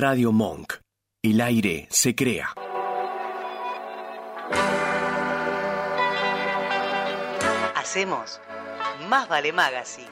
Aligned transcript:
Radio 0.00 0.30
Monk. 0.30 0.74
El 1.24 1.40
aire 1.40 1.88
se 1.90 2.14
crea. 2.14 2.54
Hacemos 7.74 8.40
Más 9.08 9.28
Vale 9.28 9.52
Magazine. 9.52 10.06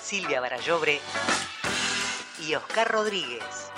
Silvia 0.00 0.40
Barallobre 0.40 0.98
y 2.48 2.54
Oscar 2.54 2.90
Rodríguez. 2.90 3.70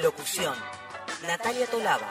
Locución. 0.00 0.54
Natalia 1.26 1.66
Tolaba. 1.66 2.08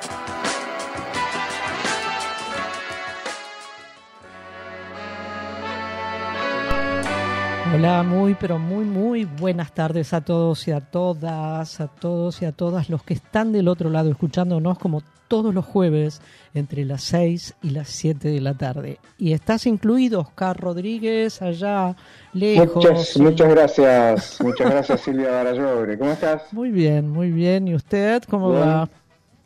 Hola, 7.74 8.04
muy, 8.04 8.36
pero 8.36 8.60
muy, 8.60 8.86
muy 8.86 9.26
buenas 9.26 9.74
tardes 9.74 10.14
a 10.14 10.22
todos 10.22 10.68
y 10.68 10.72
a 10.72 10.80
todas, 10.80 11.82
a 11.82 11.88
todos 11.88 12.42
y 12.42 12.46
a 12.46 12.52
todas 12.52 12.90
los 12.90 13.02
que 13.04 13.16
están 13.16 13.52
del 13.52 13.68
otro 13.68 13.90
lado 13.90 14.12
escuchándonos 14.12 14.78
como 14.78 15.02
todos 15.28 15.54
los 15.56 15.66
jueves 15.66 16.22
entre 16.54 16.86
las 16.86 17.02
6 17.04 17.56
y 17.64 17.72
las 17.72 17.90
7 17.90 18.28
de 18.28 18.42
la 18.42 18.54
tarde. 18.54 19.00
Y 19.18 19.34
estás 19.34 19.66
incluido, 19.66 20.20
Oscar 20.20 20.56
Rodríguez, 20.60 21.42
allá 21.42 21.96
lejos. 22.34 22.76
Muchas, 22.76 23.18
muchas 23.18 23.50
gracias, 23.50 24.42
muchas 24.42 24.70
gracias 24.70 25.02
Silvia 25.02 25.32
Barallobre. 25.32 25.98
¿Cómo 25.98 26.12
estás? 26.12 26.54
Muy 26.54 26.70
bien, 26.70 27.10
muy 27.10 27.32
bien. 27.32 27.68
¿Y 27.68 27.74
usted 27.74 28.22
cómo 28.30 28.52
va? 28.52 28.88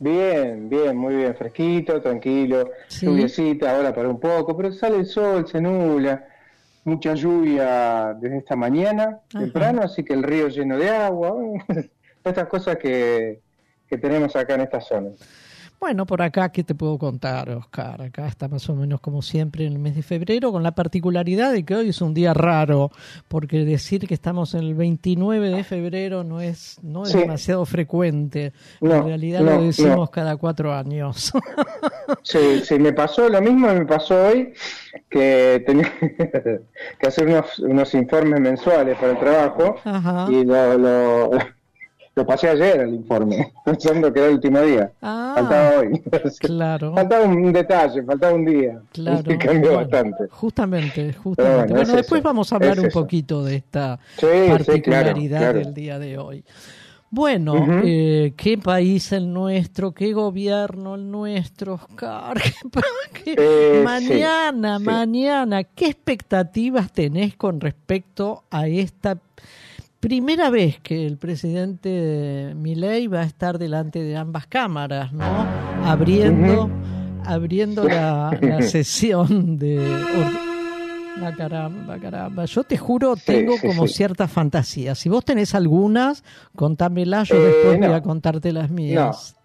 Bien, 0.00 0.68
bien, 0.68 0.96
muy 0.96 1.16
bien, 1.16 1.34
fresquito, 1.34 2.00
tranquilo, 2.00 2.70
Sí. 2.86 3.06
ahora 3.66 3.92
para 3.94 4.08
un 4.08 4.20
poco, 4.20 4.56
pero 4.56 4.70
sale 4.70 4.98
el 4.98 5.06
sol, 5.06 5.48
se 5.48 5.60
nubla, 5.60 6.24
mucha 6.84 7.14
lluvia 7.14 8.14
desde 8.20 8.38
esta 8.38 8.56
mañana, 8.56 9.20
Ajá. 9.34 9.44
temprano, 9.44 9.82
así 9.82 10.04
que 10.04 10.14
el 10.14 10.22
río 10.22 10.48
lleno 10.48 10.78
de 10.78 10.90
agua, 10.90 11.36
estas 12.24 12.48
cosas 12.48 12.76
que, 12.76 13.40
que 13.88 13.98
tenemos 13.98 14.34
acá 14.36 14.54
en 14.54 14.62
esta 14.62 14.80
zona. 14.80 15.10
Bueno, 15.80 16.06
por 16.06 16.22
acá, 16.22 16.50
¿qué 16.50 16.64
te 16.64 16.74
puedo 16.74 16.98
contar, 16.98 17.50
Oscar? 17.50 18.02
Acá 18.02 18.26
está 18.26 18.48
más 18.48 18.68
o 18.68 18.74
menos 18.74 19.00
como 19.00 19.22
siempre 19.22 19.64
en 19.64 19.74
el 19.74 19.78
mes 19.78 19.94
de 19.94 20.02
febrero, 20.02 20.50
con 20.50 20.64
la 20.64 20.72
particularidad 20.72 21.52
de 21.52 21.64
que 21.64 21.76
hoy 21.76 21.90
es 21.90 22.00
un 22.02 22.14
día 22.14 22.34
raro, 22.34 22.90
porque 23.28 23.64
decir 23.64 24.08
que 24.08 24.14
estamos 24.14 24.54
en 24.54 24.60
el 24.64 24.74
29 24.74 25.50
de 25.50 25.62
febrero 25.62 26.24
no 26.24 26.40
es, 26.40 26.78
no 26.82 27.04
es 27.04 27.10
Sí. 27.12 27.18
demasiado 27.18 27.64
frecuente. 27.64 28.52
No, 28.80 28.96
en 28.96 29.04
realidad 29.04 29.40
no, 29.42 29.52
lo 29.54 29.62
decimos 29.62 29.96
no. 29.96 30.10
cada 30.10 30.36
cuatro 30.36 30.74
años. 30.74 31.32
Sí, 32.22 32.60
sí, 32.64 32.78
me 32.78 32.92
pasó 32.94 33.28
lo 33.28 33.40
mismo, 33.40 33.68
me 33.72 33.84
pasó 33.86 34.28
hoy, 34.28 34.52
que 35.10 35.62
tenía 35.66 35.92
que 36.98 37.06
hacer 37.06 37.26
unos, 37.26 37.58
unos 37.58 37.94
informes 37.94 38.40
mensuales 38.40 38.96
para 38.98 39.12
el 39.12 39.18
trabajo, 39.18 39.76
Ajá. 39.84 40.26
y 40.30 40.44
lo, 40.44 40.78
lo, 40.78 41.30
lo 42.18 42.26
pasé 42.26 42.48
ayer 42.50 42.80
el 42.80 42.94
informe, 42.94 43.52
pensando 43.64 44.12
que 44.12 44.18
era 44.20 44.28
el 44.28 44.34
último 44.34 44.60
día. 44.60 44.92
Ah, 45.00 45.32
Faltaba 45.36 45.78
hoy. 45.78 46.02
claro. 46.40 46.94
Faltaba 46.94 47.24
un 47.24 47.52
detalle, 47.52 48.02
faltaba 48.02 48.34
un 48.34 48.44
día. 48.44 48.80
Claro, 48.92 49.32
Y 49.32 49.38
cambió 49.38 49.72
bueno, 49.72 49.76
bastante. 49.88 50.24
Justamente, 50.30 51.12
justamente. 51.12 51.36
Pero 51.36 51.56
Bueno, 51.58 51.74
bueno, 51.74 51.90
es 51.90 51.96
después 51.96 52.18
eso, 52.20 52.28
vamos 52.28 52.52
a 52.52 52.56
hablar 52.56 52.78
es 52.78 52.84
un 52.84 52.90
poquito 52.90 53.44
de 53.44 53.56
esta 53.56 53.98
Sí, 54.18 54.26
sí, 54.26 54.26
claro, 54.46 54.64
particularidad 54.64 55.38
claro. 55.38 55.58
del 55.60 55.74
día 55.74 55.98
de 55.98 56.18
hoy. 56.18 56.44
Bueno, 57.10 57.54
eh, 57.84 58.34
qué 58.36 58.58
país 58.58 59.12
el 59.12 59.32
nuestro, 59.32 59.92
qué 59.92 60.12
gobierno 60.12 60.94
el 60.96 61.10
nuestro, 61.10 61.74
Oscar. 61.74 62.36
Qué- 63.24 63.34
Eh, 63.38 63.80
mañana, 63.82 64.78
sí. 64.78 64.84
mañana, 64.84 65.64
¿qué 65.64 65.86
expectativas 65.86 66.92
tenés 66.92 67.34
con 67.36 67.60
respecto 67.62 68.44
a 68.50 68.66
esta 68.68 69.16
primera 70.00 70.50
vez 70.50 70.78
que 70.80 71.06
el 71.06 71.16
presidente 71.18 72.52
Milei 72.56 73.06
va 73.08 73.20
a 73.20 73.24
estar 73.24 73.58
delante 73.58 74.02
de 74.02 74.16
ambas 74.16 74.46
cámaras, 74.46 75.12
¿no? 75.12 75.24
Abriendo, 75.84 76.70
abriendo 77.24 77.84
la, 77.84 78.36
la 78.40 78.62
sesión 78.62 79.58
de... 79.58 79.78
Ah, 81.20 81.32
caramba, 81.36 81.98
caramba. 81.98 82.44
Yo 82.44 82.62
te 82.62 82.76
juro, 82.76 83.16
tengo 83.16 83.56
sí, 83.58 83.66
como 83.66 83.88
sí. 83.88 83.94
ciertas 83.94 84.30
fantasías. 84.30 84.98
Si 85.00 85.08
vos 85.08 85.24
tenés 85.24 85.52
algunas, 85.54 86.22
contámelas, 86.54 87.28
yo 87.28 87.36
Eh, 87.36 87.40
después 87.46 87.78
voy 87.80 87.92
a 87.92 88.02
contarte 88.02 88.52
las 88.52 88.70
mías. 88.70 89.34
No, 89.34 89.37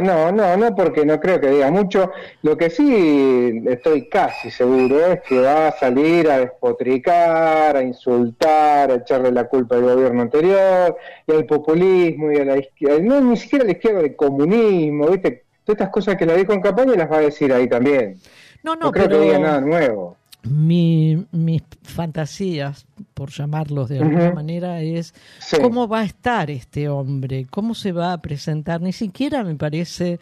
no, 0.00 0.32
no, 0.32 0.56
no, 0.56 0.74
porque 0.74 1.04
no 1.04 1.20
creo 1.20 1.38
que 1.38 1.50
diga 1.50 1.70
mucho. 1.70 2.12
Lo 2.40 2.56
que 2.56 2.70
sí 2.70 3.62
estoy 3.66 4.08
casi 4.08 4.50
seguro 4.50 5.04
es 5.04 5.20
que 5.20 5.38
va 5.38 5.68
a 5.68 5.72
salir 5.72 6.30
a 6.30 6.38
despotricar, 6.38 7.76
a 7.76 7.82
insultar, 7.82 8.90
a 8.90 8.94
echarle 8.94 9.30
la 9.30 9.44
culpa 9.48 9.76
al 9.76 9.82
gobierno 9.82 10.22
anterior, 10.22 10.96
y 11.26 11.32
al 11.32 11.44
populismo, 11.44 12.32
y 12.32 12.38
a 12.38 12.44
la 12.46 12.56
izquierda, 12.56 13.00
no, 13.02 13.20
ni 13.20 13.36
siquiera 13.36 13.64
a 13.64 13.66
la 13.66 13.72
izquierda, 13.72 14.00
al 14.00 14.16
comunismo, 14.16 15.08
¿viste? 15.08 15.44
Todas 15.62 15.76
estas 15.78 15.90
cosas 15.90 16.16
que 16.16 16.24
la 16.24 16.36
dijo 16.36 16.54
en 16.54 16.62
campaña 16.62 16.94
las 16.94 17.12
va 17.12 17.18
a 17.18 17.20
decir 17.20 17.52
ahí 17.52 17.68
también. 17.68 18.16
No, 18.62 18.74
No, 18.76 18.86
no, 18.86 18.92
creo 18.92 19.08
pero 19.08 19.18
que 19.18 19.24
diga 19.26 19.38
nada 19.40 19.60
nuevo. 19.60 20.16
Mi, 20.42 21.26
mis 21.32 21.62
fantasías, 21.82 22.86
por 23.14 23.30
llamarlos 23.30 23.88
de 23.88 23.98
alguna 23.98 24.32
manera, 24.32 24.80
es 24.82 25.14
Sí. 25.40 25.56
cómo 25.60 25.86
va 25.88 26.00
a 26.00 26.04
estar 26.04 26.50
este 26.50 26.88
hombre, 26.88 27.46
cómo 27.50 27.74
se 27.74 27.92
va 27.92 28.12
a 28.12 28.22
presentar. 28.22 28.80
Ni 28.80 28.92
siquiera 28.92 29.44
me 29.44 29.54
parece 29.56 30.18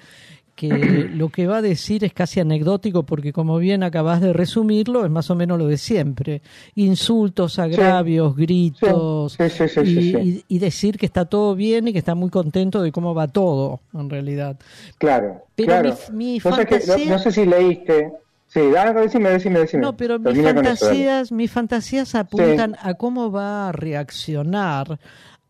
que 0.57 0.69
lo 1.15 1.29
que 1.29 1.47
va 1.47 1.59
a 1.59 1.63
decir 1.63 2.03
es 2.05 2.13
casi 2.13 2.41
anecdótico, 2.41 3.05
porque 3.05 3.33
como 3.33 3.59
bien 3.59 3.85
acabas 3.85 4.21
de 4.21 4.33
resumirlo, 4.33 5.05
es 5.05 5.11
más 5.11 5.31
o 5.31 5.37
menos 5.37 5.57
lo 5.57 5.69
de 5.69 5.77
siempre. 5.77 6.43
Insultos, 6.75 7.61
agravios, 7.61 8.35
gritos, 8.35 9.35
Sí, 9.35 9.49
sí, 9.51 9.69
sí, 9.69 9.81
y, 9.81 9.87
sí, 9.87 10.13
sí. 10.13 10.45
y- 10.49 10.57
y 10.57 10.59
decir 10.59 10.99
que 10.99 11.07
está 11.07 11.27
todo 11.27 11.55
bien 11.55 11.87
y 11.87 11.93
que 11.93 11.99
está 12.01 12.17
muy 12.17 12.31
contento 12.31 12.83
de 12.83 12.91
cómo 12.91 13.15
va 13.15 13.29
todo, 13.29 13.79
en 13.95 14.11
realidad. 14.11 14.59
Claro, 14.99 15.43
Pero 15.55 15.67
claro. 15.69 15.97
mi- 16.13 16.17
mi 16.35 16.41
Vos 16.41 16.53
sabés 16.55 16.67
que- 16.67 16.75
no- 16.75 16.81
fantasía- 16.95 17.11
no, 17.13 17.19
sé 17.21 17.31
si 17.31 17.47
leíste. 17.47 18.13
Sí, 18.49 18.61
da, 18.71 18.93
decime, 18.95 19.31
decime, 19.31 19.61
decime. 19.61 19.83
No, 19.83 19.97
pero 19.97 20.19
mis 20.19 20.43
fantasías, 20.43 21.31
mis 21.31 21.51
fantasías 21.51 22.15
apuntan 22.15 22.77
a 22.81 22.95
cómo 22.95 23.31
va 23.31 23.69
a 23.69 23.73
reaccionar 23.73 24.99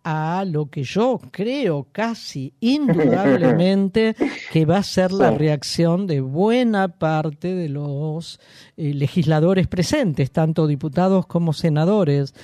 a 0.03 0.45
lo 0.45 0.71
que 0.71 0.85
yo 0.85 1.21
creo 1.31 1.87
casi 1.93 2.55
indudablemente 2.61 4.17
que 4.53 4.65
va 4.65 4.79
a 4.79 4.83
ser 4.83 5.13
la 5.13 5.31
reacción 5.31 6.07
de 6.07 6.21
buena 6.21 6.89
parte 6.89 7.55
de 7.55 7.69
los 7.69 8.41
eh, 8.77 8.95
legisladores 8.95 9.67
presentes, 9.67 10.31
tanto 10.31 10.67
diputados 10.67 11.27
como 11.27 11.53
senadores. 11.53 12.35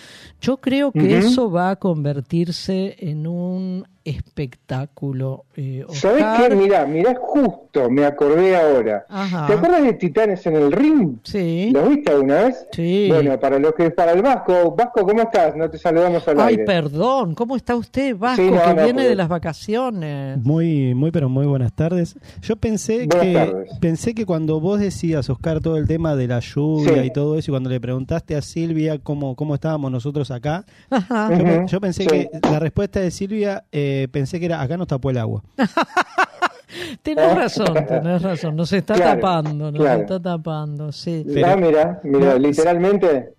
Yo 0.40 0.58
creo 0.58 0.92
que 0.92 1.18
eso 1.18 1.50
va 1.50 1.70
a 1.70 1.76
convertirse 1.76 2.96
en 2.98 3.26
un 3.26 3.86
espectáculo. 4.04 5.44
eh, 5.56 5.84
¿Sabés 5.90 6.22
Oscar. 6.24 6.48
qué? 6.50 6.56
Mirá, 6.56 6.86
mirá, 6.86 7.14
justo 7.20 7.90
me 7.90 8.04
acordé 8.04 8.56
ahora. 8.56 9.06
Ajá. 9.08 9.46
¿Te 9.46 9.54
acuerdas 9.54 9.82
de 9.82 9.92
Titanes 9.94 10.46
en 10.46 10.56
el 10.56 10.72
ring? 10.72 11.16
Sí. 11.22 11.70
¿Los 11.72 11.88
viste 11.88 12.10
alguna 12.12 12.42
vez? 12.44 12.66
Sí. 12.72 13.08
Bueno, 13.10 13.38
para 13.40 13.58
los 13.58 13.74
que 13.74 13.90
para 13.90 14.12
el 14.12 14.22
Vasco, 14.22 14.74
Vasco, 14.76 15.04
¿cómo 15.06 15.22
estás? 15.22 15.56
No 15.56 15.68
te 15.70 15.78
saludamos 15.78 16.26
al 16.28 16.40
Ay, 16.40 16.46
aire. 16.54 16.64
perdón, 16.64 17.34
¿cómo 17.34 17.56
está 17.56 17.74
usted, 17.76 18.16
Vasco, 18.16 18.42
Sí, 18.42 18.50
no, 18.50 18.62
que 18.62 18.74
no, 18.74 18.84
viene 18.84 19.04
de 19.08 19.14
las 19.14 19.28
vacaciones? 19.28 20.38
Muy, 20.38 20.94
muy, 20.94 21.10
pero 21.10 21.28
muy 21.28 21.46
buenas 21.46 21.72
tardes. 21.72 22.16
Yo 22.42 22.56
pensé 22.56 23.06
Buenas 23.06 23.26
que 23.26 23.32
tardes. 23.32 23.70
pensé 23.80 24.14
que 24.14 24.26
cuando 24.26 24.60
vos 24.60 24.80
decías, 24.80 25.28
Oscar, 25.30 25.60
todo 25.60 25.76
el 25.76 25.86
tema 25.86 26.14
de 26.16 26.28
la 26.28 26.40
lluvia 26.40 26.94
Sí. 27.02 27.06
y 27.06 27.10
todo 27.10 27.38
eso, 27.38 27.50
y 27.50 27.52
cuando 27.52 27.70
le 27.70 27.80
preguntaste 27.80 28.36
a 28.36 28.42
Silvia 28.42 28.98
cómo, 28.98 29.34
cómo 29.36 29.54
estábamos 29.54 29.90
nosotros 29.90 30.30
acá, 30.30 30.64
Ajá. 30.90 31.66
yo, 31.66 31.80
pensé 31.80 32.02
sí. 32.04 32.08
que 32.08 32.30
la 32.42 32.58
respuesta 32.58 33.00
de 33.00 33.10
Silvia, 33.10 33.64
eh, 33.72 33.92
pensé 34.12 34.38
que 34.40 34.46
era, 34.46 34.60
acá 34.60 34.76
nos 34.76 34.86
tapó 34.88 35.10
el 35.10 35.18
agua. 35.18 35.42
Tenés 37.02 37.34
razón, 37.36 37.74
tenés 37.86 38.22
razón, 38.22 38.56
nos 38.56 38.72
está 38.72 38.94
Claro, 38.94 39.20
tapando, 39.20 39.70
nos 39.70 39.80
claro. 39.80 40.00
está 40.02 40.20
tapando, 40.20 40.90
sí. 40.92 41.24
Pero- 41.32 41.46
ah, 41.46 41.56
mira, 41.56 42.00
mira, 42.02 42.32
No, 42.32 42.38
literalmente. 42.38 43.34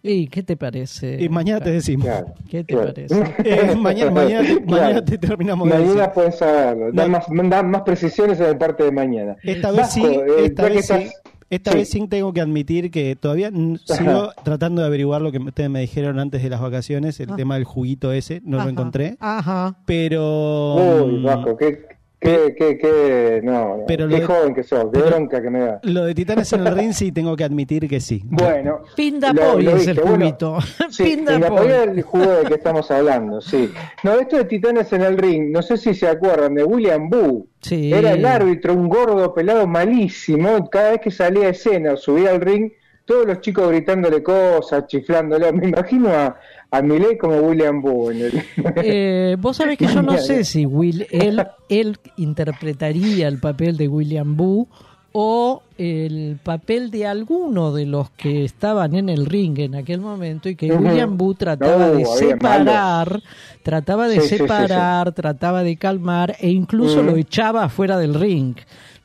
¿Y 0.00 0.28
qué 0.28 0.42
te 0.44 0.56
parece? 0.56 1.16
Y 1.20 1.28
mañana 1.28 1.60
te 1.60 1.70
decimos. 1.72 2.06
Claro, 2.06 2.26
¿Qué 2.48 2.62
te 2.64 2.72
claro. 2.74 2.94
parece? 2.94 3.34
Eh, 3.44 3.74
mañana, 3.76 4.10
mañana, 4.12 4.46
te, 4.48 4.62
Claro. 4.64 4.82
mañana 4.82 5.04
te 5.04 5.18
terminamos 5.18 5.68
de 5.68 5.74
decir. 5.76 5.88
Mañana 5.90 6.12
pueden 6.12 6.32
saberlo. 6.32 6.92
Dan 6.92 7.10
No. 7.12 7.18
más, 7.18 7.50
dan 7.50 7.70
más 7.70 7.82
precisiones 7.82 8.38
en 8.40 8.46
el 8.46 8.56
parte 8.58 8.84
de 8.84 8.92
mañana. 8.92 9.36
Esta 9.42 9.70
vez 9.72 9.90
sí, 9.90 10.00
Vasco, 10.02 10.22
eh, 10.24 10.44
esta 10.46 10.62
ya 10.62 10.68
que 10.68 10.74
vez 10.76 10.86
sí, 10.86 10.92
estás- 10.94 11.22
esta 11.50 11.72
sí. 11.72 11.78
vez 11.78 11.88
sí 11.90 12.06
tengo 12.08 12.32
que 12.32 12.40
admitir 12.40 12.90
que 12.90 13.16
todavía 13.16 13.50
sigo 13.84 14.30
tratando 14.44 14.82
de 14.82 14.86
averiguar 14.88 15.22
lo 15.22 15.32
que 15.32 15.38
ustedes 15.38 15.70
me 15.70 15.80
dijeron 15.80 16.18
antes 16.18 16.42
de 16.42 16.50
las 16.50 16.60
vacaciones, 16.60 17.18
el 17.20 17.30
Ah. 17.30 17.36
tema 17.36 17.54
del 17.54 17.64
juguito 17.64 18.12
ese, 18.12 18.40
no 18.44 18.56
Ajá, 18.58 18.64
lo 18.66 18.70
encontré, 18.70 19.16
Ajá. 19.20 19.76
pero 19.86 21.04
Uy, 21.04 21.18
mm, 21.18 21.24
Vasco, 21.24 21.56
qué, 21.56 21.97
qué, 22.20 22.54
qué, 22.58 22.78
qué, 22.78 23.40
no, 23.44 23.84
Pero 23.86 24.06
lo 24.06 24.14
qué 24.14 24.20
de- 24.20 24.26
joven 24.26 24.54
que 24.54 24.62
sos, 24.62 24.86
qué 24.92 25.00
bronca 25.00 25.40
que 25.40 25.50
me 25.50 25.60
da. 25.60 25.80
lo 25.82 26.04
de 26.04 26.14
Titanes 26.14 26.52
en 26.52 26.66
el 26.66 26.74
ring 26.74 26.92
sí 26.92 27.12
tengo 27.12 27.36
que 27.36 27.44
admitir 27.44 27.88
que 27.88 28.00
sí. 28.00 28.22
Bueno, 28.30 28.82
es 28.96 29.86
el 29.86 29.94
bueno, 30.00 30.16
juguito. 30.16 30.58
Sí, 30.90 31.16
del 31.24 32.02
juego 32.02 32.32
del 32.32 32.48
que 32.48 32.54
estamos 32.54 32.90
hablando, 32.90 33.40
sí. 33.40 33.72
No, 34.02 34.18
esto 34.18 34.36
de 34.36 34.44
Titanes 34.44 34.92
en 34.92 35.02
el 35.02 35.16
ring, 35.16 35.52
no 35.52 35.62
sé 35.62 35.76
si 35.76 35.94
se 35.94 36.08
acuerdan 36.08 36.54
de 36.54 36.64
William 36.64 37.08
Boo. 37.08 37.46
Sí. 37.60 37.92
Era 37.92 38.12
el 38.12 38.24
árbitro, 38.24 38.74
un 38.74 38.88
gordo 38.88 39.34
pelado 39.34 39.66
malísimo. 39.66 40.68
Cada 40.70 40.92
vez 40.92 41.00
que 41.00 41.10
salía 41.10 41.46
a 41.46 41.50
escena 41.50 41.94
o 41.94 41.96
subía 41.96 42.30
al 42.30 42.40
ring, 42.40 42.70
todos 43.04 43.26
los 43.26 43.40
chicos 43.40 43.68
gritándole 43.68 44.22
cosas, 44.22 44.86
chiflándole. 44.86 45.50
Me 45.52 45.68
imagino 45.68 46.10
a, 46.10 46.38
a 46.70 46.82
Miley 46.82 47.16
como 47.18 47.36
William 47.38 47.80
Boo. 47.80 48.10
El... 48.10 48.42
eh, 48.76 49.36
Vos 49.38 49.56
sabés 49.56 49.78
que 49.78 49.86
yo 49.86 50.02
no 50.02 50.18
sé 50.18 50.44
si 50.44 50.66
Will, 50.66 51.06
él, 51.10 51.46
él 51.68 51.98
interpretaría 52.16 53.28
el 53.28 53.38
papel 53.38 53.76
de 53.76 53.88
William 53.88 54.36
Boo 54.36 54.68
o 55.12 55.62
el 55.78 56.38
papel 56.42 56.90
de 56.90 57.06
alguno 57.06 57.72
de 57.72 57.86
los 57.86 58.10
que 58.10 58.44
estaban 58.44 58.94
en 58.94 59.08
el 59.08 59.24
ring 59.24 59.58
en 59.58 59.74
aquel 59.74 60.00
momento 60.00 60.48
y 60.50 60.54
que. 60.56 60.70
William 60.70 61.16
Boo 61.16 61.34
trataba 61.34 61.86
No, 61.88 61.94
de 61.94 62.04
separar, 62.04 63.22
trataba 63.62 64.06
de 64.08 64.20
Sí, 64.20 64.36
separar, 64.36 65.12
trataba 65.12 65.62
de 65.62 65.76
calmar 65.76 66.36
e 66.38 66.50
incluso 66.50 67.02
lo 67.02 67.16
echaba 67.16 67.64
afuera 67.64 67.96
del 67.98 68.14
ring. 68.14 68.56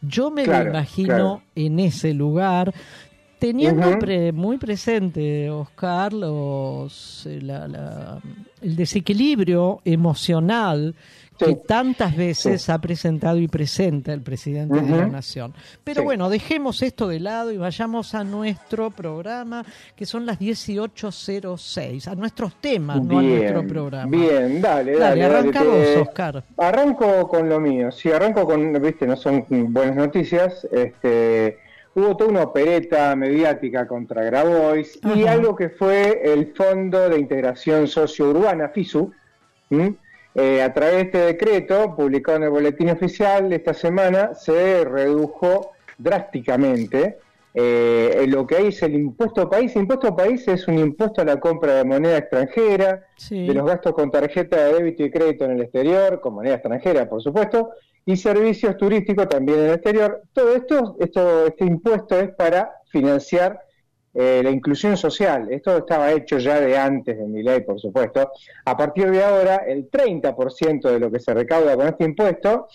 Yo 0.02 0.30
me 0.32 0.44
Claro, 0.44 0.66
lo 0.66 0.70
imagino 0.72 1.08
claro. 1.08 1.42
en 1.56 1.80
ese 1.80 2.14
lugar 2.14 2.74
teniendo 3.48 4.00
pre- 4.00 4.32
muy 4.32 4.58
presente 4.58 5.50
Oscar 5.50 6.14
los 6.14 7.26
eh, 7.26 7.42
la- 7.42 7.68
la- 7.68 8.22
el 8.62 8.76
desequilibrio 8.78 9.82
emocional 9.84 10.96
Sí. 11.38 11.46
que 11.46 11.56
tantas 11.56 12.16
veces 12.16 12.62
Sí. 12.62 12.72
ha 12.72 12.78
presentado 12.78 13.40
y 13.40 13.48
presenta 13.48 14.14
el 14.14 14.22
presidente 14.22 14.80
de 14.80 14.98
la 14.98 15.08
nación. 15.08 15.52
Pero 15.84 16.02
Sí. 16.02 16.06
bueno, 16.06 16.30
dejemos 16.30 16.82
esto 16.84 17.08
de 17.08 17.20
lado 17.20 17.52
y 17.52 17.58
vayamos 17.58 18.14
a 18.14 18.24
nuestro 18.24 18.92
programa, 18.92 19.66
que 19.96 20.06
son 20.06 20.26
las 20.28 20.38
18.06, 20.40 22.08
a 22.08 22.16
nuestros 22.16 22.56
temas, 22.62 23.04
no 23.04 23.18
a 23.20 23.22
nuestro 23.24 23.66
programa. 23.68 24.10
Bien, 24.16 24.62
dale, 24.62 24.92
dale. 24.98 25.22
Dale, 25.22 25.24
arranca 25.24 25.62
te- 25.62 25.68
vos, 25.68 26.08
Oscar. 26.08 26.44
Arranco 26.56 27.28
con 27.28 27.50
lo 27.50 27.60
mío. 27.60 27.92
Si 27.92 28.10
arranco 28.12 28.46
con, 28.46 28.72
viste, 28.82 29.08
no 29.08 29.18
son 29.18 29.44
buenas 29.50 29.96
noticias. 29.96 30.66
Este, 30.72 31.58
hubo 31.96 32.18
toda 32.18 32.30
una 32.30 32.44
opereta 32.44 33.16
mediática 33.16 33.88
contra 33.88 34.24
Grabois 34.24 35.00
y 35.16 35.28
algo 35.28 35.56
que 35.56 35.70
fue 35.70 36.22
el 36.24 36.54
Fondo 36.54 37.10
de 37.10 37.20
Integración 37.20 37.88
Sociourbana, 37.88 38.70
FISU. 38.70 39.12
Eh, 40.36 40.62
a 40.64 40.74
través 40.74 40.96
de 40.96 41.02
este 41.02 41.18
decreto, 41.20 41.96
publicado 41.96 42.38
en 42.38 42.44
el 42.44 42.50
Boletín 42.50 42.90
Oficial 42.90 43.52
esta 43.54 43.74
semana, 43.74 44.34
se 44.34 44.84
redujo 44.84 45.72
drásticamente 45.98 47.20
eh, 47.56 48.26
lo 48.28 48.48
que 48.48 48.56
hay 48.56 48.68
es 48.68 48.82
el 48.82 48.96
impuesto 48.96 49.48
país. 49.48 49.76
Impuesto 49.76 50.16
país 50.16 50.48
es 50.48 50.68
un 50.68 50.80
impuesto 50.80 51.22
a 51.22 51.26
la 51.26 51.40
compra 51.40 51.76
de 51.76 51.84
moneda 51.84 52.18
extranjera, 52.18 53.06
Sí. 53.16 53.46
de 53.46 53.54
los 53.54 53.66
gastos 53.68 53.94
con 53.94 54.10
tarjeta 54.10 54.58
de 54.66 54.74
débito 54.74 55.04
y 55.04 55.12
crédito 55.12 55.46
en 55.46 55.52
el 55.52 55.62
exterior, 55.62 56.20
con 56.20 56.34
moneda 56.34 56.56
extranjera, 56.56 57.08
por 57.08 57.22
supuesto, 57.22 57.70
y 58.06 58.18
servicios 58.18 58.76
turísticos 58.78 59.28
también 59.30 59.60
en 59.60 59.66
el 59.66 59.74
exterior. 59.76 60.22
Todo 60.34 60.56
esto, 60.56 60.96
esto 61.00 61.48
este 61.48 61.66
impuesto 61.66 62.20
es 62.20 62.34
para 62.36 62.72
financiar 62.90 63.60
eh, 64.14 64.42
la 64.44 64.52
inclusión 64.52 64.98
social. 64.98 65.48
Esto 65.52 65.78
estaba 65.78 66.12
hecho 66.12 66.38
ya 66.38 66.60
de 66.60 66.78
antes 66.78 67.18
de 67.18 67.26
mi 67.26 67.42
ley, 67.42 67.62
por 67.62 67.80
supuesto. 67.80 68.32
A 68.66 68.78
partir 68.78 69.10
de 69.10 69.24
ahora, 69.24 69.58
el 69.68 69.90
30% 69.90 70.82
de 70.90 71.00
lo 71.00 71.10
que 71.12 71.20
se 71.20 71.34
recauda 71.34 71.76
con 71.76 71.88
este 71.88 72.04
impuesto 72.04 72.68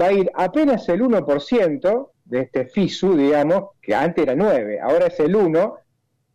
va 0.00 0.06
a 0.06 0.12
ir 0.12 0.30
apenas 0.34 0.88
el 0.88 1.02
1% 1.02 2.10
de 2.24 2.40
este 2.40 2.66
FISU, 2.66 3.16
digamos, 3.16 3.70
que 3.82 3.94
antes 3.94 4.22
era 4.24 4.34
9, 4.34 4.80
ahora 4.80 5.06
es 5.06 5.18
el 5.20 5.34
1, 5.36 5.74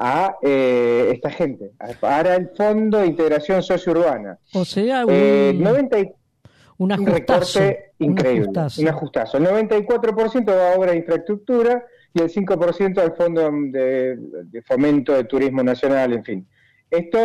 a 0.04 0.36
eh, 0.42 1.10
esta 1.14 1.30
gente, 1.30 1.72
para 2.00 2.36
el 2.36 2.50
Fondo 2.58 2.98
de 3.00 3.06
Integración 3.08 3.62
Sociourbana. 3.62 4.40
O 4.56 4.66
sea, 4.66 5.06
un, 5.06 5.12
Eh, 5.14 5.54
90 5.56 6.00
y- 6.00 6.12
un 6.84 6.86
un 6.86 6.92
ajustazo. 6.94 7.60
recorte 7.60 7.92
un 8.00 8.12
increíble, 8.12 8.42
ajustazo. 8.44 8.82
un 8.82 8.88
ajustazo. 8.88 9.38
El 9.38 9.46
94% 9.46 10.46
va 10.56 10.72
a 10.74 10.78
obra 10.78 10.92
de 10.92 10.98
infraestructura 10.98 11.86
y 12.14 12.22
el 12.22 12.30
5% 12.30 12.98
al 12.98 13.14
Fondo 13.16 13.50
de, 13.52 14.18
de 14.18 14.62
Fomento 14.64 15.14
de 15.14 15.24
Turismo 15.26 15.64
Nacional, 15.64 16.14
en 16.14 16.24
fin. 16.24 16.48
Esto 16.90 17.20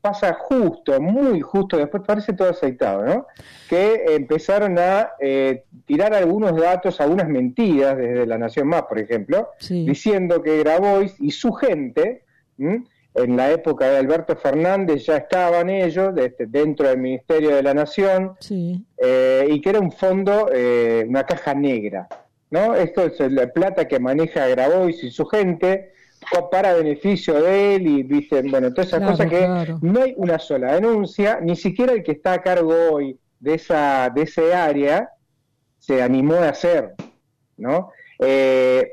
pasa 0.00 0.32
justo, 0.32 0.98
muy 0.98 1.42
justo, 1.42 1.76
después 1.76 2.02
parece 2.06 2.32
todo 2.32 2.48
aceitado, 2.48 3.04
¿no? 3.04 3.26
Que 3.68 4.02
empezaron 4.16 4.78
a 4.78 5.10
eh, 5.20 5.64
tirar 5.84 6.14
algunos 6.14 6.56
datos, 6.58 7.02
algunas 7.02 7.28
mentiras 7.28 7.98
desde 7.98 8.24
La 8.26 8.38
Nación 8.38 8.68
Más, 8.68 8.84
por 8.84 8.98
ejemplo, 8.98 9.50
Sí. 9.58 9.84
diciendo 9.84 10.40
que 10.42 10.60
Grabois 10.60 11.14
y 11.20 11.32
su 11.32 11.52
gente, 11.52 12.24
¿m? 12.58 12.84
En 13.14 13.36
la 13.36 13.50
época 13.52 13.88
de 13.88 13.96
Alberto 13.98 14.34
Fernández 14.36 15.06
ya 15.06 15.18
estaban 15.18 15.70
ellos 15.70 16.12
este, 16.16 16.46
dentro 16.46 16.88
del 16.88 16.98
Ministerio 16.98 17.54
de 17.54 17.62
la 17.62 17.72
Nación 17.74 18.34
Sí. 18.40 18.84
eh, 18.98 19.46
y 19.48 19.60
que 19.60 19.70
era 19.70 19.80
un 19.80 19.92
fondo, 19.92 20.50
eh, 20.52 21.04
una 21.08 21.24
caja 21.24 21.54
negra. 21.54 22.08
¿no? 22.50 22.74
Esto 22.74 23.02
es 23.06 23.18
la 23.32 23.48
plata 23.52 23.86
que 23.88 23.98
maneja 23.98 24.46
Grabois 24.48 25.02
y 25.02 25.10
su 25.10 25.26
gente 25.26 25.92
pa- 26.30 26.48
para 26.50 26.74
beneficio 26.74 27.40
de 27.42 27.76
él 27.76 27.86
y 27.86 28.02
viste, 28.04 28.42
bueno, 28.42 28.70
todas 28.72 28.88
esas 28.88 28.98
Claro, 29.00 29.12
cosas 29.12 29.30
que 29.30 29.38
claro. 29.38 29.78
no 29.82 30.02
hay 30.02 30.14
una 30.16 30.38
sola 30.38 30.74
denuncia, 30.74 31.38
ni 31.40 31.56
siquiera 31.56 31.92
el 31.92 32.02
que 32.02 32.12
está 32.12 32.34
a 32.34 32.42
cargo 32.42 32.74
hoy 32.92 33.18
de 33.40 33.54
esa 33.54 34.10
de 34.14 34.22
ese 34.22 34.54
área 34.54 35.10
se 35.78 36.00
animó 36.02 36.34
a 36.36 36.48
hacer, 36.50 36.94
¿no? 37.56 37.90
Eh, 38.20 38.88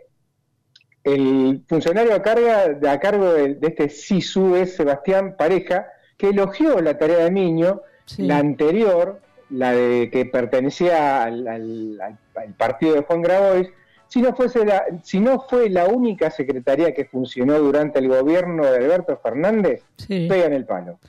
el 1.03 1.63
funcionario 1.68 2.13
a, 2.13 2.21
carga, 2.21 2.77
a 2.92 3.00
cargo 3.00 3.33
de, 3.33 3.56
de 3.56 3.68
este 3.68 3.89
SISU 3.89 4.56
es 4.56 4.75
Sebastián 4.75 5.36
Pareja, 5.38 5.88
que 6.18 6.30
elogió 6.30 6.80
la 6.81 6.98
tarea 6.98 7.24
de 7.25 7.31
Miño, 7.31 7.81
Sí. 8.06 8.24
la 8.24 8.38
anterior, 8.39 9.19
la 9.50 9.71
de 9.74 10.09
que 10.12 10.25
pertenecía 10.25 11.24
al, 11.24 11.48
al- 11.48 12.01
al- 12.01 12.18
al 12.36 12.53
partido 12.56 12.95
de 12.95 13.01
Juan 13.03 13.21
Grabois, 13.21 13.69
si 14.07 14.21
no, 14.21 14.36
fuese 14.36 14.65
la, 14.65 14.83
si 15.03 15.19
no 15.21 15.39
fue 15.50 15.69
la 15.69 15.86
única 15.86 16.30
secretaría 16.30 16.94
que 16.94 17.06
funcionó 17.06 17.57
durante 17.59 18.00
el 18.00 18.09
gobierno 18.09 18.65
de 18.65 18.77
Alberto 18.77 19.18
Fernández, 19.24 19.83
Sí. 19.98 20.27
pega 20.30 20.45
en 20.45 20.53
el 20.53 20.65
palo. 20.65 21.00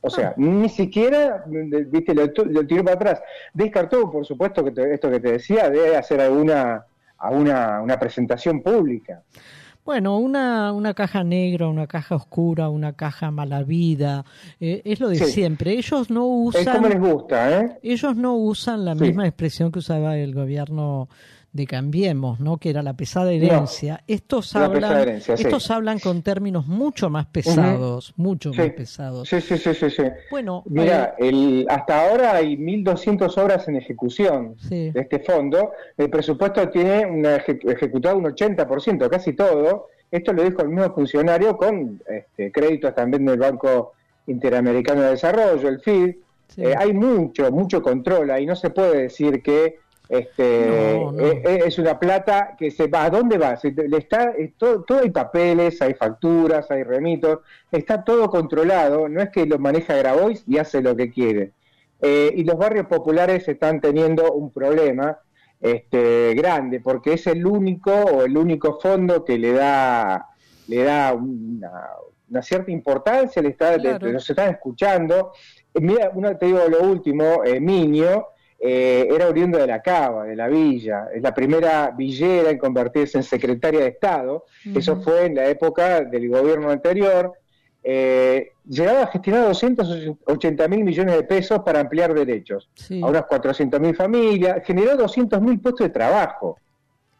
O 0.00 0.10
sea, 0.10 0.34
ni 0.36 0.68
siquiera, 0.68 1.42
viste, 1.46 2.14
lo, 2.14 2.26
lo 2.44 2.66
tiró 2.66 2.84
para 2.84 2.96
atrás. 2.96 3.22
Descartó, 3.54 4.10
por 4.12 4.24
supuesto, 4.26 4.62
que 4.62 4.70
te- 4.70 4.94
esto 4.94 5.10
que 5.10 5.18
te 5.18 5.32
decía, 5.32 5.70
de 5.70 5.96
hacer 5.96 6.20
alguna 6.20 6.84
a 7.18 7.30
una, 7.30 7.80
una 7.82 7.98
presentación 7.98 8.62
pública. 8.62 9.22
Bueno, 9.84 10.16
una, 10.18 10.72
una 10.72 10.94
caja 10.94 11.22
negra, 11.24 11.68
una 11.68 11.86
caja 11.86 12.14
oscura, 12.16 12.70
una 12.70 12.94
caja 12.94 13.30
mala 13.30 13.62
vida, 13.64 14.24
eh, 14.58 14.80
es 14.86 14.98
lo 14.98 15.10
de 15.10 15.16
Sí. 15.16 15.24
siempre. 15.26 15.72
Ellos 15.72 16.08
no 16.08 16.48
Es 16.54 16.66
como 16.66 16.88
les 16.88 16.96
usan, 16.96 17.10
gusta, 17.12 17.60
¿eh? 17.60 17.78
ellos 17.82 18.16
no 18.16 18.34
usan 18.36 18.84
la 18.86 18.94
Sí. 18.94 19.02
misma 19.02 19.26
expresión 19.26 19.70
que 19.70 19.80
usaba 19.80 20.16
el 20.16 20.32
gobierno 20.34 21.08
de 21.54 21.66
Cambiemos, 21.68 22.40
¿no? 22.40 22.58
Que 22.58 22.68
era 22.70 22.82
la 22.82 22.94
pesada 22.94 23.32
herencia. 23.32 24.02
Estos 24.08 24.52
La 24.54 24.64
hablan, 24.64 24.80
pesada 24.80 25.02
herencia, 25.02 25.36
sí. 25.36 25.42
estos 25.44 25.70
hablan 25.70 26.00
con 26.00 26.22
términos 26.22 26.66
mucho 26.66 27.08
más 27.08 27.26
pesados, 27.26 28.12
mucho 28.16 28.52
Sí. 28.52 28.58
más 28.58 28.70
pesados. 28.70 29.28
Sí, 29.28 29.40
sí, 29.40 29.56
sí, 29.56 29.72
sí. 29.72 29.88
sí. 29.88 30.02
Bueno, 30.32 30.64
Mira, 30.66 31.14
eh, 31.16 31.28
el, 31.28 31.66
hasta 31.70 32.08
ahora 32.10 32.34
hay 32.34 32.56
1.200 32.56 33.38
obras 33.38 33.68
en 33.68 33.76
ejecución 33.76 34.56
de 34.68 34.92
este 34.96 35.20
fondo. 35.20 35.70
El 35.96 36.10
presupuesto 36.10 36.68
tiene 36.70 37.06
una 37.06 37.36
eje- 37.36 37.60
ejecutado 37.72 38.18
un 38.18 38.24
80%, 38.24 39.08
casi 39.08 39.32
todo. 39.32 39.86
Esto 40.10 40.32
lo 40.32 40.42
dijo 40.42 40.60
el 40.62 40.68
mismo 40.70 40.92
funcionario 40.92 41.56
con 41.56 42.02
este, 42.08 42.50
créditos 42.50 42.94
también 42.96 43.24
del 43.24 43.38
Banco 43.38 43.92
Interamericano 44.26 45.02
de 45.02 45.10
Desarrollo, 45.10 45.68
el 45.68 45.80
FID. 45.80 46.16
Eh, 46.56 46.74
hay 46.76 46.92
mucho, 46.92 47.50
mucho 47.52 47.80
control 47.82 48.30
ahí. 48.30 48.44
No 48.44 48.54
se 48.56 48.70
puede 48.70 49.02
decir 49.02 49.42
que 49.42 49.78
este, 50.08 50.96
No, 50.98 51.12
no. 51.12 51.26
eh, 51.26 51.42
eh, 51.46 51.60
es 51.66 51.78
una 51.78 51.98
plata 51.98 52.54
que 52.58 52.70
se 52.70 52.86
va. 52.88 53.04
¿A 53.04 53.10
dónde 53.10 53.38
va? 53.38 53.56
Se- 53.56 53.70
le 53.72 53.96
está, 53.98 54.32
eh, 54.36 54.52
todo, 54.58 54.82
todo 54.82 55.00
hay 55.00 55.10
papeles, 55.10 55.80
hay 55.82 55.94
facturas, 55.94 56.70
hay 56.70 56.82
remitos. 56.82 57.40
Está 57.72 58.04
todo 58.04 58.28
controlado. 58.28 59.08
No 59.08 59.22
es 59.22 59.30
que 59.30 59.46
lo 59.46 59.58
maneja 59.58 59.94
Grabois 59.96 60.44
y 60.46 60.58
hace 60.58 60.82
lo 60.82 60.94
que 60.94 61.10
quiere. 61.10 61.52
Eh, 62.02 62.32
y 62.36 62.44
los 62.44 62.58
barrios 62.58 62.86
populares 62.86 63.48
están 63.48 63.80
teniendo 63.80 64.32
un 64.32 64.50
problema 64.50 65.18
este, 65.60 66.34
grande 66.34 66.80
porque 66.80 67.14
es 67.14 67.26
el 67.26 67.46
único 67.46 67.90
o 67.92 68.22
el 68.24 68.36
único 68.36 68.78
fondo 68.80 69.24
que 69.24 69.38
le 69.38 69.52
da 69.52 70.26
le 70.66 70.82
da 70.82 71.14
una, 71.14 71.70
una 72.30 72.42
cierta 72.42 72.70
importancia, 72.70 73.40
le 73.40 73.50
está, 73.50 73.78
Claro. 73.78 74.06
le- 74.06 74.12
nos 74.12 74.28
están 74.28 74.50
escuchando. 74.50 75.32
Mira, 75.74 76.10
uno 76.14 76.36
te 76.36 76.46
digo 76.46 76.60
lo 76.68 76.82
último, 76.82 77.42
eh, 77.44 77.60
Miño 77.60 78.26
eh, 78.58 79.08
era 79.10 79.28
oriundo 79.28 79.58
de 79.58 79.66
la 79.66 79.82
Cava, 79.82 80.24
de 80.24 80.36
la 80.36 80.48
villa, 80.48 81.08
es 81.14 81.22
la 81.22 81.34
primera 81.34 81.90
villera 81.90 82.50
en 82.50 82.58
convertirse 82.58 83.18
en 83.18 83.24
secretaria 83.24 83.80
de 83.80 83.88
Estado, 83.88 84.44
eso 84.74 85.00
fue 85.02 85.26
en 85.26 85.34
la 85.34 85.46
época 85.46 86.00
del 86.02 86.28
gobierno 86.28 86.70
anterior, 86.70 87.34
eh, 87.86 88.52
llegaba 88.66 89.02
a 89.02 89.06
gestionar 89.08 89.44
280 89.48 90.68
mil 90.68 90.84
millones 90.84 91.16
de 91.16 91.22
pesos 91.24 91.60
para 91.60 91.80
ampliar 91.80 92.14
derechos 92.14 92.70
sí. 92.74 93.02
a 93.02 93.06
unas 93.06 93.26
400 93.26 93.78
mil 93.78 93.94
familias, 93.94 94.62
generó 94.64 94.96
200 94.96 95.40
mil 95.42 95.60
puestos 95.60 95.86
de 95.86 95.92
trabajo. 95.92 96.58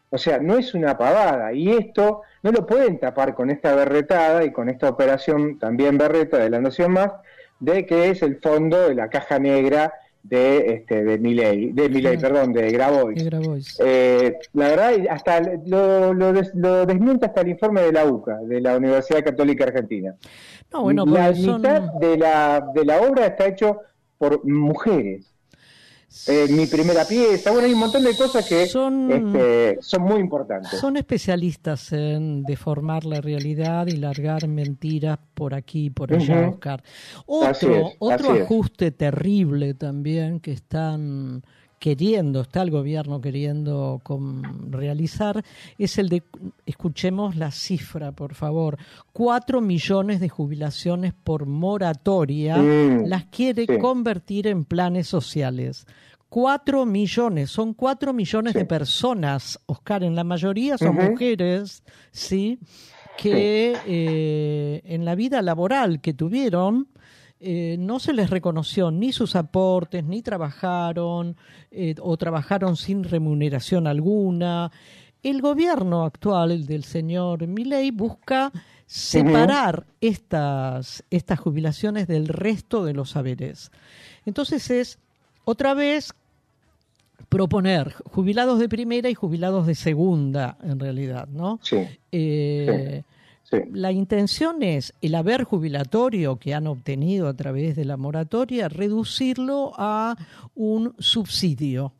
O 0.09 0.17
sea, 0.17 0.39
no 0.39 0.57
es 0.57 0.73
una 0.73 0.97
pavada. 0.97 1.53
Y 1.53 1.69
esto 1.71 2.21
no 2.41 2.51
lo 2.51 2.65
pueden 2.65 2.99
tapar 2.99 3.35
con 3.35 3.49
esta 3.49 3.75
berretada 3.75 4.43
y 4.43 4.51
con 4.51 4.69
esta 4.69 4.89
operación 4.89 5.59
también 5.59 5.97
berreta 5.97 6.37
de 6.37 6.49
la 6.49 6.61
Nación 6.61 6.93
Más, 6.93 7.11
de 7.59 7.85
que 7.85 8.09
es 8.09 8.21
el 8.21 8.39
fondo 8.39 8.87
de 8.87 8.95
la 8.95 9.09
caja 9.09 9.37
negra 9.39 9.93
de 10.27 10.73
este 10.73 11.03
de 11.03 11.17
Milei, 11.19 11.71
de 11.71 11.87
Milei, 11.87 12.17
perdón, 12.17 12.51
de 12.51 12.71
Grabois. 12.71 13.17
De 13.23 13.29
Grabois. 13.29 13.77
Eh, 13.79 14.37
la 14.53 14.67
verdad, 14.69 14.93
hasta 15.09 15.39
lo, 15.65 16.13
lo, 16.13 16.33
des- 16.33 16.51
lo 16.55 16.85
desmiente 16.85 17.27
hasta 17.27 17.41
el 17.41 17.49
informe 17.49 17.81
de 17.81 17.91
la 17.91 18.05
UCA, 18.05 18.37
de 18.41 18.59
la 18.59 18.75
Universidad 18.77 19.23
Católica 19.23 19.65
Argentina. 19.65 20.15
No, 20.73 20.83
bueno, 20.83 21.05
la 21.05 21.33
son... 21.35 21.57
mitad 21.61 21.81
de 21.99 22.17
la, 22.17 22.67
de 22.73 22.85
la 22.85 23.01
obra 23.01 23.27
está 23.27 23.45
hecho 23.47 23.79
por 24.17 24.43
mujeres. 24.45 25.34
Eh, 26.27 26.47
mi 26.49 26.65
primera 26.65 27.05
pieza, 27.05 27.51
bueno, 27.51 27.67
hay 27.67 27.73
un 27.73 27.79
montón 27.79 28.03
de 28.03 28.15
cosas 28.15 28.47
que 28.47 28.65
Son- 28.67 29.11
este, 29.11 29.77
son 29.81 30.01
muy 30.03 30.19
importantes. 30.21 30.79
Son 30.79 30.95
especialistas 30.97 31.91
en 31.91 32.43
deformar 32.43 33.05
la 33.05 33.21
realidad 33.21 33.85
y 33.87 33.97
largar 33.97 34.47
mentiras 34.47 35.19
por 35.33 35.53
aquí 35.53 35.85
y 35.85 35.89
por 35.89 36.13
allá, 36.13 36.39
Ujú. 36.41 36.49
Oscar. 36.51 36.83
Así 37.43 37.65
Otro, 37.65 37.75
es, 37.89 37.95
otro 37.99 38.35
es. 38.35 38.41
ajuste 38.43 38.91
terrible 38.91 39.73
también 39.73 40.39
que 40.39 40.53
están 40.53 41.43
queriendo, 41.85 42.41
está 42.41 42.63
el 42.63 42.71
gobierno 42.71 43.21
queriendo 43.21 44.01
con- 44.01 44.71
realizar, 44.71 45.43
es 45.77 45.99
el 45.99 46.09
de, 46.09 46.23
escuchemos 46.65 47.35
la 47.35 47.51
cifra, 47.51 48.11
por 48.11 48.33
favor, 48.33 48.79
cuatro 49.13 49.61
millones 49.61 50.19
de 50.19 50.27
jubilaciones 50.27 51.13
por 51.13 51.45
moratoria, 51.45 52.57
Mm, 52.57 53.05
las 53.05 53.25
quiere 53.25 53.67
sí. 53.67 53.77
convertir 53.77 54.47
en 54.47 54.65
planes 54.65 55.07
sociales. 55.07 55.85
Cuatro 56.27 56.87
millones, 56.87 57.51
son 57.51 57.75
cuatro 57.75 58.13
millones 58.13 58.53
Sí. 58.53 58.59
de 58.59 58.65
personas, 58.65 59.59
Oscar, 59.67 60.03
en 60.03 60.15
la 60.15 60.23
mayoría 60.23 60.79
son 60.79 60.95
mujeres, 60.95 61.83
¿sí? 62.11 62.57
Que 63.15 63.77
eh, 63.85 64.81
en 64.85 65.05
la 65.05 65.13
vida 65.13 65.43
laboral 65.43 66.01
que 66.01 66.15
tuvieron, 66.15 66.87
eh, 67.47 67.77
no 67.77 67.99
se 67.99 68.11
les 68.11 68.31
reconoció 68.31 68.89
ni 68.89 69.13
sus 69.13 69.35
aportes, 69.35 70.03
ni 70.03 70.23
trabajaron, 70.23 71.37
eh, 71.69 71.93
o 72.01 72.17
trabajaron 72.17 72.75
sin 72.75 73.03
remuneración 73.03 73.85
alguna. 73.85 74.71
El 75.21 75.43
gobierno 75.43 76.05
actual, 76.05 76.49
el 76.49 76.65
del 76.65 76.83
señor 76.83 77.45
Milei, 77.45 77.91
busca 77.91 78.51
separar 78.87 79.85
estas, 80.01 81.03
estas 81.11 81.39
jubilaciones 81.39 82.07
del 82.07 82.29
resto 82.29 82.83
de 82.83 82.93
los 82.93 83.11
saberes. 83.11 83.69
Entonces 84.25 84.71
es, 84.71 84.97
otra 85.43 85.75
vez, 85.75 86.15
proponer 87.29 87.93
jubilados 88.05 88.57
de 88.57 88.69
primera 88.69 89.07
y 89.07 89.13
jubilados 89.13 89.67
de 89.67 89.75
segunda, 89.75 90.57
en 90.63 90.79
realidad, 90.79 91.27
¿no? 91.27 91.59
Sí, 91.61 91.77
Eh, 92.11 93.03
sí. 93.03 93.14
La 93.71 93.91
intención 93.91 94.63
es 94.63 94.93
el 95.01 95.15
haber 95.15 95.43
jubilatorio 95.43 96.37
que 96.37 96.53
han 96.53 96.67
obtenido 96.67 97.27
a 97.27 97.33
través 97.35 97.75
de 97.75 97.85
la 97.85 97.95
moratoria, 97.97 98.67
reducirlo 98.69 99.71
a 99.77 100.15
un 100.55 100.95
subsidio. 100.99 101.93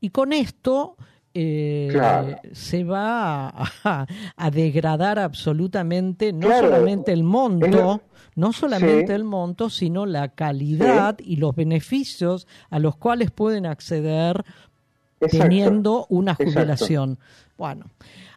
Y 0.00 0.10
con 0.10 0.32
esto 0.32 0.96
eh, 1.34 1.88
Claro. 1.90 2.36
se 2.52 2.84
va 2.84 3.48
a, 3.48 4.06
a 4.36 4.50
degradar 4.50 5.18
absolutamente 5.18 6.32
no 6.32 6.46
Claro. 6.46 6.68
solamente 6.68 7.12
el 7.12 7.22
monto, 7.24 8.02
no 8.34 8.52
solamente 8.52 9.06
Sí. 9.08 9.12
el 9.14 9.24
monto, 9.24 9.70
sino 9.70 10.04
la 10.06 10.28
calidad 10.28 11.18
y 11.20 11.36
los 11.36 11.54
beneficios 11.56 12.46
a 12.70 12.78
los 12.78 12.96
cuales 12.96 13.30
pueden 13.30 13.64
acceder 13.66 14.44
Exacto. 15.20 15.38
teniendo 15.44 16.06
una 16.10 16.32
Exacto. 16.32 16.52
jubilación. 16.52 17.18
Bueno, 17.56 17.86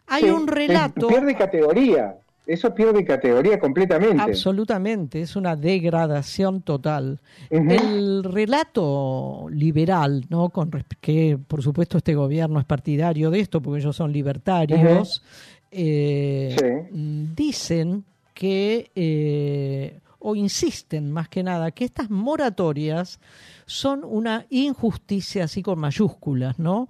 hay 0.06 0.30
un 0.30 0.46
relato. 0.46 1.08
Pierde 1.08 1.34
categoría. 1.34 2.16
Eso 2.46 2.72
pierde 2.72 3.04
categoría 3.04 3.58
completamente. 3.58 4.22
Absolutamente, 4.22 5.20
es 5.20 5.34
una 5.34 5.56
degradación 5.56 6.62
total. 6.62 7.20
El 7.50 8.22
relato 8.22 9.46
liberal, 9.50 10.24
¿no? 10.28 10.50
Con 10.50 10.70
que 11.00 11.38
por 11.48 11.62
supuesto 11.62 11.98
este 11.98 12.14
gobierno 12.14 12.60
es 12.60 12.64
partidario 12.64 13.30
de 13.30 13.40
esto, 13.40 13.60
porque 13.60 13.80
ellos 13.80 13.96
son 13.96 14.12
libertarios, 14.12 15.24
eh, 15.72 16.54
Sí. 16.56 16.88
dicen 17.34 18.04
que, 18.32 18.90
eh, 18.94 19.98
o 20.20 20.36
insisten 20.36 21.10
más 21.10 21.28
que 21.28 21.42
nada, 21.42 21.70
que 21.72 21.84
estas 21.84 22.10
moratorias 22.10 23.18
son 23.64 24.02
una 24.04 24.46
injusticia 24.50 25.44
así 25.44 25.62
con 25.62 25.78
mayúsculas, 25.80 26.58
¿no? 26.58 26.88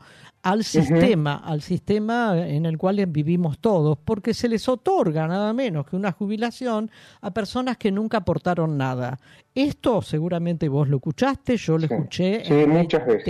Al 0.49 0.63
sistema, 0.63 1.35
al 1.45 1.61
sistema 1.61 2.39
en 2.47 2.67
el 2.67 2.79
cual 2.79 3.05
vivimos 3.07 3.59
todos, 3.59 3.99
porque 4.05 4.33
se 4.33 4.49
les 4.49 4.69
otorga 4.69 5.27
nada 5.27 5.53
menos 5.53 5.87
que 5.87 5.97
una 5.97 6.13
jubilación 6.13 6.91
a 7.21 7.33
personas 7.33 7.77
que 7.79 7.91
nunca 7.91 8.19
aportaron 8.19 8.77
nada. 8.79 9.19
Esto 9.55 10.03
seguramente 10.03 10.69
vos 10.69 10.89
lo 10.89 10.99
escuchaste, 10.99 11.57
yo 11.57 11.79
lo 11.79 11.89
Sí, 11.89 11.95
escuché 11.95 12.45
sí, 12.45 12.55
en 12.55 12.71
muchas 12.71 13.05
veces, 13.07 13.25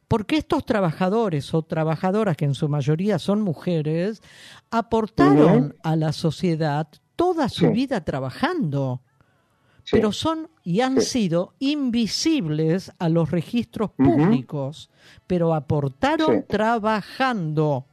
Porque 0.08 0.38
estos 0.38 0.66
trabajadores 0.66 1.54
o 1.54 1.64
trabajadoras, 1.64 2.36
que 2.38 2.46
en 2.46 2.54
su 2.54 2.68
mayoría 2.70 3.18
son 3.20 3.42
mujeres, 3.42 4.22
aportaron 4.70 5.76
a 5.84 5.96
la 5.96 6.12
sociedad 6.14 6.88
toda 7.16 7.50
su 7.50 7.66
Sí. 7.68 7.72
vida 7.72 8.04
trabajando, 8.04 9.02
Sí. 9.84 9.92
pero 9.98 10.12
son 10.12 10.50
y 10.64 10.82
han 10.82 11.02
Sí. 11.02 11.08
sido 11.22 11.54
invisibles 11.60 12.92
a 13.00 13.10
los 13.10 13.32
registros 13.32 13.92
públicos, 13.92 14.90
pero 15.28 15.54
aportaron 15.54 16.38
Sí. 16.40 16.46
trabajando. 16.48 17.86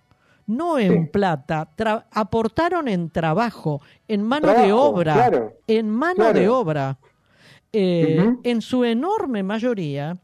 No 0.46 0.78
en 0.78 1.10
plata, 1.10 1.70
aportaron 2.10 2.88
en 2.88 3.10
trabajo, 3.10 3.82
en 4.06 4.22
mano 4.22 4.52
de 4.54 4.72
obra, 4.72 5.14
claro, 5.14 5.52
en 5.66 5.90
mano 5.90 6.14
claro. 6.16 6.38
de 6.38 6.48
obra. 6.48 6.98
Eh. 7.72 8.34
En 8.44 8.62
su 8.62 8.82
enorme 8.84 9.42
mayoría, 9.42 10.16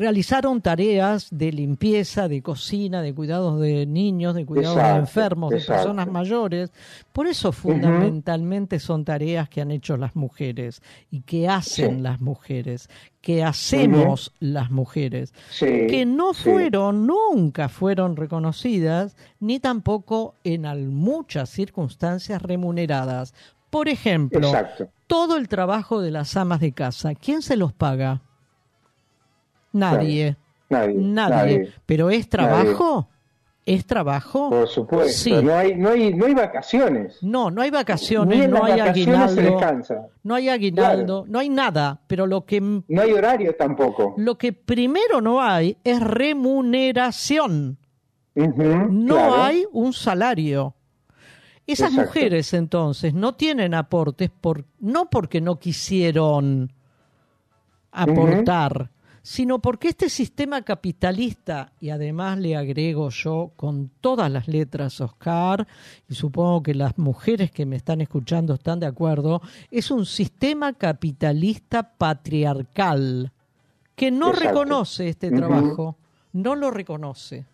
realizaron 0.00 0.62
tareas 0.62 1.28
de 1.30 1.52
limpieza, 1.52 2.26
de 2.26 2.40
cocina, 2.42 3.02
de 3.02 3.14
cuidados 3.14 3.60
de 3.60 3.84
niños, 3.84 4.34
de 4.34 4.46
cuidados 4.46 4.76
de 4.76 4.80
Exacto, 4.82 5.00
enfermos, 5.00 5.50
de 5.50 5.60
personas 5.60 6.08
mayores. 6.08 6.72
Por 7.12 7.26
eso 7.26 7.52
fundamentalmente 7.52 8.78
son 8.80 9.04
tareas 9.04 9.48
que 9.50 9.60
han 9.60 9.70
hecho 9.70 9.96
las 9.98 10.16
mujeres 10.16 10.82
y 11.10 11.20
que 11.20 11.48
hacen 11.48 11.96
Sí. 11.96 12.02
las 12.02 12.20
mujeres, 12.20 12.88
que 13.20 13.44
hacemos 13.44 14.32
las 14.40 14.70
mujeres, 14.70 15.34
Sí, 15.50 15.66
que 15.88 16.06
no 16.06 16.32
sí. 16.32 16.44
fueron, 16.50 17.06
nunca 17.06 17.68
fueron 17.68 18.16
reconocidas, 18.16 19.16
ni 19.38 19.60
tampoco 19.60 20.34
en 20.44 20.64
al- 20.66 20.88
muchas 20.88 21.50
circunstancias 21.50 22.40
remuneradas. 22.40 23.34
Por 23.68 23.88
ejemplo, 23.88 24.48
Exacto. 24.48 24.88
todo 25.06 25.36
el 25.36 25.46
trabajo 25.48 26.00
de 26.00 26.10
las 26.10 26.36
amas 26.36 26.60
de 26.60 26.72
casa, 26.72 27.14
¿quién 27.14 27.42
se 27.42 27.56
los 27.56 27.72
paga? 27.74 28.22
Nadie, 29.72 30.36
Nadie. 30.68 30.94
nadie. 30.98 31.72
Pero 31.86 32.10
¿es 32.10 32.28
trabajo? 32.28 33.08
¿Es 33.66 33.86
trabajo? 33.86 34.50
Por 34.50 34.66
supuesto. 34.68 35.12
Sí. 35.12 35.32
No, 35.32 35.54
hay, 35.54 35.76
no, 35.76 35.90
hay, 35.90 36.12
no 36.14 36.26
hay 36.26 36.34
vacaciones. 36.34 37.18
No, 37.22 37.50
no 37.50 37.60
hay 37.62 37.70
Ni 37.70 37.76
vacaciones, 37.76 38.44
en 38.44 38.50
no 38.50 38.56
las 38.58 38.64
hay 38.70 38.80
vacaciones 38.80 39.04
se 39.32 39.40
aguinaldo, 39.40 39.42
descansa. 39.58 40.06
no 40.24 40.34
hay 40.34 40.48
aguinaldo, 40.48 41.24
no 41.28 41.38
hay 41.38 41.48
nada, 41.50 42.00
pero 42.06 42.26
lo 42.26 42.44
que 42.46 42.60
No 42.60 43.02
hay 43.02 43.12
horario 43.12 43.54
tampoco. 43.54 44.14
lo 44.16 44.36
que 44.38 44.52
primero 44.52 45.20
no 45.20 45.40
hay 45.42 45.76
es 45.84 46.00
remuneración. 46.00 47.76
No 48.34 49.14
claro. 49.16 49.42
hay 49.42 49.64
un 49.72 49.92
salario. 49.92 50.74
Esas 51.66 51.90
Exacto. 51.90 52.08
mujeres 52.08 52.54
entonces 52.54 53.14
no 53.14 53.34
tienen 53.34 53.74
aportes 53.74 54.30
por 54.30 54.64
no 54.80 55.08
porque 55.10 55.40
no 55.40 55.58
quisieron 55.60 56.72
aportar, 57.92 58.90
sino 59.22 59.58
porque 59.58 59.88
este 59.88 60.08
sistema 60.08 60.62
capitalista, 60.62 61.72
y 61.80 61.90
además 61.90 62.38
le 62.38 62.56
agrego 62.56 63.10
yo 63.10 63.52
con 63.56 63.90
todas 64.00 64.30
las 64.30 64.48
letras, 64.48 65.00
Oscar, 65.00 65.66
y 66.08 66.14
supongo 66.14 66.62
que 66.62 66.74
las 66.74 66.96
mujeres 66.98 67.50
que 67.50 67.66
me 67.66 67.76
están 67.76 68.00
escuchando 68.00 68.54
están 68.54 68.80
de 68.80 68.86
acuerdo, 68.86 69.42
es 69.70 69.90
un 69.90 70.06
sistema 70.06 70.72
capitalista 70.72 71.82
patriarcal 71.82 73.32
que 73.94 74.10
no 74.10 74.28
Exacto. 74.28 74.48
reconoce 74.48 75.08
este 75.08 75.30
trabajo, 75.30 75.96
no 76.32 76.54
lo 76.54 76.70
reconoce. 76.70 77.44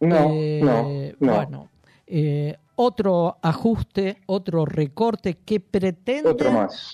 No, 0.00 0.30
Eh, 0.32 0.60
no, 0.62 1.26
no. 1.26 1.34
Bueno, 1.36 1.68
eh, 2.06 2.56
otro 2.74 3.38
ajuste, 3.40 4.18
otro 4.26 4.64
recorte 4.66 5.38
que 5.44 5.60
pretende 5.60 6.36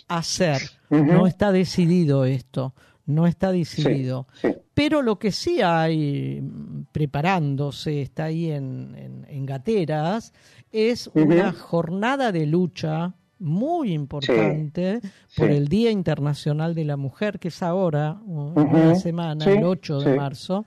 hacer. 0.08 0.60
No 0.90 1.26
está 1.26 1.50
decidido 1.50 2.24
esto, 2.24 2.74
no 3.06 3.26
está 3.26 3.52
decidido. 3.52 4.26
Sí, 4.40 4.48
Pero 4.74 5.02
lo 5.02 5.18
que 5.18 5.32
sí 5.32 5.60
hay 5.60 6.40
mm, 6.40 6.86
preparándose, 6.92 8.02
está 8.02 8.24
ahí 8.24 8.50
en, 8.50 8.94
en, 8.96 9.26
en 9.28 9.46
gateras, 9.46 10.32
es 10.70 11.10
una 11.14 11.52
jornada 11.52 12.32
de 12.32 12.46
lucha 12.46 13.14
muy 13.42 13.92
importante 13.92 15.00
por 15.36 15.50
el 15.50 15.66
Día 15.66 15.90
Internacional 15.90 16.74
de 16.74 16.84
la 16.84 16.96
Mujer, 16.96 17.38
que 17.40 17.48
es 17.48 17.62
ahora, 17.62 18.18
una 18.24 18.94
semana, 18.94 19.44
el 19.44 19.64
8 19.64 19.98
de 20.00 20.16
marzo, 20.16 20.64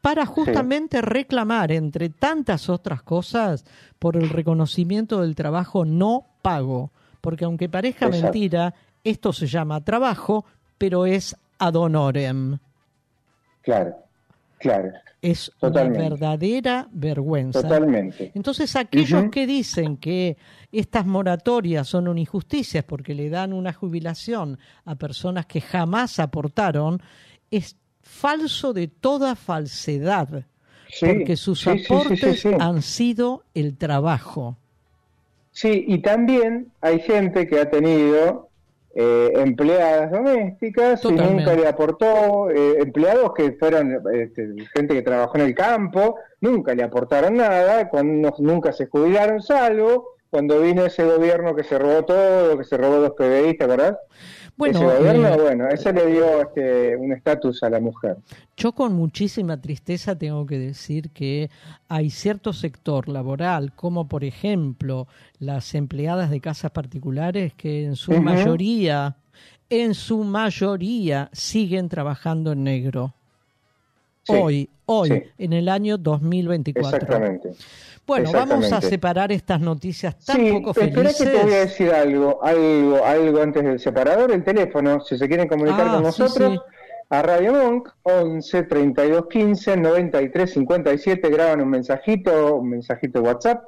para 0.00 0.24
justamente 0.24 1.02
reclamar, 1.02 1.72
entre 1.72 2.08
tantas 2.08 2.68
otras 2.68 3.02
cosas, 3.02 3.64
por 3.98 4.16
el 4.16 4.28
reconocimiento 4.28 5.20
del 5.22 5.34
trabajo 5.34 5.84
no 5.84 6.24
pago. 6.40 6.92
Porque 7.20 7.44
aunque 7.44 7.68
parezca 7.68 8.06
Exacto. 8.06 8.26
mentira, 8.26 8.74
Esto 9.02 9.32
se 9.32 9.46
llama 9.48 9.84
trabajo, 9.84 10.44
pero 10.78 11.04
es 11.04 11.36
ad 11.58 11.74
honorem. 11.74 12.58
Claro, 13.62 13.96
claro. 14.58 14.92
Es 15.20 15.50
Totalmente. 15.58 15.98
una 15.98 16.08
verdadera 16.10 16.88
vergüenza. 16.92 17.62
Totalmente. 17.62 18.30
Entonces, 18.34 18.76
aquellos 18.76 19.30
que 19.30 19.46
dicen 19.46 19.96
que 19.96 20.36
estas 20.70 21.06
moratorias 21.06 21.88
son 21.88 22.06
una 22.06 22.20
injusticia 22.20 22.86
porque 22.86 23.14
le 23.14 23.28
dan 23.28 23.52
una 23.52 23.72
jubilación 23.72 24.58
a 24.84 24.94
personas 24.94 25.46
que 25.46 25.60
jamás 25.60 26.20
aportaron, 26.20 27.02
es 27.50 27.76
falso 28.00 28.72
de 28.72 28.88
toda 28.88 29.34
falsedad, 29.34 30.44
Sí, 30.90 31.06
porque 31.06 31.36
sus 31.36 31.60
sí, 31.60 31.70
aportes 31.70 32.40
sí. 32.40 32.48
han 32.58 32.80
sido 32.80 33.44
el 33.54 33.76
trabajo. 33.76 34.56
Sí, 35.50 35.84
y 35.86 35.98
también 35.98 36.70
hay 36.80 37.00
gente 37.00 37.46
que 37.46 37.60
ha 37.60 37.68
tenido 37.68 38.47
eh, 39.00 39.32
empleadas 39.36 40.10
domésticas 40.10 41.04
y 41.04 41.12
nunca 41.12 41.54
le 41.54 41.68
aportó, 41.68 42.50
eh, 42.50 42.78
empleados 42.80 43.32
que 43.32 43.52
fueron 43.52 44.02
este, 44.12 44.56
gente 44.74 44.94
que 44.94 45.02
trabajó 45.02 45.36
en 45.36 45.44
el 45.44 45.54
campo, 45.54 46.16
nunca 46.40 46.74
le 46.74 46.82
aportaron 46.82 47.36
nada, 47.36 47.88
cuando 47.90 48.34
nunca 48.38 48.72
se 48.72 48.86
jubilaron, 48.86 49.40
salvo 49.40 50.17
cuando 50.30 50.60
vino 50.60 50.84
ese 50.84 51.04
gobierno 51.04 51.54
que 51.54 51.64
se 51.64 51.78
robó 51.78 52.04
todo, 52.04 52.58
que 52.58 52.64
se 52.64 52.76
robó 52.76 52.96
dos 52.96 53.12
PBI, 53.16 53.56
¿te 53.56 53.64
acordás? 53.64 53.96
Bueno, 54.56 54.80
ese 54.80 54.98
gobierno, 54.98 55.28
eh, 55.28 55.40
bueno, 55.40 55.68
ese 55.68 55.92
le 55.92 56.06
dio 56.06 56.42
este, 56.42 56.96
un 56.96 57.12
estatus 57.12 57.62
a 57.62 57.70
la 57.70 57.78
mujer. 57.78 58.16
Yo 58.56 58.72
con 58.72 58.92
muchísima 58.92 59.60
tristeza 59.60 60.18
tengo 60.18 60.44
que 60.46 60.58
decir 60.58 61.10
que 61.10 61.48
hay 61.88 62.10
cierto 62.10 62.52
sector 62.52 63.08
laboral, 63.08 63.72
como 63.76 64.08
por 64.08 64.24
ejemplo 64.24 65.06
las 65.38 65.76
empleadas 65.76 66.30
de 66.30 66.40
casas 66.40 66.72
particulares, 66.72 67.54
que 67.54 67.84
en 67.84 67.94
su 67.94 68.20
mayoría, 68.20 69.16
en 69.70 69.94
su 69.94 70.24
mayoría 70.24 71.30
siguen 71.32 71.88
trabajando 71.88 72.50
en 72.52 72.64
negro. 72.64 73.14
Sí, 74.28 74.40
hoy, 74.40 74.70
hoy, 74.86 75.08
sí. 75.08 75.22
en 75.38 75.52
el 75.52 75.68
año 75.68 75.98
2024. 75.98 76.96
Exactamente. 76.96 77.50
Bueno, 78.06 78.30
vamos 78.32 78.50
a 78.52 78.58
Exactamente. 78.58 78.88
separar 78.88 79.32
estas 79.32 79.60
noticias 79.60 80.16
tan 80.24 80.36
sí, 80.36 80.52
poco 80.52 80.70
espera 80.70 80.92
felices. 80.94 81.28
que 81.28 81.36
te 81.36 81.42
voy 81.44 81.52
a 81.52 81.60
decir 81.60 81.90
algo, 81.92 82.42
algo, 82.42 83.04
algo 83.04 83.42
antes 83.42 83.62
del 83.64 83.78
separador, 83.78 84.30
el 84.32 84.42
teléfono, 84.44 85.00
si 85.00 85.18
se 85.18 85.28
quieren 85.28 85.46
comunicar 85.46 85.88
Ah, 85.88 85.92
con 85.94 86.02
nosotros, 86.04 86.60
a 87.10 87.22
Radio 87.22 87.52
Monk, 87.52 87.88
11 88.04 88.62
32 88.62 89.26
15 89.28 89.76
93 89.76 90.50
57, 90.52 91.28
graban 91.28 91.60
un 91.60 91.68
mensajito, 91.68 92.56
un 92.56 92.70
mensajito 92.70 93.20
de 93.20 93.28
WhatsApp 93.28 93.64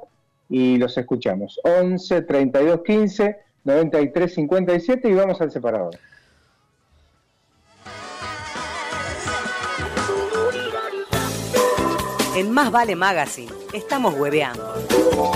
y 0.49 0.77
los 0.77 0.97
escuchamos. 0.97 1.59
11 1.63 2.23
32 2.23 2.81
15 2.83 3.37
93 3.63 4.33
57 4.33 5.07
y 5.09 5.13
vamos 5.13 5.39
al 5.41 5.51
separador. 5.51 5.95
En 12.41 12.49
Más 12.49 12.71
Vale 12.71 12.95
Magazine 12.95 13.51
estamos 13.71 14.15
hueveando. 14.17 14.73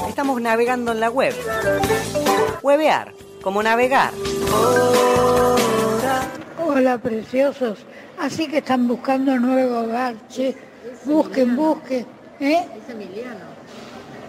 Estamos 0.10 0.42
navegando 0.42 0.92
en 0.92 1.00
la 1.00 1.12
web. 1.12 1.36
Huevear, 2.64 3.14
como 3.44 3.62
navegar. 3.62 4.12
Hola, 6.66 6.98
preciosos. 6.98 7.78
Así 8.18 8.48
que 8.48 8.58
están 8.58 8.88
buscando 8.88 9.40
nuevo 9.40 9.82
hogar, 9.82 10.16
che. 10.30 10.56
Busquen, 11.04 11.56
busquen. 11.56 12.08
¿Eh? 12.40 12.66
Es 12.76 12.90
Emiliano. 12.90 13.46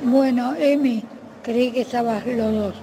Bueno, 0.02 0.54
Emi, 0.54 1.02
creí 1.42 1.72
que 1.72 1.80
estabas 1.80 2.26
los 2.26 2.52
dos. 2.52 2.74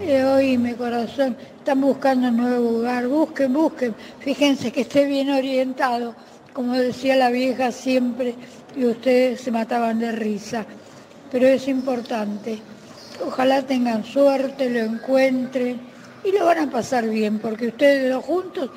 Eh, 0.00 0.24
oíme, 0.24 0.74
corazón. 0.74 1.36
Están 1.58 1.80
buscando 1.80 2.28
nuevo 2.32 2.78
hogar. 2.78 3.06
Busquen, 3.06 3.52
busquen. 3.52 3.94
Fíjense 4.18 4.72
que 4.72 4.80
esté 4.80 5.04
bien 5.04 5.30
orientado. 5.30 6.16
Como 6.52 6.72
decía 6.74 7.14
la 7.14 7.30
vieja 7.30 7.70
siempre, 7.70 8.34
y 8.76 8.84
ustedes 8.84 9.40
se 9.40 9.50
mataban 9.50 9.98
de 9.98 10.12
risa. 10.12 10.64
Pero 11.30 11.46
es 11.46 11.68
importante. 11.68 12.60
Ojalá 13.26 13.62
tengan 13.62 14.04
suerte, 14.04 14.70
lo 14.70 14.80
encuentren 14.80 15.80
y 16.24 16.32
lo 16.32 16.46
van 16.46 16.58
a 16.58 16.70
pasar 16.70 17.08
bien, 17.08 17.38
porque 17.38 17.68
ustedes 17.68 18.12
dos 18.12 18.24
juntos, 18.24 18.70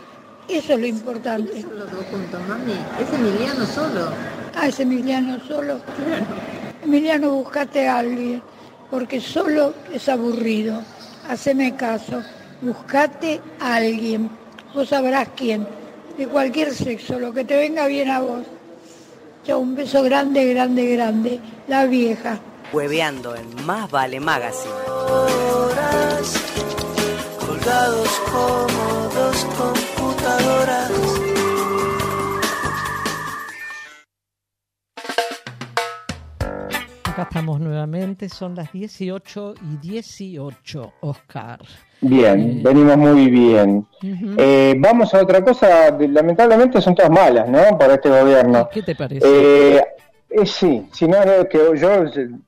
eso 0.50 0.74
es 0.74 0.80
lo 0.80 0.88
importante. 0.88 1.62
Los 1.62 1.92
dos 1.92 2.06
juntos, 2.12 2.42
mami. 2.48 2.74
Es 3.00 3.14
Emiliano 3.14 3.66
solo. 3.66 4.12
Ah, 4.56 4.68
es 4.68 4.80
Emiliano 4.80 5.40
solo. 5.48 5.80
Emiliano, 6.84 7.32
buscate 7.32 7.88
a 7.88 8.00
alguien, 8.00 8.42
porque 8.90 9.22
solo 9.22 9.74
es 9.94 10.10
aburrido. 10.10 10.82
Haceme 11.30 11.76
caso. 11.76 12.22
Buscate 12.62 13.40
a 13.60 13.76
alguien. 13.76 14.30
Vos 14.74 14.90
sabrás 14.90 15.30
quién. 15.36 15.68
De 16.18 16.28
cualquier 16.28 16.74
sexo, 16.74 17.20
lo 17.20 17.32
que 17.34 17.46
te 17.46 17.56
venga 17.56 17.88
bien 17.88 18.10
a 18.10 18.20
vos. 18.20 18.46
Chao, 19.46 19.60
un 19.60 19.76
beso 19.76 20.04
grande, 20.04 20.46
grande, 20.54 20.86
grande. 20.96 21.40
La 21.68 21.86
vieja. 21.86 22.40
Hueveando 22.72 23.36
en 23.36 23.66
Más 23.66 23.90
Vale 23.90 24.20
Magazine. 24.20 24.72
colgados 27.40 28.10
como 28.32 29.10
dos 29.14 29.46
computadoras. 29.58 30.92
Acá 37.12 37.24
estamos 37.24 37.60
nuevamente, 37.60 38.30
son 38.30 38.56
las 38.56 38.72
18 38.72 39.56
y 39.70 39.86
18, 39.90 40.94
Oscar. 41.02 41.60
Bien, 42.00 42.64
venimos 42.64 42.96
muy 42.96 43.30
bien. 43.30 43.86
Eh, 44.38 44.76
vamos 44.78 45.14
a 45.14 45.22
otra 45.22 45.44
cosa, 45.44 45.92
lamentablemente 46.00 46.80
son 46.80 46.96
todas 46.96 47.12
malas, 47.12 47.50
¿no? 47.50 47.78
Para 47.78 47.96
este 47.96 48.08
gobierno. 48.08 48.70
¿Qué 48.72 48.82
te 48.82 48.96
parece? 48.96 49.28
Eh, 49.28 49.84
eh, 50.30 50.46
sí, 50.46 50.88
si 50.94 51.06
no, 51.06 51.18
no, 51.26 51.50
que 51.50 51.60
yo, 51.76 52.06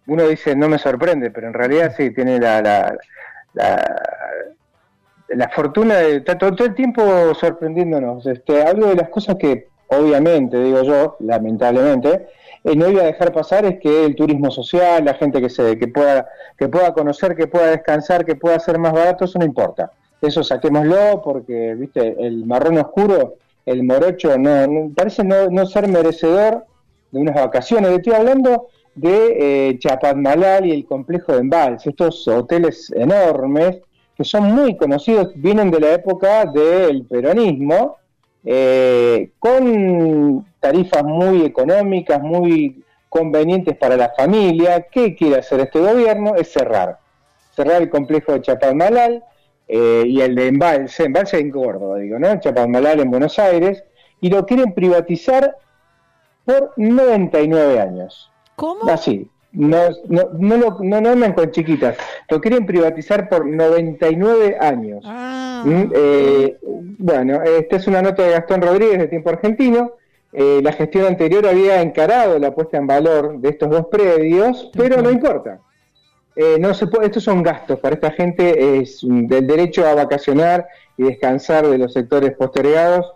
uno 0.08 0.28
dice 0.30 0.56
no 0.56 0.69
me 0.69 0.78
sorprende, 0.78 1.30
pero 1.30 1.47
en 1.47 1.54
realidad 1.54 1.93
sí, 1.97 2.12
tiene 2.12 2.39
la, 2.39 2.62
la, 2.62 2.95
la, 3.56 4.02
la 5.28 5.49
fortuna 5.49 5.95
de 5.95 6.15
estar 6.17 6.38
todo, 6.38 6.56
todo 6.56 6.67
el 6.69 6.76
tiempo 6.76 7.36
sorprendiéndonos. 7.36 8.26
Este, 8.28 8.63
algo 8.63 8.88
de 8.88 8.95
las 8.95 9.10
cosas 9.10 9.36
que, 9.36 9.67
obviamente, 9.88 10.58
digo 10.58 10.84
yo, 10.84 11.17
lamentablemente, 11.19 12.28
eh, 12.63 12.76
no 12.76 12.89
iba 12.89 13.02
a 13.02 13.06
dejar 13.06 13.32
pasar 13.34 13.65
es 13.65 13.80
que 13.80 14.06
el 14.06 14.15
turismo 14.15 14.49
social, 14.52 15.04
la 15.06 15.13
gente 15.15 15.41
que 15.41 15.49
se 15.49 15.78
que 15.78 15.88
pueda 15.88 16.28
que 16.58 16.67
pueda 16.69 16.93
conocer, 16.93 17.36
que 17.36 17.47
pueda 17.47 17.67
descansar, 17.71 18.23
que 18.26 18.36
pueda 18.36 18.60
ser 18.60 18.78
más 18.80 18.93
barato, 18.93 19.26
eso 19.26 19.39
no 19.39 19.45
importa. 19.45 19.91
Eso 20.21 20.43
saquémoslo 20.43 21.21
porque, 21.23 21.76
viste, 21.76 22.15
el 22.26 22.45
marrón 22.45 22.78
oscuro, 22.78 23.36
el 23.65 23.84
morocho, 23.84 24.38
no, 24.38 24.67
no- 24.67 24.91
parece 24.95 25.23
no, 25.23 25.49
no 25.49 25.65
ser 25.65 25.88
merecedor 25.89 26.65
de 27.12 27.19
unas 27.19 27.36
vacaciones. 27.36 27.91
Estoy 27.91 28.13
hablando 28.13 28.67
de 28.95 29.69
eh, 29.69 29.80
Chapadmalal 29.80 30.65
y 30.67 30.71
el 30.71 30.86
complejo 30.86 31.34
de 31.34 31.39
Embalse, 31.39 31.89
estos 31.89 32.26
hoteles 32.28 32.91
enormes 32.95 33.80
que 34.15 34.23
son 34.23 34.43
muy 34.54 34.78
conocidos, 34.78 35.32
vienen 35.36 35.71
de 35.71 35.80
la 35.80 35.93
época 35.93 36.45
del 36.45 37.04
peronismo, 37.08 37.97
eh, 38.46 39.32
con 39.40 40.46
tarifas 40.60 41.04
muy 41.04 41.46
económicas, 41.46 42.22
muy 42.22 42.84
convenientes 43.10 43.78
para 43.78 43.96
la 43.96 44.10
familia. 44.10 44.88
¿Qué 44.92 45.16
quiere 45.16 45.38
hacer 45.38 45.62
este 45.62 45.80
gobierno? 45.80 46.36
Es 46.36 46.52
cerrar. 46.52 47.00
Cerrar 47.56 47.82
el 47.82 47.90
complejo 47.90 48.34
de 48.34 48.42
Chapadmalal 48.42 49.24
eh, 49.68 50.04
y 50.06 50.22
el 50.22 50.36
de 50.36 50.48
Embalse, 50.48 51.06
Embalse 51.06 51.40
en 51.40 51.52
Córdoba, 51.52 52.00
digo, 52.00 52.20
¿no? 52.20 52.40
Chapadmalal 52.40 53.00
en 53.00 53.12
Buenos 53.12 53.40
Aires, 53.40 53.84
y 54.20 54.30
lo 54.30 54.46
quieren 54.46 54.74
privatizar 54.74 55.56
por 56.46 56.74
99 56.76 57.80
años. 57.80 58.32
¿Cómo? 58.56 58.90
Así. 58.90 59.30
No, 59.54 59.89
no, 60.08 60.30
no, 60.38 60.80
no, 60.82 61.02
no 61.02 61.10
andan 61.10 61.34
con 61.34 61.52
chiquitas. 61.52 61.96
Lo 62.30 62.42
quieren 62.42 62.66
privatizar 62.66 63.30
por 63.30 63.46
99 63.46 64.58
años. 64.60 65.04
Ah, 65.06 65.63
Mm, 65.66 65.92
eh, 65.96 66.58
bueno, 66.98 67.42
esta 67.42 67.78
es 67.78 67.88
una 67.88 68.02
nota 68.02 68.24
de 68.24 68.32
Gastón 68.32 68.62
Rodríguez 68.62 69.00
de 69.00 69.08
Tiempo 69.08 69.30
Argentino. 69.30 69.94
Eh, 70.32 70.62
la 70.63 70.74
gestión 70.74 71.06
anterior 71.06 71.46
había 71.48 71.82
encarado 71.82 72.39
la 72.39 72.54
puesta 72.54 72.78
en 72.78 72.88
valor 72.88 73.39
de 73.39 73.50
estos 73.50 73.70
dos 73.70 73.88
predios, 73.88 74.72
pero 74.76 75.02
no 75.02 75.10
importa. 75.10 75.60
Eh, 76.36 76.58
no 76.60 76.74
se 76.74 76.88
puede, 76.88 77.06
estos 77.06 77.24
son 77.24 77.44
gastos 77.44 77.80
para 77.80 77.96
esta 77.96 78.12
gente, 78.12 78.80
es 78.80 79.02
del 79.04 79.46
derecho 79.46 79.86
a 79.86 79.94
vacacionar 79.94 80.68
y 80.98 81.04
descansar 81.04 81.68
de 81.68 81.78
los 81.78 81.94
sectores 81.94 82.36
postergados, 82.36 83.13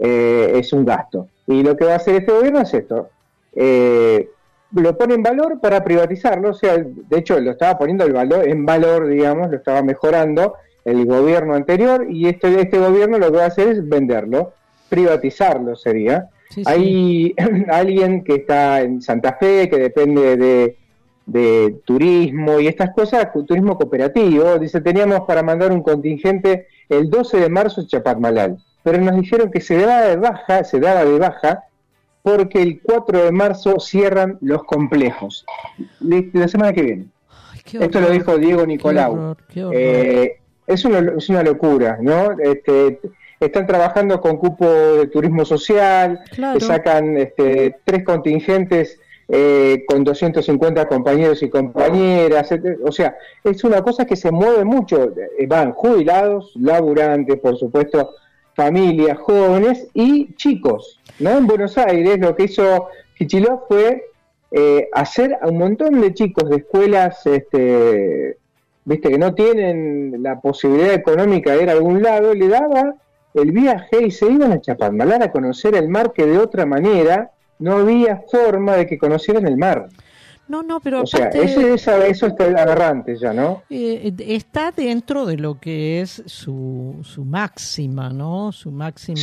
eh, 0.00 0.52
es 0.56 0.72
un 0.72 0.84
gasto. 0.84 1.28
Y 1.46 1.62
lo 1.62 1.76
que 1.76 1.84
va 1.84 1.92
a 1.92 1.96
hacer 1.96 2.16
este 2.16 2.32
gobierno 2.32 2.60
es 2.60 2.74
esto. 2.74 3.08
Eh, 3.54 4.28
lo 4.72 4.96
pone 4.98 5.14
en 5.14 5.22
valor 5.22 5.60
para 5.60 5.84
privatizarlo, 5.84 6.50
o 6.50 6.54
sea, 6.54 6.76
de 6.76 7.18
hecho 7.18 7.38
lo 7.40 7.52
estaba 7.52 7.78
poniendo 7.78 8.04
el 8.04 8.12
valor, 8.12 8.48
en 8.48 8.66
valor, 8.66 9.08
digamos, 9.08 9.50
lo 9.50 9.56
estaba 9.56 9.82
mejorando 9.82 10.54
el 10.84 11.04
gobierno 11.06 11.54
anterior 11.54 12.06
y 12.08 12.28
este, 12.28 12.60
este 12.60 12.78
gobierno 12.78 13.18
lo 13.18 13.30
que 13.30 13.38
va 13.38 13.44
a 13.44 13.48
hacer 13.48 13.68
es 13.68 13.88
venderlo, 13.88 14.52
privatizarlo 14.88 15.76
sería. 15.76 16.28
sí, 16.50 16.62
sí. 16.64 16.64
Hay 16.66 17.34
alguien 17.68 18.22
que 18.24 18.36
está 18.36 18.82
en 18.82 19.02
Santa 19.02 19.34
Fe, 19.34 19.68
que 19.68 19.78
depende 19.78 20.36
de, 20.36 20.76
de 21.26 21.80
turismo 21.84 22.60
y 22.60 22.68
estas 22.68 22.94
cosas, 22.94 23.28
turismo 23.46 23.76
cooperativo. 23.76 24.58
Dice, 24.58 24.80
teníamos 24.80 25.20
para 25.26 25.42
mandar 25.42 25.72
un 25.72 25.82
contingente 25.82 26.68
el 26.88 27.10
12 27.10 27.40
de 27.40 27.48
marzo 27.48 27.80
a 27.80 27.86
Chapadmalal, 27.86 28.58
pero 28.82 28.98
nos 28.98 29.16
dijeron 29.16 29.50
que 29.50 29.60
se 29.60 29.78
daba 29.78 30.02
de 30.02 30.16
baja, 30.16 30.64
se 30.64 30.78
daba 30.78 31.04
de 31.04 31.18
baja 31.18 31.64
porque 32.26 32.60
el 32.60 32.80
4 32.82 33.26
de 33.26 33.30
marzo 33.30 33.78
cierran 33.78 34.36
los 34.40 34.64
complejos. 34.64 35.46
La 36.00 36.48
semana 36.48 36.72
que 36.72 36.82
viene. 36.82 37.06
Esto 37.64 38.00
lo 38.00 38.10
dijo 38.10 38.36
Diego 38.36 38.66
Nicolau. 38.66 39.36
Eh, 39.54 40.36
es, 40.66 40.84
una, 40.84 41.12
es 41.16 41.28
una 41.28 41.44
locura, 41.44 41.98
¿no? 42.00 42.32
Este, 42.40 42.98
están 43.38 43.68
trabajando 43.68 44.20
con 44.20 44.38
cupo 44.38 44.68
de 44.68 45.06
turismo 45.06 45.44
social, 45.44 46.18
sacan 46.58 47.16
este, 47.16 47.76
tres 47.84 48.02
contingentes 48.02 48.98
eh, 49.28 49.84
con 49.86 50.02
250 50.02 50.88
compañeros 50.88 51.44
y 51.44 51.48
compañeras, 51.48 52.52
o 52.84 52.90
sea, 52.90 53.16
es 53.44 53.62
una 53.62 53.82
cosa 53.82 54.04
que 54.04 54.16
se 54.16 54.32
mueve 54.32 54.64
mucho, 54.64 55.14
eh, 55.38 55.46
van 55.46 55.70
jubilados, 55.74 56.50
laburantes, 56.56 57.38
por 57.38 57.56
supuesto, 57.56 58.16
familias, 58.56 59.18
jóvenes 59.18 59.86
y 59.92 60.34
chicos, 60.34 60.98
¿no? 61.20 61.30
En 61.36 61.46
Buenos 61.46 61.76
Aires 61.76 62.18
lo 62.18 62.34
que 62.34 62.44
hizo 62.44 62.88
Kichilov 63.16 63.68
fue 63.68 64.06
eh, 64.50 64.88
hacer 64.94 65.36
a 65.40 65.48
un 65.48 65.58
montón 65.58 66.00
de 66.00 66.14
chicos 66.14 66.48
de 66.48 66.56
escuelas, 66.56 67.26
este, 67.26 68.38
viste, 68.86 69.10
que 69.10 69.18
no 69.18 69.34
tienen 69.34 70.22
la 70.22 70.40
posibilidad 70.40 70.94
económica 70.94 71.52
de 71.52 71.64
ir 71.64 71.68
a 71.68 71.72
algún 71.72 72.02
lado, 72.02 72.32
le 72.32 72.48
daba 72.48 72.94
el 73.34 73.52
viaje 73.52 74.06
y 74.06 74.10
se 74.10 74.30
iban 74.30 74.52
a 74.52 74.60
Chapadmalal 74.60 75.20
a 75.20 75.30
conocer 75.30 75.74
el 75.74 75.90
mar 75.90 76.14
que 76.14 76.24
de 76.24 76.38
otra 76.38 76.64
manera 76.64 77.32
no 77.58 77.76
había 77.76 78.22
forma 78.30 78.74
de 78.76 78.86
que 78.86 78.96
conocieran 78.96 79.46
el 79.46 79.58
mar. 79.58 79.88
No, 80.48 80.62
no, 80.62 80.80
pero 80.80 81.02
o 81.02 81.06
sea, 81.06 81.28
ese, 81.28 81.74
eso 81.74 82.26
está 82.26 82.44
agarrante 82.44 83.16
ya, 83.16 83.32
¿no? 83.32 83.64
Eh, 83.68 84.14
está 84.20 84.70
dentro 84.70 85.26
de 85.26 85.36
lo 85.36 85.58
que 85.58 86.00
es 86.00 86.22
su, 86.26 87.00
su 87.02 87.24
máxima, 87.24 88.10
¿no? 88.10 88.52
Su 88.52 88.70
máxima 88.70 89.20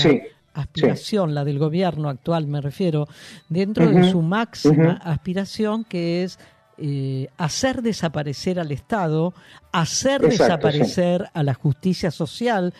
aspiración, 0.53 1.33
la 1.33 1.43
del 1.43 1.59
gobierno 1.59 2.09
actual 2.09 2.47
me 2.47 2.61
refiero, 2.61 3.07
dentro 3.49 3.89
de 3.89 4.09
su 4.09 4.21
máxima 4.21 4.99
aspiración 5.03 5.83
que 5.83 6.23
es 6.23 6.39
eh, 6.77 7.27
hacer 7.37 7.81
desaparecer 7.81 8.59
al 8.59 8.71
Estado, 8.71 9.33
hacer 9.71 10.21
desaparecer 10.21 11.29
a 11.33 11.43
la 11.43 11.53
justicia 11.53 12.11
social, 12.11 12.73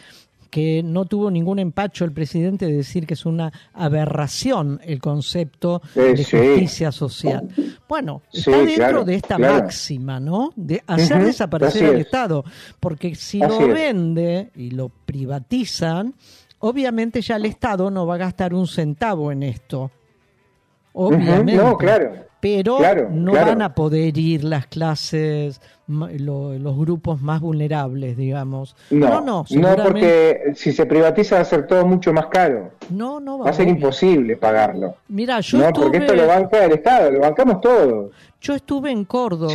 que 0.54 0.84
no 0.84 1.06
tuvo 1.06 1.32
ningún 1.32 1.58
empacho 1.58 2.06
el 2.06 2.12
presidente 2.12 2.68
de 2.68 2.74
decir 2.74 3.08
que 3.08 3.16
es 3.16 3.26
una 3.26 3.52
aberración 3.74 4.80
el 4.84 5.00
concepto 5.00 5.82
de 5.96 6.16
justicia 6.16 6.92
social. 6.92 7.50
Bueno, 7.90 8.22
está 8.32 8.64
dentro 8.64 9.04
de 9.04 9.16
esta 9.16 9.40
máxima, 9.40 10.20
¿no? 10.20 10.52
De 10.56 10.84
hacer 10.86 11.24
desaparecer 11.24 11.86
al 11.86 12.02
Estado, 12.02 12.46
porque 12.80 13.16
si 13.16 13.40
lo 13.40 13.68
vende 13.68 14.52
y 14.56 14.70
lo 14.70 14.90
privatizan, 14.90 16.14
obviamente 16.60 17.24
ya 17.24 17.38
el 17.38 17.46
Estado 17.46 17.90
no 17.90 18.06
va 18.06 18.14
a 18.14 18.20
gastar 18.20 18.54
un 18.54 18.68
centavo 18.68 19.32
en 19.32 19.42
esto. 19.42 19.90
Obviamente. 20.94 21.56
No, 21.56 21.76
claro. 21.80 22.14
Pero 22.44 22.78
no 23.10 23.32
van 23.32 23.62
a 23.62 23.74
poder 23.74 24.18
ir 24.18 24.44
las 24.44 24.68
clases 24.68 25.62
los 25.88 26.78
grupos 26.78 27.22
más 27.22 27.40
vulnerables, 27.40 28.18
digamos. 28.18 28.76
No, 28.90 29.22
no, 29.22 29.46
no, 29.50 29.76
porque 29.78 30.52
si 30.54 30.74
se 30.74 30.86
privatiza 30.86 31.36
va 31.36 31.42
a 31.42 31.46
ser 31.46 31.68
todo 31.68 31.86
mucho 31.86 32.12
más 32.12 32.26
caro. 32.26 32.72
No, 32.90 33.22
no 33.22 33.40
va, 33.40 33.50
a 33.50 33.54
ser 33.54 33.70
imposible 33.70 34.36
pagarlo. 34.36 34.98
Mira, 35.08 35.40
yo 35.40 35.58
no, 35.58 35.72
porque 35.72 36.00
esto 36.00 36.16
lo 36.16 36.28
banca 36.28 36.66
el 36.66 36.74
Estado, 36.74 37.12
lo 37.12 37.22
bancamos 37.22 37.62
todos. 37.62 38.12
Yo 38.42 38.56
estuve 38.56 38.92
en 38.92 39.06
Córdoba, 39.06 39.54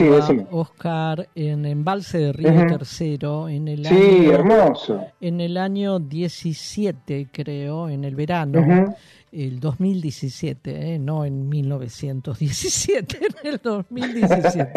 Oscar, 0.50 1.28
en 1.34 1.66
Embalse 1.66 2.16
de 2.16 2.32
Río 2.32 2.66
Tercero, 2.68 3.46
en 3.50 3.68
el 3.68 3.84
sí, 3.84 4.30
hermoso. 4.32 5.04
En 5.20 5.42
el 5.42 5.58
año 5.58 5.98
17, 5.98 7.28
creo, 7.30 7.90
en 7.90 8.04
el 8.04 8.16
verano 8.16 8.94
el 9.32 9.60
2017, 9.60 10.94
¿eh? 10.94 10.98
no 10.98 11.24
en 11.24 11.48
1917, 11.48 13.18
en 13.42 13.48
el 13.48 13.60
2017. 13.62 14.72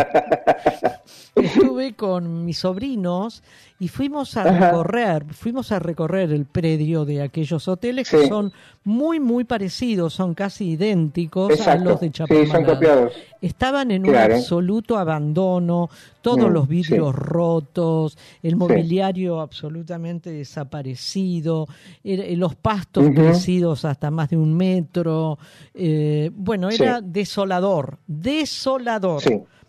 Estuve 1.36 1.94
con 1.94 2.46
mis 2.46 2.60
sobrinos 2.60 3.42
y 3.80 3.88
fuimos 3.88 4.36
a 4.38 4.44
recorrer, 4.44 5.26
fuimos 5.34 5.72
a 5.72 5.80
recorrer 5.80 6.32
el 6.32 6.46
predio 6.46 7.06
de 7.06 7.22
aquellos 7.22 7.68
hoteles 7.68 8.10
que 8.10 8.28
son 8.28 8.52
muy 8.84 9.20
muy 9.20 9.44
parecidos, 9.44 10.14
son 10.14 10.34
casi 10.34 10.72
idénticos 10.72 11.68
a 11.68 11.76
los 11.76 12.00
de 12.00 12.12
Chapamalal. 12.12 13.12
Estaban 13.42 13.92
en 13.92 14.08
un 14.08 14.16
absoluto 14.16 14.98
abandono, 14.98 15.90
todos 16.22 16.50
mm, 16.50 16.54
los 16.54 16.68
vidrios 16.68 17.16
rotos, 17.16 18.18
el 18.44 18.56
mobiliario 18.56 19.42
absolutamente 19.42 20.32
desaparecido, 20.32 21.68
eh, 22.04 22.36
los 22.38 22.56
pastos 22.56 23.10
crecidos 23.14 23.86
hasta 23.86 24.12
más 24.12 24.30
de 24.30 24.38
un 24.38 24.56
metro. 24.56 25.38
Eh, 25.74 26.32
bueno, 26.34 26.70
era 26.70 27.02
desolador, 27.02 27.98
desolador 28.08 29.22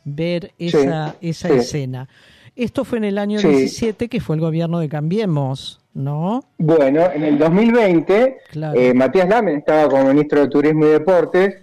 ver 0.05 0.53
esa, 0.59 1.17
esa 1.21 1.49
escena. 1.49 2.09
Esto 2.55 2.85
fue 2.85 2.99
en 2.99 3.05
el 3.05 3.19
año 3.19 3.39
17, 3.41 4.09
que 4.09 4.21
fue 4.21 4.37
el 4.37 4.41
gobierno 4.43 4.79
de 4.79 4.89
Cambiemos, 4.89 5.81
¿no? 5.95 6.45
Bueno, 6.59 7.11
en 7.11 7.25
el 7.25 7.39
2020, 7.39 8.39
eh, 8.75 8.95
Matías 8.95 9.29
Lamen 9.29 9.59
estaba 9.59 9.89
como 9.89 10.09
ministro 10.13 10.41
de 10.43 10.49
Turismo 10.49 10.85
y 10.87 10.91
Deportes, 10.91 11.57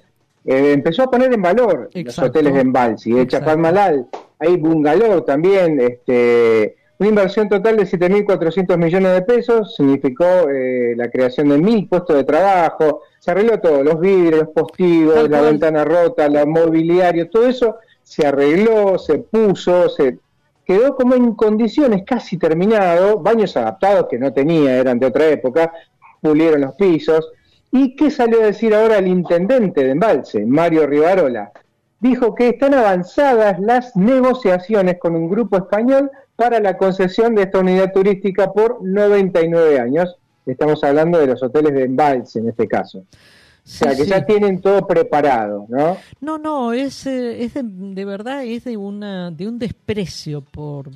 eh, 0.45 0.71
empezó 0.73 1.04
a 1.04 1.12
poner 1.12 1.32
en 1.32 1.41
valor 1.41 1.89
los 1.93 2.17
hoteles 2.17 2.56
de 2.56 2.62
Embalsi, 2.62 3.12
de 3.12 3.28
Chapalmalal, 3.28 4.08
hay 4.39 4.58
bungalow 4.58 5.21
también, 5.21 5.80
este, 5.80 6.78
una 6.97 7.10
inversión 7.10 7.47
total 7.49 7.78
de 7.78 7.84
7.400 7.84 8.78
millones 8.78 9.13
de 9.13 9.21
pesos, 9.21 9.75
significó 9.75 10.49
eh, 10.49 10.93
la 10.95 11.10
creación 11.10 11.49
de 11.49 11.58
mil 11.58 11.88
puestos 11.88 12.15
de 12.15 12.23
trabajo, 12.23 13.04
se 13.19 13.32
arregló 13.32 13.60
todo, 13.60 13.84
los 13.84 13.99
vidrios, 13.99 14.41
los 14.41 14.49
postigos, 14.49 15.30
la 15.30 15.41
ventana 15.41 15.84
rota, 15.84 16.25
el 16.25 16.47
mobiliario, 16.47 17.30
todo 17.30 17.47
eso 17.47 17.78
se 18.04 18.25
arregló, 18.25 18.97
se 18.97 19.19
puso, 19.19 19.88
se 19.89 20.17
quedó 20.65 20.95
como 20.95 21.15
en 21.15 21.36
condiciones 21.36 22.04
casi 22.06 22.38
terminado, 22.38 23.19
baños 23.19 23.56
adaptados 23.58 24.08
que 24.10 24.17
no 24.17 24.32
tenía, 24.34 24.78
eran 24.78 24.99
de 24.99 25.08
otra 25.08 25.28
época, 25.28 25.71
pulieron 26.21 26.62
los 26.62 26.75
pisos. 26.75 27.32
¿Y 27.71 27.95
qué 27.95 28.10
salió 28.10 28.41
a 28.41 28.45
decir 28.45 28.73
ahora 28.73 28.97
el 28.97 29.08
intendente 29.08 29.84
de 29.84 29.91
Embalse, 29.91 30.45
Mario 30.45 30.88
Rivarola? 30.88 31.52
Dijo 31.99 32.33
que 32.33 32.49
están 32.49 32.73
avanzadas 32.73 33.59
las 33.59 33.95
negociaciones 33.95 34.97
con 34.99 35.15
un 35.15 35.29
grupo 35.29 35.57
español 35.57 36.09
para 36.35 36.59
la 36.59 36.77
concesión 36.77 37.35
de 37.35 37.43
esta 37.43 37.59
unidad 37.59 37.91
turística 37.91 38.51
por 38.53 38.81
99 38.81 39.79
años. 39.79 40.15
Estamos 40.45 40.83
hablando 40.83 41.19
de 41.19 41.27
los 41.27 41.43
hoteles 41.43 41.73
de 41.73 41.83
Embalse 41.83 42.39
en 42.39 42.49
este 42.49 42.67
caso. 42.67 42.99
O 42.99 43.71
sea, 43.71 43.95
que 43.95 44.05
ya 44.05 44.25
tienen 44.25 44.62
todo 44.62 44.88
preparado, 44.88 45.65
¿no? 45.69 45.97
No, 46.21 46.38
no, 46.38 46.73
es, 46.73 47.05
eh, 47.05 47.43
es 47.43 47.53
de, 47.53 48.05
verdad 48.05 48.43
es 48.43 48.63
de 48.63 48.77
una 48.77 49.29
de 49.29 49.47
un 49.47 49.59
desprecio 49.59 50.41
por 50.41 50.89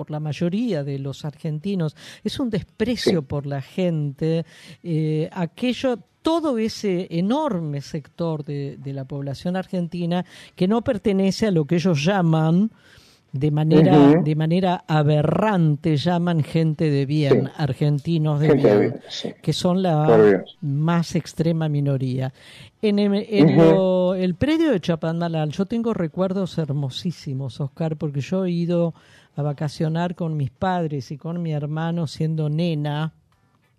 por 0.00 0.10
la 0.10 0.20
mayoría 0.20 0.82
de 0.82 0.98
los 0.98 1.26
argentinos, 1.26 1.94
es 2.24 2.40
un 2.40 2.48
desprecio 2.48 3.20
por 3.20 3.44
la 3.44 3.60
gente, 3.60 4.46
eh, 4.82 5.28
aquello 5.30 5.98
todo 6.22 6.58
ese 6.58 7.06
enorme 7.10 7.80
sector 7.80 8.44
de, 8.44 8.76
de, 8.76 8.92
la 8.92 9.04
población 9.04 9.56
argentina 9.56 10.24
que 10.54 10.68
no 10.68 10.82
pertenece 10.82 11.46
a 11.46 11.50
lo 11.50 11.64
que 11.64 11.76
ellos 11.76 12.04
llaman 12.04 12.70
de 13.32 13.50
manera, 13.50 14.20
de 14.22 14.34
manera 14.34 14.84
aberrante 14.88 15.96
llaman 15.96 16.42
gente 16.42 16.90
de 16.90 17.06
bien, 17.06 17.50
argentinos 17.56 18.40
de 18.40 18.54
bien, 18.54 19.00
que 19.40 19.52
son 19.52 19.82
la 19.82 20.42
más 20.60 21.14
extrema 21.14 21.68
minoría. 21.68 22.32
En, 22.82 22.98
el, 22.98 24.34
predio 24.34 24.72
de 24.72 24.80
Chapadmalal 24.80 25.50
yo 25.50 25.66
tengo 25.66 25.94
recuerdos 25.94 26.58
hermosísimos, 26.58 27.60
Oscar, 27.60 27.96
porque 27.96 28.20
yo 28.20 28.46
he 28.46 28.50
ido 28.50 28.94
a 29.36 29.42
vacacionar 29.42 30.16
con 30.16 30.36
mis 30.36 30.50
padres 30.50 31.12
y 31.12 31.16
con 31.16 31.40
mi 31.40 31.52
hermano 31.52 32.08
siendo 32.08 32.48
nena, 32.48 33.12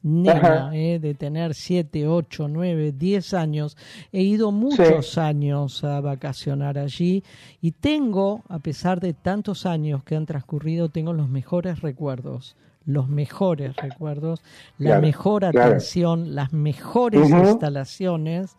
nena, 0.04 0.72
eh, 0.74 1.00
de 1.00 1.14
tener 1.14 1.54
7, 1.54 2.08
8, 2.08 2.48
9, 2.48 2.94
10 2.94 3.34
años. 3.34 3.78
He 4.12 4.22
ido 4.22 4.52
muchos 4.52 5.18
años 5.18 5.84
a 5.84 6.02
vacacionar 6.02 6.78
allí 6.78 7.24
y 7.62 7.72
tengo, 7.72 8.44
a 8.50 8.60
pesar 8.60 9.00
de 9.00 9.14
tantos 9.14 9.66
años 9.66 10.04
que 10.04 10.16
han 10.16 10.26
transcurrido, 10.26 10.90
tengo 10.90 11.14
los 11.14 11.30
mejores 11.30 11.82
recuerdos 11.82 12.56
los 12.84 13.08
mejores 13.08 13.76
recuerdos, 13.76 14.42
la 14.80 15.00
mejor 15.00 15.46
atención, 15.46 16.34
las 16.34 16.52
mejores 16.52 17.30
instalaciones 17.30 18.58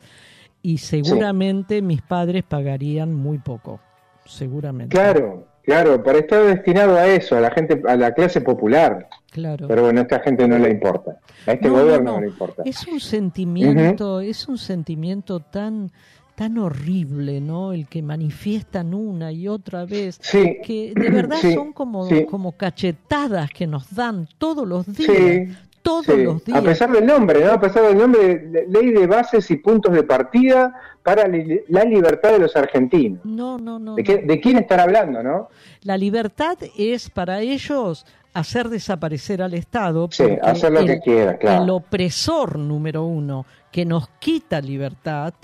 y 0.62 0.78
seguramente 0.78 1.82
mis 1.82 2.02
padres 2.02 2.44
pagarían 2.44 3.12
muy 3.12 3.38
poco, 3.38 3.80
seguramente. 4.24 4.96
Claro, 4.96 5.46
claro, 5.64 6.02
para 6.02 6.18
estar 6.18 6.44
destinado 6.44 6.96
a 6.96 7.06
eso, 7.08 7.36
a 7.36 7.40
la 7.40 7.50
gente, 7.50 7.82
a 7.86 7.96
la 7.96 8.12
clase 8.12 8.40
popular. 8.40 9.08
Claro. 9.30 9.66
Pero 9.68 9.82
bueno, 9.82 10.00
a 10.00 10.02
esta 10.02 10.20
gente 10.20 10.46
no 10.46 10.58
le 10.58 10.70
importa. 10.70 11.16
A 11.46 11.52
este 11.52 11.68
gobierno 11.68 12.12
no, 12.14 12.20
le 12.20 12.26
importa. 12.28 12.62
Es 12.66 12.86
un 12.86 13.00
sentimiento, 13.00 14.20
es 14.20 14.48
un 14.48 14.58
sentimiento 14.58 15.40
tan 15.40 15.90
tan 16.34 16.56
horrible, 16.56 17.42
¿no? 17.42 17.74
El 17.74 17.86
que 17.88 18.00
manifiestan 18.02 18.94
una 18.94 19.30
y 19.32 19.48
otra 19.48 19.84
vez, 19.84 20.18
Sí, 20.22 20.58
que 20.64 20.92
de 20.96 21.10
verdad 21.10 21.36
sí, 21.40 21.52
son 21.52 21.74
como, 21.74 22.06
sí. 22.08 22.24
como 22.24 22.52
cachetadas 22.52 23.50
que 23.50 23.66
nos 23.66 23.94
dan 23.94 24.26
todos 24.38 24.66
los 24.66 24.86
días, 24.86 25.10
Sí, 25.14 25.48
todos 25.82 26.08
los 26.08 26.42
días. 26.42 26.58
a 26.58 26.62
pesar 26.62 26.90
del 26.90 27.04
nombre, 27.04 27.44
¿no? 27.44 27.52
A 27.52 27.60
pesar 27.60 27.82
del 27.84 27.98
nombre, 27.98 28.46
le- 28.50 28.66
ley 28.66 28.92
de 28.92 29.06
bases 29.06 29.50
y 29.50 29.56
puntos 29.56 29.92
de 29.92 30.02
partida 30.04 30.74
para 31.02 31.26
la 31.68 31.84
libertad 31.84 32.32
de 32.32 32.38
los 32.38 32.54
argentinos. 32.56 33.20
No, 33.24 33.58
no, 33.58 33.78
no. 33.78 33.94
¿De, 33.96 34.02
no. 34.02 34.06
qué, 34.06 34.16
¿De 34.18 34.40
quién 34.40 34.58
están 34.58 34.80
hablando, 34.80 35.22
no? 35.22 35.48
La 35.82 35.96
libertad 35.96 36.56
es 36.76 37.10
para 37.10 37.40
ellos 37.40 38.06
hacer 38.34 38.68
desaparecer 38.68 39.42
al 39.42 39.54
Estado. 39.54 40.08
Sí, 40.10 40.24
hacer 40.42 40.72
lo 40.72 40.84
que 40.84 40.92
el- 40.94 41.00
quiera, 41.00 41.36
claro. 41.38 41.64
El 41.64 41.70
opresor 41.70 42.58
número 42.58 43.04
uno 43.04 43.44
que 43.70 43.84
nos 43.84 44.08
quita 44.20 44.60
libertad, 44.60 45.34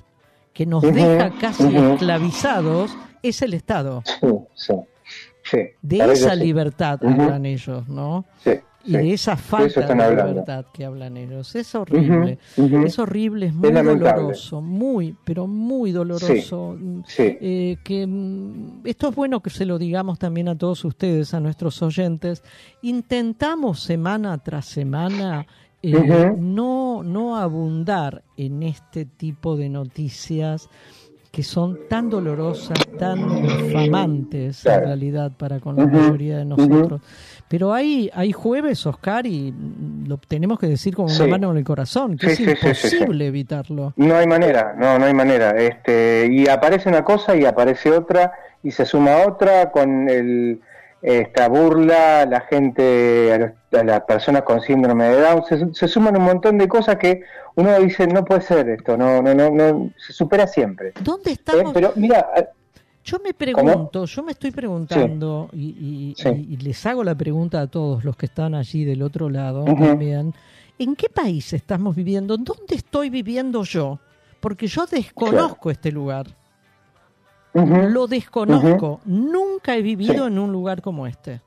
que 0.53 0.65
nos 0.67 0.83
deja 0.83 1.31
casi 1.41 1.65
esclavizados, 1.77 2.97
es 3.23 3.43
el 3.43 3.55
Estado. 3.55 4.03
Sí, 4.05 4.27
sí. 4.55 4.75
sí, 5.43 5.59
De 5.83 6.13
esa 6.13 6.35
libertad 6.35 6.99
hablan 7.05 7.47
ellos, 7.47 7.89
¿no? 7.89 8.25
Sí, 8.43 8.53
Y 8.89 8.93
sí. 8.93 8.97
de 8.97 9.13
esa 9.13 9.37
falta 9.37 9.81
de 9.83 9.93
hablando. 9.93 10.27
libertad 10.29 10.65
que 10.73 10.85
hablan 10.85 11.17
ellos. 11.17 11.55
Es 11.55 11.75
horrible. 11.75 12.39
Es 12.57 12.99
horrible, 12.99 13.47
es 13.47 13.55
muy 13.55 13.71
doloroso, 13.71 14.61
muy, 14.63 15.15
pero 15.25 15.47
muy 15.47 15.93
doloroso. 15.93 16.77
Sí. 17.07 17.37
eh, 17.41 17.77
que 17.85 18.07
mm, 18.07 18.81
esto 18.85 19.09
es 19.11 19.15
bueno 19.15 19.41
que 19.41 19.51
se 19.51 19.67
lo 19.67 19.79
digamos 19.79 20.19
también 20.19 20.49
a 20.49 20.57
todos 20.57 20.85
ustedes, 20.85 21.35
a 21.35 21.41
nuestros 21.41 21.81
oyentes. 21.83 22.43
Intentamos 22.83 23.81
semana 23.83 24.39
tras 24.39 24.65
semana 24.67 25.47
eh, 25.83 26.33
no, 26.39 27.03
no 27.05 27.37
abundar 27.37 28.25
en 28.37 28.63
este 28.63 29.05
tipo 29.05 29.57
de 29.57 29.69
noticias 29.69 30.69
que 31.31 31.43
son 31.43 31.79
tan 31.91 32.09
dolorosas, 32.09 32.79
tan 32.99 33.19
infamantes 33.45 34.63
Claro. 34.63 34.79
en 34.83 34.87
realidad 34.89 35.33
para 35.37 35.61
con 35.61 35.77
la 35.77 35.87
mayoría 35.87 36.39
de 36.39 36.45
nosotros. 36.47 37.01
Pero 37.49 37.73
hay, 37.73 38.11
hay 38.15 38.33
jueves, 38.33 38.85
Oscar, 38.87 39.27
y 39.27 39.55
lo 40.07 40.19
tenemos 40.19 40.59
que 40.59 40.67
decir 40.67 40.95
con 40.95 41.07
una 41.07 41.15
Sí. 41.15 41.27
mano 41.27 41.51
en 41.51 41.57
el 41.57 41.65
corazón, 41.65 42.17
que 42.19 42.31
Sí, 42.37 42.45
es 42.45 42.59
sí, 42.61 42.67
sí, 42.69 42.75
sí, 42.75 42.89
sí. 42.89 42.97
imposible 42.97 43.27
evitarlo. 43.27 43.95
No 43.97 44.17
hay 44.17 44.27
manera, 44.27 44.75
no, 44.79 44.99
no 44.99 45.07
hay 45.07 45.15
manera. 45.15 45.51
Este, 45.59 46.29
y 46.31 46.47
aparece 46.49 46.89
una 46.91 47.05
cosa 47.05 47.35
y 47.37 47.45
aparece 47.47 47.91
otra 47.91 48.33
y 48.63 48.71
se 48.71 48.85
suma 48.85 49.19
otra 49.27 49.71
con 49.71 50.09
el, 50.11 50.61
esta 51.01 51.49
burla, 51.49 52.27
la 52.27 52.41
gente, 52.43 53.33
a, 53.33 53.39
los- 53.39 53.81
a 53.81 53.85
las 53.85 54.01
personas 54.03 54.43
con 54.43 54.61
síndrome 54.61 55.09
de 55.09 55.21
Down, 55.21 55.45
se, 55.49 55.75
se 55.75 55.89
suman 55.89 56.17
un 56.17 56.25
montón 56.25 56.59
de 56.59 56.69
cosas 56.69 56.97
que 56.97 57.23
uno 57.55 57.79
dice 57.81 58.07
no 58.07 58.25
puede 58.25 58.41
ser 58.43 58.69
esto, 58.69 58.97
no, 58.97 59.23
no, 59.23 59.35
no, 59.35 59.51
no 59.51 59.91
se 59.97 60.13
supera 60.13 60.47
siempre. 60.47 60.93
¿Dónde 61.01 61.31
Eh, 61.31 61.35
estamos? 61.35 61.73
pero 61.73 61.93
mira, 61.97 62.27
eh, 62.37 62.47
Yo 63.11 63.19
me 63.25 63.33
pregunto, 63.33 64.05
yo 64.05 64.23
me 64.23 64.33
estoy 64.33 64.51
preguntando, 64.51 65.49
y, 65.53 65.59
y- 66.11 66.15
Sí. 66.17 66.29
y- 66.29 66.55
y 66.55 66.57
les 66.59 66.85
hago 66.85 67.03
la 67.03 67.15
pregunta 67.15 67.61
a 67.63 67.67
todos 67.67 68.05
los 68.05 68.17
que 68.17 68.27
están 68.27 68.55
allí 68.55 68.85
del 68.85 69.01
otro 69.03 69.31
lado 69.31 69.65
también, 69.65 70.35
¿en 70.79 70.95
qué 70.95 71.09
país 71.09 71.53
estamos 71.55 71.97
viviendo? 71.97 72.37
¿Dónde 72.37 72.75
estoy 72.75 73.09
viviendo 73.09 73.63
yo? 73.65 73.99
Porque 74.41 74.67
yo 74.67 74.85
desconozco 74.87 75.71
este 75.71 75.91
lugar, 75.91 76.27
lo 77.55 78.07
desconozco, 78.07 79.01
nunca 79.07 79.75
he 79.75 79.81
vivido 79.83 80.27
en 80.27 80.39
un 80.39 80.53
lugar 80.53 80.83
como 80.83 81.07
este. 81.07 81.41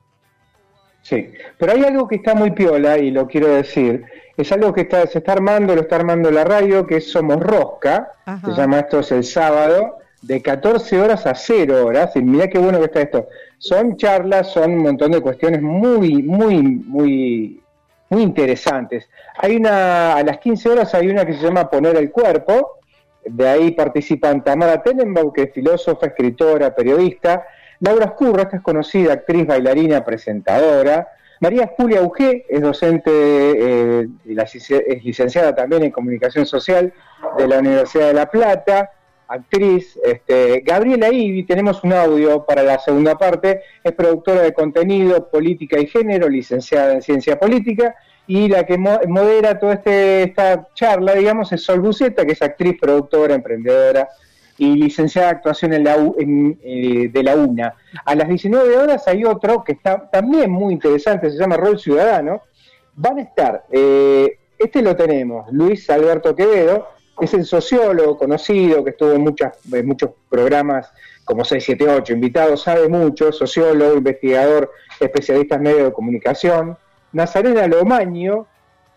Sí, 1.02 1.28
pero 1.58 1.72
hay 1.72 1.82
algo 1.84 2.06
que 2.08 2.16
está 2.16 2.34
muy 2.34 2.50
piola 2.52 2.98
y 2.98 3.10
lo 3.10 3.26
quiero 3.26 3.48
decir. 3.48 4.04
Es 4.36 4.50
algo 4.52 4.72
que 4.72 4.82
está, 4.82 5.06
se 5.06 5.18
está 5.18 5.32
armando, 5.32 5.74
lo 5.74 5.82
está 5.82 5.96
armando 5.96 6.30
la 6.30 6.44
radio, 6.44 6.86
que 6.86 6.96
es 6.98 7.10
Somos 7.10 7.38
Rosca. 7.40 8.12
Ajá. 8.24 8.48
Se 8.54 8.60
llama 8.60 8.80
esto 8.80 9.00
es 9.00 9.10
el 9.12 9.24
sábado, 9.24 9.98
de 10.22 10.40
14 10.40 11.00
horas 11.00 11.26
a 11.26 11.34
0 11.34 11.86
horas. 11.86 12.16
Y 12.16 12.22
mira 12.22 12.48
qué 12.48 12.58
bueno 12.58 12.78
que 12.78 12.86
está 12.86 13.02
esto. 13.02 13.28
Son 13.58 13.96
charlas, 13.96 14.52
son 14.52 14.72
un 14.72 14.82
montón 14.82 15.12
de 15.12 15.20
cuestiones 15.20 15.60
muy, 15.60 16.22
muy, 16.22 16.62
muy, 16.62 17.60
muy 18.08 18.22
interesantes. 18.22 19.08
Hay 19.36 19.56
una, 19.56 20.16
a 20.16 20.22
las 20.22 20.38
15 20.38 20.68
horas 20.68 20.94
hay 20.94 21.08
una 21.08 21.26
que 21.26 21.34
se 21.34 21.42
llama 21.42 21.68
Poner 21.68 21.96
el 21.96 22.10
Cuerpo. 22.10 22.78
De 23.24 23.48
ahí 23.48 23.70
participan 23.72 24.42
Tamara 24.42 24.82
Tenenbaum, 24.82 25.32
que 25.32 25.42
es 25.42 25.52
filósofa, 25.52 26.06
escritora, 26.06 26.74
periodista. 26.74 27.46
Laura 27.80 28.06
Escurra, 28.06 28.42
esta 28.42 28.56
es 28.56 28.62
conocida 28.62 29.12
actriz, 29.12 29.46
bailarina, 29.46 30.04
presentadora. 30.04 31.08
María 31.40 31.72
Julia 31.76 32.02
Ugé 32.02 32.46
es 32.48 32.60
docente, 32.60 33.10
eh, 33.10 34.08
es 34.24 35.04
licenciada 35.04 35.52
también 35.52 35.82
en 35.82 35.90
comunicación 35.90 36.46
social 36.46 36.92
de 37.36 37.48
la 37.48 37.58
Universidad 37.58 38.06
de 38.06 38.14
La 38.14 38.30
Plata, 38.30 38.92
actriz. 39.32 39.98
Este, 40.04 40.60
Gabriela 40.60 41.08
Ibi, 41.10 41.44
tenemos 41.44 41.82
un 41.84 41.92
audio 41.92 42.44
para 42.44 42.62
la 42.62 42.78
segunda 42.78 43.16
parte, 43.16 43.62
es 43.82 43.92
productora 43.92 44.42
de 44.42 44.52
contenido, 44.52 45.28
política 45.30 45.78
y 45.80 45.86
género, 45.86 46.28
licenciada 46.28 46.92
en 46.94 47.02
ciencia 47.02 47.38
política, 47.38 47.94
y 48.26 48.48
la 48.48 48.64
que 48.64 48.78
mo- 48.78 49.00
modera 49.08 49.58
toda 49.58 49.74
este, 49.74 50.22
esta 50.22 50.68
charla, 50.74 51.14
digamos, 51.14 51.52
es 51.52 51.62
Sol 51.62 51.80
Buceta, 51.80 52.24
que 52.24 52.32
es 52.32 52.42
actriz, 52.42 52.76
productora, 52.80 53.34
emprendedora 53.34 54.08
y 54.58 54.76
licenciada 54.76 55.28
de 55.28 55.34
actuación 55.36 55.72
en 55.72 55.84
la 55.84 55.96
U- 55.96 56.14
eh, 56.18 57.08
de 57.12 57.22
la 57.22 57.34
UNA. 57.34 57.74
A 58.04 58.14
las 58.14 58.28
19 58.28 58.76
horas 58.76 59.08
hay 59.08 59.24
otro 59.24 59.64
que 59.64 59.72
está 59.72 60.08
también 60.10 60.50
muy 60.50 60.74
interesante, 60.74 61.30
se 61.30 61.38
llama 61.38 61.56
Rol 61.56 61.78
Ciudadano. 61.78 62.42
Van 62.94 63.18
a 63.18 63.22
estar, 63.22 63.64
eh, 63.72 64.38
este 64.58 64.82
lo 64.82 64.94
tenemos, 64.94 65.50
Luis 65.50 65.88
Alberto 65.90 66.36
Quevedo, 66.36 66.86
es 67.20 67.34
el 67.34 67.44
sociólogo 67.44 68.16
conocido 68.16 68.82
que 68.82 68.90
estuvo 68.90 69.12
en, 69.12 69.22
muchas, 69.22 69.52
en 69.72 69.86
muchos 69.86 70.10
programas 70.28 70.90
como 71.24 71.44
678, 71.44 72.12
invitado, 72.14 72.56
sabe 72.56 72.88
mucho, 72.88 73.32
sociólogo, 73.32 73.96
investigador, 73.96 74.72
especialista 74.98 75.56
en 75.56 75.62
medios 75.62 75.84
de 75.84 75.92
comunicación. 75.92 76.76
Nazarena 77.12 77.66
Lomaño, 77.66 78.46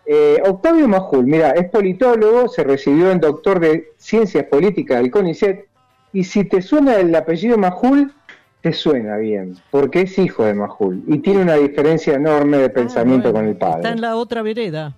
eh, 0.05 0.41
Octavio 0.43 0.87
Majul, 0.87 1.25
mira, 1.25 1.51
es 1.51 1.69
politólogo, 1.69 2.47
se 2.47 2.63
recibió 2.63 3.11
en 3.11 3.19
doctor 3.19 3.59
de 3.59 3.91
Ciencias 3.97 4.45
Políticas 4.45 5.01
del 5.01 5.11
CONICET, 5.11 5.67
y 6.13 6.23
si 6.23 6.45
te 6.45 6.61
suena 6.61 6.95
el 6.95 7.13
apellido 7.13 7.57
Majul, 7.57 8.13
te 8.61 8.73
suena 8.73 9.17
bien, 9.17 9.55
porque 9.69 10.01
es 10.01 10.17
hijo 10.17 10.45
de 10.45 10.55
Majul, 10.55 11.03
y 11.07 11.19
tiene 11.19 11.41
una 11.41 11.55
diferencia 11.55 12.15
enorme 12.15 12.57
de 12.57 12.69
pensamiento 12.69 13.29
Ah, 13.29 13.31
bueno, 13.31 13.45
con 13.45 13.49
el 13.49 13.57
padre. 13.57 13.77
Está 13.77 13.91
en 13.91 14.01
la 14.01 14.15
otra 14.15 14.41
vereda. 14.41 14.95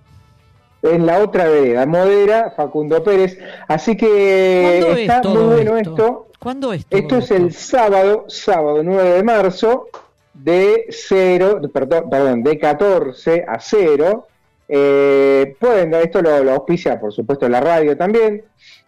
En 0.82 1.06
la 1.06 1.18
otra 1.18 1.48
vereda, 1.48 1.86
modera 1.86 2.52
Facundo 2.56 3.02
Pérez, 3.02 3.36
así 3.66 3.96
que 3.96 4.78
¿Cuándo 4.80 5.00
está 5.00 5.20
es 5.20 5.26
muy 5.26 5.54
bueno 5.54 5.76
esto? 5.76 5.90
esto. 5.90 6.26
¿Cuándo 6.38 6.72
es 6.72 6.86
Esto 6.88 7.16
es 7.18 7.24
esto? 7.30 7.34
el 7.36 7.52
sábado, 7.52 8.24
sábado 8.28 8.82
9 8.84 9.10
de 9.14 9.22
marzo, 9.24 9.88
de 10.34 10.86
0, 10.90 11.60
perdón, 11.72 12.08
perdón, 12.08 12.42
de 12.44 12.58
14 12.58 13.44
a 13.48 13.58
0. 13.58 14.26
Eh, 14.68 15.56
pueden, 15.58 15.94
esto 15.94 16.22
lo, 16.22 16.44
lo 16.44 16.52
auspicia, 16.52 17.00
por 17.00 17.12
supuesto, 17.12 17.48
la 17.48 17.60
radio 17.60 17.96
también. 17.96 18.44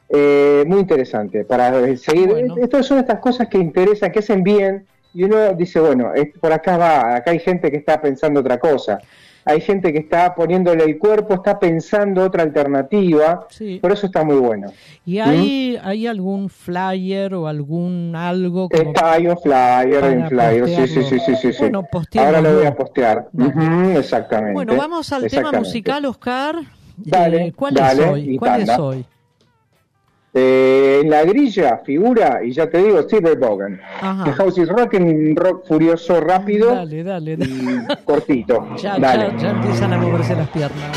Eh, 0.09 0.64
muy 0.66 0.81
interesante 0.81 1.44
para 1.44 1.96
seguir. 1.96 2.29
Bueno. 2.29 2.55
Estas 2.61 2.87
son 2.87 2.98
estas 2.98 3.18
cosas 3.18 3.48
que 3.48 3.59
interesan, 3.59 4.12
que 4.12 4.18
hacen 4.20 4.42
bien, 4.44 4.87
y 5.12 5.24
uno 5.24 5.53
dice, 5.55 5.81
bueno, 5.81 6.12
es- 6.14 6.37
por 6.40 6.53
acá 6.53 6.76
va, 6.76 7.16
acá 7.16 7.33
hay 7.33 7.38
gente 7.40 7.68
que 7.70 7.79
está 7.79 8.00
pensando 8.00 8.38
otra 8.40 8.59
cosa. 8.59 9.00
Hay 9.44 9.61
gente 9.61 9.92
que 9.92 9.98
está 10.00 10.35
poniéndole 10.35 10.85
el 10.85 10.98
cuerpo, 10.98 11.35
está 11.35 11.59
pensando 11.59 12.22
otra 12.24 12.42
alternativa, 12.42 13.46
Sí. 13.50 13.79
por 13.81 13.92
eso 13.92 14.07
está 14.07 14.22
muy 14.24 14.37
bueno. 14.37 14.70
¿Y 15.07 15.18
hay, 15.18 15.79
hay 15.83 16.07
algún 16.07 16.48
flyer 16.48 17.35
o 17.35 17.46
algún 17.46 18.14
algo 18.14 18.68
como 18.68 18.83
Está, 18.83 19.12
hay 19.14 19.26
un 19.26 19.38
flyer, 19.38 20.05
hay 20.05 20.16
un 20.16 20.29
flyer, 20.29 20.68
sí, 20.68 20.87
sí, 20.87 21.03
sí, 21.03 21.18
sí, 21.18 21.35
sí, 21.37 21.53
sí. 21.53 21.59
Bueno. 21.61 21.87
Ahora 22.18 22.40
lo 22.40 22.55
voy 22.55 22.66
a 22.66 22.74
postear. 22.74 23.29
Dale. 23.33 23.50
Ujú, 23.50 23.98
exactamente. 23.98 24.53
Bueno, 24.55 24.76
vamos 24.76 25.12
al 25.12 25.26
tema 25.29 25.53
musical, 25.53 26.05
Oscar. 26.05 26.57
Dale, 26.96 27.46
Eh, 27.46 27.53
¿Cuál 27.53 27.74
dale, 27.74 28.03
es 28.03 28.09
hoy? 28.11 28.37
¿Cuál 28.37 28.61
es 28.62 28.79
hoy? 28.79 29.05
Eh, 30.32 31.00
en 31.02 31.10
la 31.10 31.24
grilla 31.24 31.78
figura, 31.78 32.40
y 32.44 32.52
ya 32.52 32.70
te 32.70 32.78
digo, 32.78 33.02
Steve 33.02 33.34
Bogan. 33.34 33.80
The 34.24 34.32
House 34.32 34.58
is 34.58 34.68
Rock, 34.68 34.94
un 34.94 35.34
rock 35.34 35.66
furioso, 35.66 36.20
rápido 36.20 36.72
Dale, 36.74 37.02
dale. 37.02 37.36
dale. 37.36 37.52
y 37.52 38.04
cortito. 38.04 38.68
Ya, 38.76 38.96
Dale. 38.98 39.32
ya, 39.32 39.36
ya 39.38 39.50
empiezan 39.50 39.92
a 39.92 39.98
moverse 39.98 40.36
las 40.36 40.48
piernas. 40.50 40.96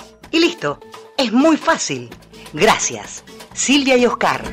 y 0.31 0.39
listo. 0.39 0.79
Es 1.17 1.31
muy 1.31 1.57
fácil. 1.57 2.09
Gracias. 2.53 3.23
Silvia 3.53 3.97
y 3.97 4.05
Oscar. 4.05 4.43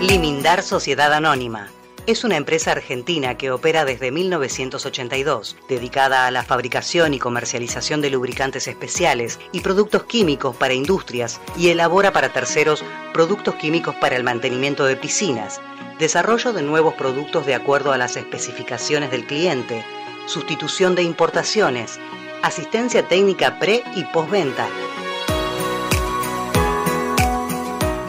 Limindar 0.00 0.62
Sociedad 0.62 1.12
Anónima. 1.12 1.70
Es 2.04 2.24
una 2.24 2.36
empresa 2.36 2.72
argentina 2.72 3.38
que 3.38 3.52
opera 3.52 3.84
desde 3.84 4.10
1982, 4.10 5.56
dedicada 5.68 6.26
a 6.26 6.32
la 6.32 6.42
fabricación 6.42 7.14
y 7.14 7.20
comercialización 7.20 8.00
de 8.00 8.10
lubricantes 8.10 8.66
especiales 8.66 9.38
y 9.52 9.60
productos 9.60 10.02
químicos 10.02 10.56
para 10.56 10.74
industrias 10.74 11.40
y 11.56 11.68
elabora 11.68 12.12
para 12.12 12.32
terceros 12.32 12.84
productos 13.12 13.54
químicos 13.54 13.94
para 13.94 14.16
el 14.16 14.24
mantenimiento 14.24 14.84
de 14.84 14.96
piscinas, 14.96 15.60
desarrollo 16.00 16.52
de 16.52 16.62
nuevos 16.62 16.94
productos 16.94 17.46
de 17.46 17.54
acuerdo 17.54 17.92
a 17.92 17.98
las 17.98 18.16
especificaciones 18.16 19.12
del 19.12 19.24
cliente, 19.24 19.84
sustitución 20.26 20.96
de 20.96 21.04
importaciones, 21.04 22.00
asistencia 22.42 23.06
técnica 23.06 23.60
pre 23.60 23.84
y 23.94 24.02
postventa. 24.06 24.66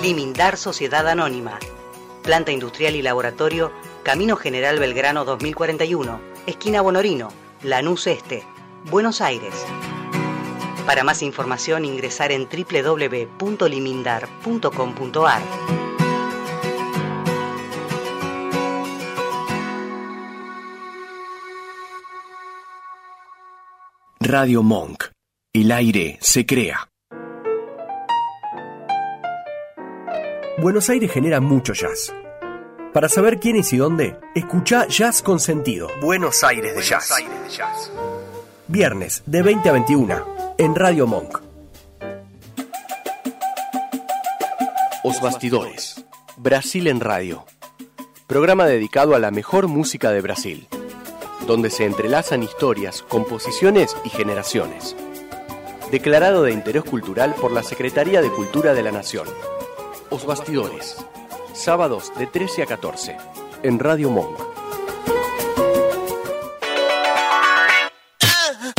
Limindar 0.02 0.58
Sociedad 0.58 1.08
Anónima. 1.08 1.60
Planta 2.24 2.52
industrial 2.54 2.96
y 2.96 3.02
laboratorio, 3.02 3.74
Camino 4.02 4.38
General 4.38 4.80
Belgrano 4.80 5.26
2041, 5.26 6.22
esquina 6.48 6.82
Bonorino, 6.82 7.34
Lanús 7.64 8.08
Este, 8.08 8.46
Buenos 8.90 9.20
Aires. 9.20 9.54
Para 10.86 11.04
más 11.04 11.22
información 11.22 11.84
ingresar 11.84 12.32
en 12.32 12.48
www.limindar.com.ar. 12.48 15.42
Radio 24.22 24.64
Monk. 24.64 25.10
El 25.54 25.74
aire 25.74 26.18
se 26.22 26.46
crea. 26.46 26.88
Buenos 30.60 30.88
Aires 30.92 31.12
genera 31.12 31.40
mucho 31.42 31.74
jazz. 31.74 32.14
Para 32.94 33.10
saber 33.10 33.40
quién 33.40 33.56
es 33.56 33.74
y 33.74 33.78
dónde, 33.78 34.20
escucha 34.36 34.88
Jazz 34.88 35.24
con 35.24 35.40
Sentido. 35.40 35.90
Buenos 36.00 36.44
Aires 36.44 36.76
de 36.76 36.82
Jazz. 36.84 37.92
Viernes 38.68 39.24
de 39.26 39.42
20 39.42 39.70
a 39.70 39.72
21 39.72 40.56
en 40.60 40.76
Radio 40.76 41.08
Monk. 41.08 41.42
Os 45.04 45.20
Bastidores. 45.22 46.06
Brasil 46.38 46.86
en 46.88 47.00
Radio. 47.00 47.46
Programa 48.28 48.68
dedicado 48.68 49.16
a 49.16 49.20
la 49.20 49.32
mejor 49.32 49.68
música 49.68 50.12
de 50.12 50.22
Brasil, 50.22 50.68
donde 51.48 51.72
se 51.72 51.86
entrelazan 51.86 52.44
historias, 52.44 53.02
composiciones 53.02 53.98
y 54.06 54.10
generaciones. 54.10 54.96
Declarado 55.90 56.44
de 56.44 56.52
interés 56.52 56.84
cultural 56.84 57.34
por 57.42 57.52
la 57.52 57.64
Secretaría 57.64 58.22
de 58.22 58.30
Cultura 58.30 58.76
de 58.76 58.84
la 58.84 58.92
Nación. 58.92 59.28
Os 60.14 60.26
Bastidores. 60.28 60.96
Sábados 61.56 62.12
de 62.20 62.28
13 62.28 62.62
a 62.62 62.66
14 62.68 63.18
en 63.64 63.80
Radio 63.80 64.12
Monk. 64.12 64.38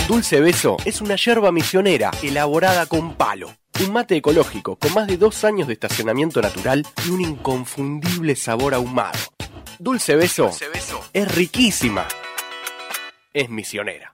Dulce 0.07 0.41
Beso 0.41 0.77
es 0.85 1.01
una 1.01 1.17
yerba 1.17 1.51
misionera 1.51 2.13
elaborada 2.23 2.87
con 2.87 3.17
palo. 3.17 3.53
Un 3.81 3.93
mate 3.93 4.15
ecológico 4.15 4.77
con 4.77 4.95
más 4.95 5.09
de 5.09 5.17
dos 5.17 5.43
años 5.43 5.67
de 5.67 5.73
estacionamiento 5.73 6.41
natural 6.41 6.87
y 7.05 7.11
un 7.11 7.23
inconfundible 7.23 8.37
sabor 8.37 8.73
ahumado. 8.73 9.19
Dulce 9.81 10.15
Beso, 10.15 10.53
es 11.13 11.35
riquísima. 11.35 12.07
Es 13.33 13.51
misionera. 13.51 14.14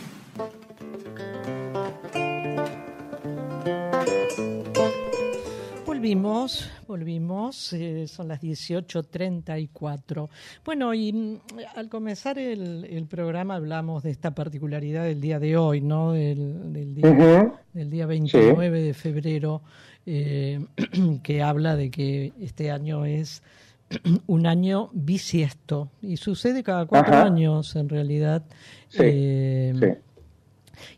Volvimos, 6.01 6.67
volvimos, 6.87 7.73
eh, 7.73 8.07
son 8.07 8.29
las 8.29 8.41
18.34. 8.41 10.29
Bueno, 10.65 10.95
y 10.95 11.13
mm, 11.13 11.37
al 11.75 11.89
comenzar 11.89 12.39
el, 12.39 12.85
el 12.85 13.05
programa 13.05 13.53
hablamos 13.53 14.01
de 14.01 14.09
esta 14.09 14.33
particularidad 14.33 15.03
del 15.03 15.21
día 15.21 15.37
de 15.37 15.57
hoy, 15.57 15.81
¿no? 15.81 16.13
Del, 16.13 16.73
del 16.73 16.95
día, 16.95 17.53
del 17.73 17.91
día 17.91 18.07
29 18.07 18.81
de 18.81 18.93
febrero, 18.95 19.61
eh, 20.07 20.65
que 21.21 21.43
habla 21.43 21.75
de 21.75 21.91
que 21.91 22.33
este 22.41 22.71
año 22.71 23.05
es 23.05 23.43
un 24.25 24.47
año 24.47 24.89
bisiesto 24.93 25.91
y 26.01 26.17
sucede 26.17 26.63
cada 26.63 26.87
cuatro 26.87 27.13
Ajá. 27.13 27.25
años 27.25 27.75
en 27.75 27.87
realidad. 27.89 28.43
Sí, 28.89 28.97
Eh, 29.03 29.73
sí. 29.79 29.85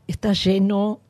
Está 0.08 0.32
lleno, 0.32 1.02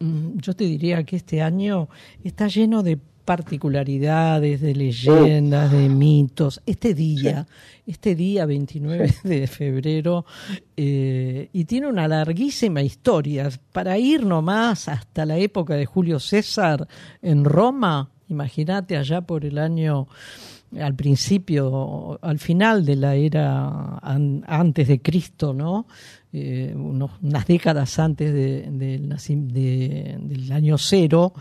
mm, 0.00 0.38
yo 0.38 0.54
te 0.54 0.64
diría 0.64 1.04
que 1.04 1.16
este 1.16 1.42
año 1.42 1.90
está 2.24 2.48
lleno 2.48 2.82
de 2.82 2.98
particularidades, 3.24 4.60
de 4.60 4.74
leyendas, 4.74 5.70
de 5.70 5.88
mitos. 5.88 6.60
Este 6.66 6.94
día, 6.94 7.46
este 7.86 8.14
día 8.14 8.46
29 8.46 9.14
de 9.24 9.46
febrero, 9.46 10.24
eh, 10.76 11.48
y 11.52 11.64
tiene 11.64 11.86
una 11.86 12.08
larguísima 12.08 12.82
historia. 12.82 13.48
Para 13.72 13.98
ir 13.98 14.24
nomás 14.24 14.88
hasta 14.88 15.24
la 15.24 15.38
época 15.38 15.74
de 15.74 15.86
Julio 15.86 16.20
César 16.20 16.86
en 17.20 17.44
Roma, 17.44 18.10
imagínate 18.28 18.96
allá 18.96 19.20
por 19.20 19.44
el 19.44 19.58
año 19.58 20.08
al 20.80 20.94
principio, 20.94 22.18
al 22.22 22.38
final 22.38 22.84
de 22.84 22.96
la 22.96 23.14
era 23.14 23.98
an- 23.98 24.42
antes 24.46 24.88
de 24.88 25.00
Cristo, 25.00 25.52
¿no? 25.52 25.86
Eh, 26.32 26.72
unos- 26.74 27.10
unas 27.22 27.46
décadas 27.46 27.98
antes 27.98 28.32
de- 28.32 28.62
del 28.70 29.08
naci- 29.08 29.46
de- 29.48 30.16
del 30.20 30.50
año 30.50 30.78
cero, 30.78 31.34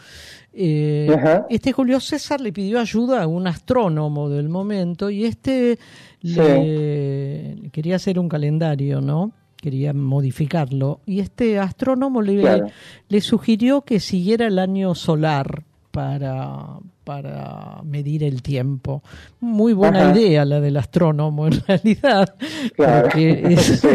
eh, 0.51 1.09
este 1.49 1.71
Julio 1.71 1.99
César 2.01 2.41
le 2.41 2.51
pidió 2.51 2.79
ayuda 2.79 3.23
a 3.23 3.27
un 3.27 3.47
astrónomo 3.47 4.27
del 4.29 4.49
momento 4.49 5.09
y 5.09 5.23
este 5.23 5.79
le, 6.21 7.55
le 7.55 7.69
quería 7.71 7.95
hacer 7.95 8.19
un 8.19 8.27
calendario, 8.27 8.99
¿no? 9.01 9.31
Quería 9.55 9.93
modificarlo. 9.93 10.99
Y 11.05 11.19
este 11.19 11.57
astrónomo 11.59 12.21
le, 12.21 12.41
Claro. 12.41 12.67
le 13.07 13.21
sugirió 13.21 13.81
que 13.83 13.99
siguiera 13.99 14.47
el 14.47 14.59
año 14.59 14.93
solar 14.95 15.63
para, 15.91 16.77
para 17.03 17.81
medir 17.83 18.23
el 18.23 18.41
tiempo. 18.41 19.03
Muy 19.39 19.73
buena 19.73 20.09
Ajá. 20.09 20.17
idea 20.19 20.45
la 20.45 20.59
del 20.61 20.77
astrónomo 20.77 21.47
en 21.47 21.61
realidad, 21.67 22.35
Claro. 22.75 23.03
porque 23.03 23.43
es, 23.53 23.61
Sí, 23.81 23.87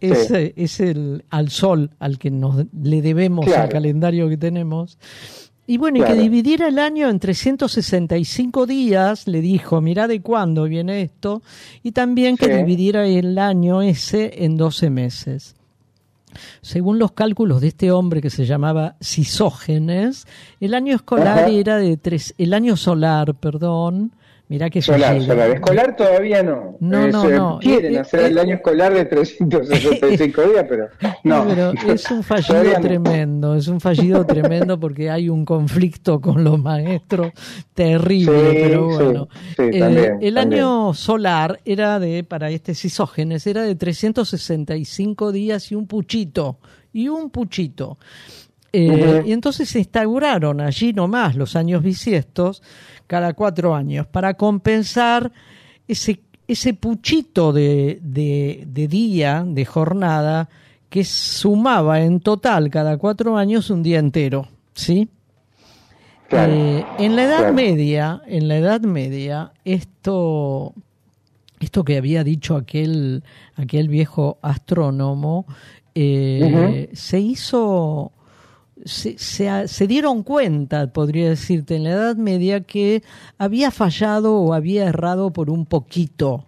es, 0.00 0.28
sí. 0.28 0.52
es 0.56 0.80
el 0.80 1.24
al 1.30 1.50
sol 1.50 1.90
al 1.98 2.18
que 2.18 2.30
nos 2.30 2.64
le 2.72 3.02
debemos 3.02 3.46
Claro. 3.46 3.64
el 3.64 3.68
calendario 3.70 4.28
que 4.28 4.36
tenemos. 4.36 4.98
Y 5.66 5.76
bueno, 5.78 5.98
y 5.98 6.02
que 6.02 6.14
dividiera 6.14 6.66
el 6.66 6.80
año 6.80 7.08
en 7.08 7.20
365 7.20 8.66
días, 8.66 9.28
le 9.28 9.40
dijo, 9.40 9.80
mirá 9.80 10.08
de 10.08 10.20
cuándo 10.20 10.64
viene 10.64 11.02
esto, 11.02 11.42
y 11.84 11.92
también 11.92 12.36
que 12.36 12.46
Sí. 12.46 12.52
dividiera 12.52 13.06
el 13.06 13.38
año 13.38 13.80
ese 13.80 14.44
en 14.44 14.56
12 14.56 14.90
meses. 14.90 15.54
Según 16.62 16.98
los 16.98 17.12
cálculos 17.12 17.60
de 17.60 17.68
este 17.68 17.92
hombre 17.92 18.20
que 18.20 18.30
se 18.30 18.46
llamaba 18.46 18.96
Cisógenes, 19.00 20.26
el 20.60 20.74
año 20.74 20.94
escolar 20.94 21.48
era 21.48 21.76
de 21.78 21.96
tres, 21.96 22.34
el 22.38 22.54
año 22.54 22.76
solar, 22.76 23.34
perdón, 23.34 24.12
mirá 24.50 24.68
que 24.68 24.82
Solar, 24.82 25.14
fallido. 25.14 25.32
solar. 25.32 25.50
Escolar 25.52 25.96
todavía 25.96 26.42
no. 26.42 26.76
No, 26.80 27.08
no, 27.08 27.22
se 27.22 27.28
no. 27.30 27.58
Quieren 27.62 27.94
Eh, 27.94 27.98
hacer 28.00 28.20
eh, 28.20 28.26
el 28.26 28.38
año 28.38 28.56
escolar 28.56 28.92
de 28.92 29.06
365 29.06 30.42
días, 30.42 30.66
pero 30.68 30.88
no. 31.24 31.46
Pero 31.48 31.72
es 31.94 32.10
un 32.10 32.22
fallido 32.22 32.64
no. 32.64 32.80
tremendo, 32.80 33.54
es 33.54 33.68
un 33.68 33.80
fallido 33.80 34.26
tremendo 34.26 34.78
porque 34.78 35.08
hay 35.08 35.28
un 35.30 35.44
conflicto 35.46 36.20
con 36.20 36.44
los 36.44 36.58
maestros 36.60 37.32
terrible, 37.72 38.50
Sí, 38.50 38.58
pero 38.60 38.90
sí, 38.90 39.04
bueno. 39.04 39.28
sí, 39.56 39.62
Eh, 39.72 39.78
también, 39.78 40.18
el 40.20 40.34
también. 40.34 40.60
año 40.62 40.94
solar 40.94 41.60
era 41.64 41.98
de, 41.98 42.24
para 42.24 42.50
este 42.50 42.74
Cisógenes, 42.74 43.46
era 43.46 43.62
de 43.62 43.74
365 43.76 45.32
días 45.32 45.70
y 45.70 45.74
un 45.76 45.86
puchito, 45.86 46.58
y 46.92 47.08
un 47.08 47.30
puchito. 47.30 47.98
Eh, 48.72 49.18
Ujú. 49.20 49.28
Y 49.28 49.32
entonces 49.32 49.68
se 49.68 49.80
instauraron 49.80 50.60
allí 50.60 50.92
nomás 50.92 51.34
los 51.34 51.56
años 51.56 51.82
bisiestos 51.82 52.62
cada 53.10 53.34
cuatro 53.34 53.74
años 53.74 54.06
para 54.06 54.34
compensar 54.34 55.32
ese, 55.88 56.20
ese 56.46 56.74
puchito 56.74 57.52
de, 57.52 57.98
de, 58.02 58.62
de 58.68 58.86
día, 58.86 59.42
de 59.44 59.64
jornada, 59.64 60.48
que 60.88 61.02
sumaba 61.02 62.02
en 62.02 62.20
total 62.20 62.70
cada 62.70 62.98
cuatro 62.98 63.36
años 63.36 63.68
un 63.68 63.82
día 63.82 63.98
entero, 63.98 64.46
¿sí? 64.74 65.08
Claro, 66.28 66.52
Eh, 66.52 66.86
en 67.00 67.16
la 67.16 67.24
Edad 67.24 67.38
claro. 67.38 67.54
Media, 67.54 68.22
en 68.28 68.46
la 68.46 68.58
Edad 68.58 68.80
Media, 68.82 69.50
esto, 69.64 70.72
esto 71.58 71.82
que 71.82 71.96
había 71.96 72.22
dicho 72.22 72.54
aquel, 72.54 73.24
aquel 73.56 73.88
viejo 73.88 74.38
astrónomo, 74.40 75.46
eh, 75.96 76.90
se 76.92 77.18
hizo, 77.18 78.12
se, 78.84 79.18
se, 79.18 79.68
se 79.68 79.86
dieron 79.86 80.22
cuenta, 80.22 80.92
podría 80.92 81.28
decirte, 81.28 81.76
en 81.76 81.84
la 81.84 81.90
Edad 81.90 82.16
Media 82.16 82.60
que 82.60 83.02
había 83.38 83.70
fallado 83.70 84.36
o 84.36 84.54
había 84.54 84.86
errado 84.86 85.32
por 85.32 85.50
un 85.50 85.66
poquito 85.66 86.44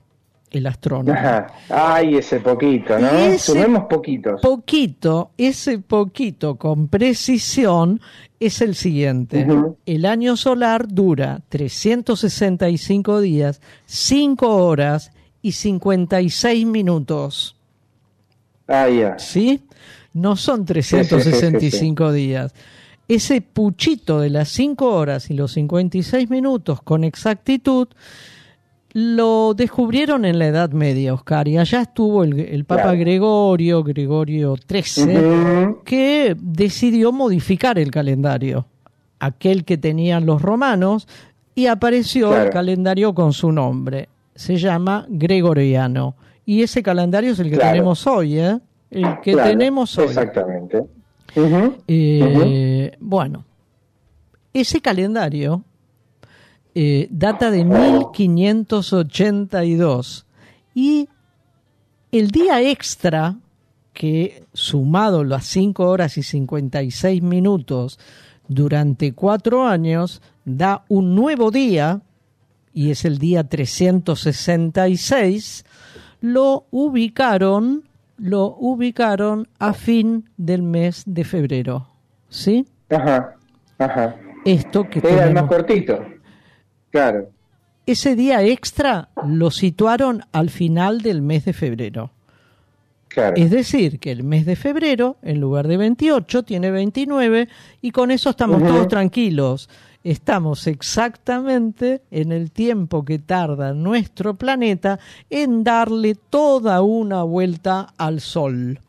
el 0.52 0.66
astrónomo. 0.66 1.18
Ajá. 1.18 1.46
Ay, 1.68 2.16
ese 2.16 2.40
poquito, 2.40 2.98
¿no? 2.98 3.08
Ese 3.08 3.52
Sumemos 3.52 3.84
poquitos. 3.88 4.40
Poquito, 4.40 5.30
ese 5.36 5.78
poquito 5.78 6.56
con 6.56 6.88
precisión 6.88 8.00
es 8.38 8.60
el 8.60 8.74
siguiente. 8.74 9.46
El 9.86 10.04
año 10.04 10.36
solar 10.36 10.88
dura 10.88 11.40
365 11.48 13.20
días, 13.20 13.60
5 13.86 14.64
horas 14.64 15.12
y 15.40 15.52
56 15.52 16.66
minutos. 16.66 17.56
Ah, 18.68 18.88
ya. 18.88 19.18
¿Sí? 19.18 19.62
No 20.14 20.36
son 20.36 20.64
365 20.64 22.12
días. 22.12 22.54
Ese 23.08 23.40
puchito 23.40 24.20
de 24.20 24.30
las 24.30 24.48
5 24.50 24.86
horas 24.94 25.30
y 25.30 25.34
los 25.34 25.52
56 25.52 26.30
minutos 26.30 26.80
con 26.82 27.04
exactitud 27.04 27.88
lo 28.94 29.54
descubrieron 29.54 30.24
en 30.26 30.38
la 30.38 30.46
Edad 30.48 30.70
Media, 30.72 31.14
Oscar, 31.14 31.48
y 31.48 31.56
allá 31.56 31.80
estuvo 31.82 32.24
el, 32.24 32.38
el 32.40 32.64
Papa 32.66 32.82
Claro. 32.82 32.98
Gregorio, 32.98 33.82
Gregorio 33.82 34.54
XIII, 34.56 35.76
que 35.84 36.36
decidió 36.38 37.10
modificar 37.10 37.78
el 37.78 37.90
calendario, 37.90 38.66
aquel 39.18 39.64
que 39.64 39.78
tenían 39.78 40.26
los 40.26 40.42
romanos, 40.42 41.08
y 41.54 41.66
apareció 41.66 42.28
Claro. 42.28 42.44
el 42.44 42.50
calendario 42.50 43.14
con 43.14 43.32
su 43.32 43.50
nombre. 43.50 44.10
Se 44.34 44.56
llama 44.56 45.06
Gregoriano. 45.08 46.14
Y 46.44 46.62
ese 46.62 46.82
calendario 46.82 47.32
es 47.32 47.38
el 47.38 47.48
que 47.50 47.56
Claro. 47.56 47.72
tenemos 47.72 48.06
hoy, 48.06 48.38
¿eh? 48.38 48.58
El 48.93 49.20
que 49.20 49.32
Claro, 49.32 49.51
tenemos 49.51 49.99
hoy. 49.99 50.07
Exactamente. 50.07 50.84
Eh, 51.88 52.97
Bueno, 53.01 53.45
ese 54.53 54.80
calendario 54.80 55.64
eh, 56.74 57.07
data 57.11 57.51
de 57.51 57.64
1582 57.64 60.26
y 60.74 61.09
el 62.11 62.30
día 62.30 62.61
extra 62.62 63.36
que 63.93 64.45
sumado 64.53 65.22
las 65.24 65.45
5 65.47 65.84
horas 65.88 66.18
y 66.18 66.22
56 66.22 67.22
minutos 67.22 67.99
durante 68.49 69.12
cuatro 69.12 69.66
años 69.66 70.20
da 70.45 70.84
un 70.88 71.14
nuevo 71.14 71.51
día 71.51 72.01
y 72.74 72.90
es 72.90 73.05
el 73.05 73.18
día 73.18 73.45
366 73.45 75.64
lo 76.20 76.64
ubicaron 76.70 77.84
lo 78.22 78.54
ubicaron 78.56 79.48
a 79.58 79.74
fin 79.74 80.30
del 80.36 80.62
mes 80.62 81.02
de 81.06 81.24
febrero 81.24 81.88
¿sí? 82.28 82.66
Ajá, 82.88 83.34
ajá. 83.78 84.16
esto 84.44 84.88
que 84.88 85.00
Era 85.00 85.24
el 85.24 85.34
más 85.34 85.44
cortito. 85.44 86.04
Claro. 86.90 87.30
ese 87.84 88.14
día 88.14 88.42
extra 88.44 89.08
lo 89.26 89.50
situaron 89.50 90.22
al 90.30 90.50
final 90.50 91.00
del 91.00 91.20
mes 91.20 91.44
de 91.44 91.52
febrero 91.52 92.12
Claro. 93.08 93.36
Es 93.36 93.50
decir, 93.50 93.98
que 93.98 94.10
el 94.10 94.22
mes 94.24 94.46
de 94.46 94.56
febrero, 94.56 95.18
en 95.20 95.38
lugar 95.38 95.68
de 95.68 95.76
28, 95.76 96.44
tiene 96.44 96.70
29 96.70 97.46
y 97.82 97.90
con 97.90 98.10
eso 98.10 98.30
estamos 98.30 98.62
todos 98.62 98.88
tranquilos. 98.88 99.68
Estamos 100.05 100.66
exactamente 100.66 102.03
en 102.11 102.32
el 102.32 102.50
tiempo 102.50 103.05
que 103.05 103.18
tarda 103.18 103.72
nuestro 103.72 104.34
planeta 104.34 104.98
en 105.30 105.62
darle 105.62 106.16
toda 106.28 106.82
una 106.82 107.22
vuelta 107.22 107.92
al 107.96 108.20
Sol. 108.20 108.80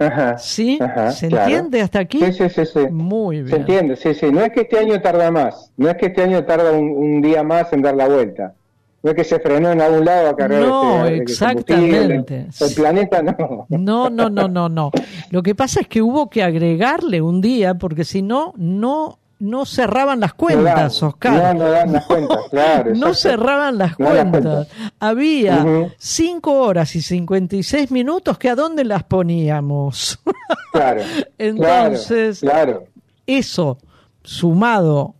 Ajá. 0.00 0.38
¿Sí? 0.38 0.78
Ajá, 0.80 1.10
¿Se 1.10 1.28
claro. 1.28 1.44
entiende 1.44 1.80
hasta 1.80 1.98
aquí? 2.00 2.18
Sí, 2.20 2.32
sí, 2.32 2.48
sí, 2.50 2.66
sí. 2.66 2.80
Muy 2.90 3.38
Se 3.38 3.42
bien. 3.44 3.56
entiende, 3.60 3.96
sí, 3.96 4.14
sí. 4.14 4.26
No 4.30 4.40
es 4.42 4.52
que 4.52 4.60
este 4.62 4.78
año 4.78 5.00
tarda 5.00 5.30
más, 5.30 5.72
no 5.76 5.88
es 5.88 5.96
que 5.96 6.06
este 6.06 6.22
año 6.22 6.44
tarda 6.44 6.70
un, 6.72 6.88
un 6.90 7.20
día 7.22 7.42
más 7.42 7.72
en 7.72 7.82
dar 7.82 7.96
la 7.96 8.08
vuelta. 8.08 8.54
No 9.02 9.10
es 9.10 9.16
que 9.16 9.24
se 9.24 9.38
frenó 9.38 9.70
en 9.70 9.80
algún 9.80 10.04
lado 10.04 10.30
a 10.30 10.36
cargar 10.36 10.60
No, 10.62 11.06
este, 11.06 11.22
exactamente. 11.22 12.36
combustible. 12.38 12.66
El 12.68 12.74
planeta 12.74 13.22
no. 13.22 13.66
No, 13.70 14.10
no, 14.10 14.28
no, 14.28 14.48
no, 14.48 14.68
no. 14.68 14.90
Lo 15.30 15.42
que 15.42 15.54
pasa 15.54 15.80
es 15.80 15.88
que 15.88 16.02
hubo 16.02 16.28
que 16.30 16.42
agregarle 16.42 17.20
un 17.22 17.40
día 17.40 17.74
porque 17.74 18.04
si 18.04 18.22
no, 18.22 18.54
no, 18.56 19.18
no 19.40 19.64
cerraban 19.66 20.20
las 20.20 20.34
cuentas, 20.34 21.02
Oscar. 21.02 21.54
No, 21.54 21.64
no 21.64 21.70
dan 21.70 21.92
las 21.92 22.04
cuentas, 22.06 22.38
claro. 22.50 22.92
No 22.96 23.14
cerraban 23.14 23.78
las 23.78 23.98
No 23.98 24.06
dan 24.12 24.32
las 24.32 24.42
cuentas. 24.42 24.68
Había 24.98 25.58
Ujú. 25.64 25.92
5 25.96 26.52
horas 26.52 26.96
y 26.96 27.02
56 27.02 27.90
minutos 27.90 28.36
que 28.38 28.48
a 28.50 28.54
dónde 28.56 28.84
las 28.84 29.04
poníamos. 29.04 30.18
Claro. 30.72 31.02
Entonces, 31.38 32.40
Claro. 32.40 32.84
eso 33.26 33.78
sumado 34.22 35.14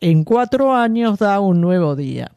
en 0.00 0.22
cuatro 0.24 0.74
años 0.74 1.18
da 1.18 1.40
un 1.40 1.60
nuevo 1.60 1.96
día. 1.96 2.30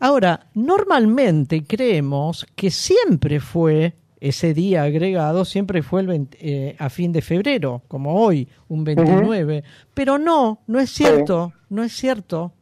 Ahora, 0.00 0.46
normalmente 0.54 1.64
creemos 1.64 2.46
que 2.56 2.70
siempre 2.70 3.40
fue 3.40 3.94
ese 4.20 4.52
día 4.54 4.82
agregado, 4.82 5.44
siempre 5.44 5.82
fue 5.82 6.00
el 6.00 6.06
20 6.08 6.38
eh, 6.40 6.76
a 6.78 6.90
fin 6.90 7.12
de 7.12 7.22
febrero, 7.22 7.82
como 7.88 8.14
hoy, 8.20 8.48
un 8.68 8.84
29. 8.84 9.62
Pero 9.94 10.18
no, 10.18 10.60
no 10.66 10.80
es 10.80 10.90
cierto, 10.90 11.52
no 11.70 11.82
es 11.84 11.92
cierto. 11.92 12.52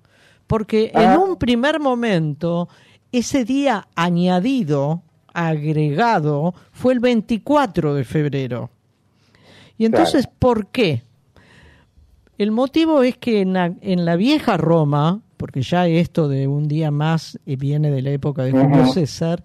Porque 0.46 0.90
en 0.94 1.10
Ah. 1.10 1.18
un 1.18 1.36
primer 1.36 1.80
momento, 1.80 2.68
ese 3.10 3.44
día 3.44 3.88
añadido, 3.94 5.02
agregado, 5.32 6.54
fue 6.72 6.92
el 6.92 7.00
24 7.00 7.94
de 7.94 8.04
febrero. 8.04 8.70
Y 9.78 9.84
entonces, 9.86 10.26
¿por 10.38 10.68
qué? 10.68 11.02
El 12.38 12.50
motivo 12.50 13.02
es 13.02 13.16
que 13.16 13.40
en 13.40 13.54
la, 13.54 13.72
en 13.80 14.04
la 14.04 14.16
vieja 14.16 14.56
Roma, 14.56 15.20
porque 15.36 15.62
ya 15.62 15.86
esto 15.86 16.28
de 16.28 16.46
un 16.46 16.68
día 16.68 16.90
más 16.90 17.38
eh, 17.46 17.56
viene 17.56 17.90
de 17.90 18.02
la 18.02 18.10
época 18.10 18.42
de 18.44 18.52
Julio. 18.52 18.86
César, 18.92 19.42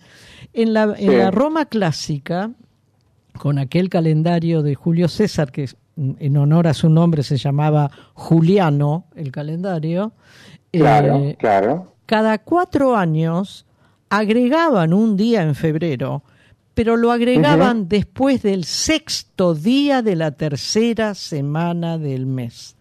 en 0.53 0.73
la, 0.73 0.83
en 0.97 1.09
Sí. 1.11 1.15
la 1.17 1.31
Roma 1.31 1.65
clásica, 1.65 2.51
con 3.37 3.57
aquel 3.57 3.89
calendario 3.89 4.61
de 4.63 4.75
Julio 4.75 5.07
César, 5.07 5.51
que 5.51 5.69
en 5.97 6.37
honor 6.37 6.67
a 6.67 6.73
su 6.73 6.89
nombre 6.89 7.23
se 7.23 7.37
llamaba 7.37 7.91
Juliano, 8.13 9.05
el 9.15 9.31
calendario, 9.31 10.13
Claro, 10.71 11.17
eh, 11.17 11.35
claro. 11.37 11.93
cada 12.05 12.37
cuatro 12.39 12.95
años 12.95 13.65
agregaban 14.09 14.93
un 14.93 15.17
día 15.17 15.41
en 15.43 15.53
febrero, 15.55 16.23
pero 16.73 16.95
lo 16.95 17.11
agregaban 17.11 17.89
después 17.89 18.41
del 18.41 18.63
sexto 18.63 19.53
día 19.53 20.01
de 20.01 20.15
la 20.15 20.31
tercera 20.31 21.13
semana 21.13 21.97
del 21.97 22.25
mes. 22.25 22.75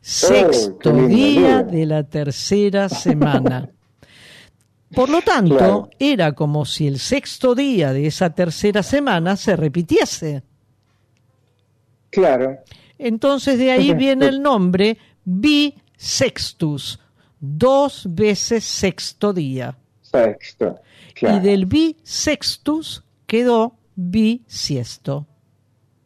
Sexto 0.00 0.92
lindo 0.92 1.08
día 1.08 1.40
día. 1.40 1.62
de 1.62 1.86
la 1.86 2.02
tercera 2.04 2.88
semana. 2.88 3.70
Por 4.94 5.08
lo 5.08 5.20
tanto, 5.22 5.56
Claro. 5.56 5.90
era 5.98 6.32
como 6.32 6.64
si 6.64 6.86
el 6.86 6.98
sexto 6.98 7.54
día 7.54 7.92
de 7.92 8.06
esa 8.06 8.30
tercera 8.30 8.82
semana 8.82 9.36
se 9.36 9.56
repitiese. 9.56 10.42
Claro. 12.10 12.58
Entonces 12.98 13.58
de 13.58 13.72
ahí 13.72 13.92
viene 13.94 14.26
el 14.26 14.40
nombre 14.40 14.96
bisextus, 15.24 17.00
dos 17.40 18.06
veces 18.08 18.64
sexto 18.64 19.32
día. 19.32 19.76
Sexto. 20.02 20.80
Y 21.20 21.40
del 21.40 21.66
bisextus 21.66 23.02
quedó 23.26 23.74
bisiesto. 23.96 25.26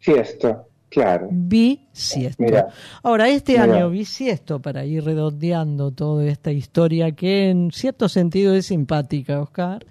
Siesto, 0.00 0.68
claro. 0.90 1.28
Bisiesto. 1.30 2.42
Mira. 2.42 2.68
Ahora, 3.02 3.28
este 3.28 3.52
Mira. 3.52 3.64
año 3.64 3.90
bisiesto, 3.90 4.60
para 4.60 4.84
ir 4.84 5.04
redondeando 5.04 5.90
toda 5.92 6.26
esta 6.26 6.52
historia 6.52 7.12
que 7.12 7.48
en 7.50 7.70
cierto 7.72 8.08
sentido 8.08 8.54
es 8.54 8.66
simpática, 8.66 9.40
Oscar, 9.40 9.86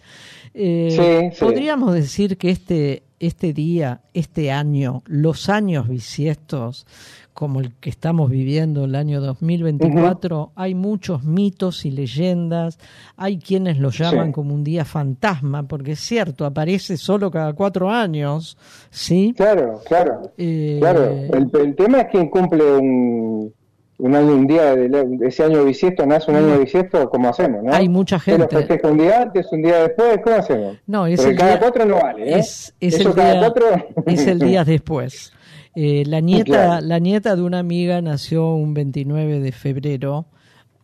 eh, 0.54 1.30
Sí, 1.32 1.36
sí. 1.38 1.44
podríamos 1.44 1.94
decir 1.94 2.38
que 2.38 2.50
este, 2.52 3.04
este 3.20 3.54
día, 3.54 4.02
este 4.14 4.52
año, 4.52 5.04
los 5.06 5.50
años 5.50 5.88
bisiestos, 5.88 6.86
como 7.34 7.62
el 7.62 7.74
que 7.76 7.90
estamos 7.90 8.30
viviendo, 8.30 8.84
el 8.86 8.96
año 8.96 9.22
2024, 9.22 10.52
hay 10.56 10.76
muchos 10.76 11.24
mitos 11.24 11.86
y 11.86 11.92
leyendas, 11.92 12.80
hay 13.16 13.38
quienes 13.40 13.78
lo 13.80 13.92
llaman 13.92 14.28
Sí. 14.28 14.32
como 14.34 14.54
un 14.54 14.64
día 14.64 14.84
fantasma, 14.86 15.64
porque 15.68 15.94
es 15.94 16.00
cierto, 16.02 16.46
aparece 16.46 16.98
solo 16.98 17.32
cada 17.32 17.54
cuatro 17.54 17.90
años, 17.90 18.58
¿sí? 18.90 19.34
Claro, 19.38 19.80
claro. 19.86 20.34
Eh, 20.38 20.78
Claro, 20.80 21.06
el, 21.10 21.50
el 21.62 21.76
tema 21.76 22.02
es 22.02 22.08
quién 22.12 22.30
cumple 22.30 22.64
un, 22.78 23.54
un 24.00 24.16
año, 24.16 24.34
un 24.34 24.48
día 24.48 24.76
de, 24.76 25.18
ese 25.28 25.44
año 25.44 25.64
bisiesto, 25.66 26.06
nace 26.06 26.32
un 26.32 26.38
año 26.38 26.58
bisiesto, 26.60 27.10
¿cómo 27.10 27.30
hacemos? 27.30 27.64
¿no? 27.64 27.74
Hay 27.74 27.88
mucha 27.90 28.18
¿Se 28.20 28.32
lo 28.32 28.40
gente. 28.48 28.56
festeja 28.58 28.88
un 28.88 28.98
día 28.98 29.22
antes, 29.22 29.48
un 29.52 29.62
día 29.62 29.84
después? 29.84 30.20
¿Cómo 30.24 30.36
hacemos? 30.38 30.78
No, 30.88 31.06
es 31.06 31.18
Porque 31.18 31.32
el 31.32 31.38
cada 31.38 31.52
día- 31.52 31.60
cuatro 31.60 31.86
no 31.86 31.96
vale, 32.02 32.30
¿eh? 32.34 32.40
Es, 32.40 32.74
es 32.80 32.96
Eso 32.96 33.10
el 33.10 33.16
cada 33.16 33.32
día, 33.32 33.40
cuatro. 33.42 33.66
es 34.08 34.28
el 34.28 34.40
día 34.40 34.64
después. 34.66 35.34
Eh, 35.76 36.04
la 36.08 36.20
nieta 36.22 36.46
Claro. 36.46 36.86
la 36.88 37.00
nieta 37.00 37.36
de 37.36 37.42
una 37.44 37.60
amiga 37.60 38.02
nació 38.02 38.54
un 38.56 38.74
29 38.74 39.40
de 39.40 39.52
febrero 39.52 40.26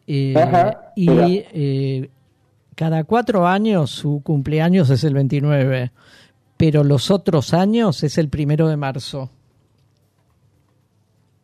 eh, 0.08 0.36
Ajá, 0.38 0.92
y 0.96 1.08
eh, 1.10 2.10
cada 2.76 3.04
cuatro 3.06 3.48
años 3.48 3.90
su 3.90 4.22
cumpleaños 4.24 4.90
es 4.92 5.04
el 5.04 5.14
29, 5.16 5.92
pero 6.58 6.84
los 6.84 7.10
otros 7.10 7.54
años 7.54 8.04
es 8.04 8.18
el 8.20 8.30
primero 8.30 8.68
de 8.68 8.78
marzo. 8.78 9.30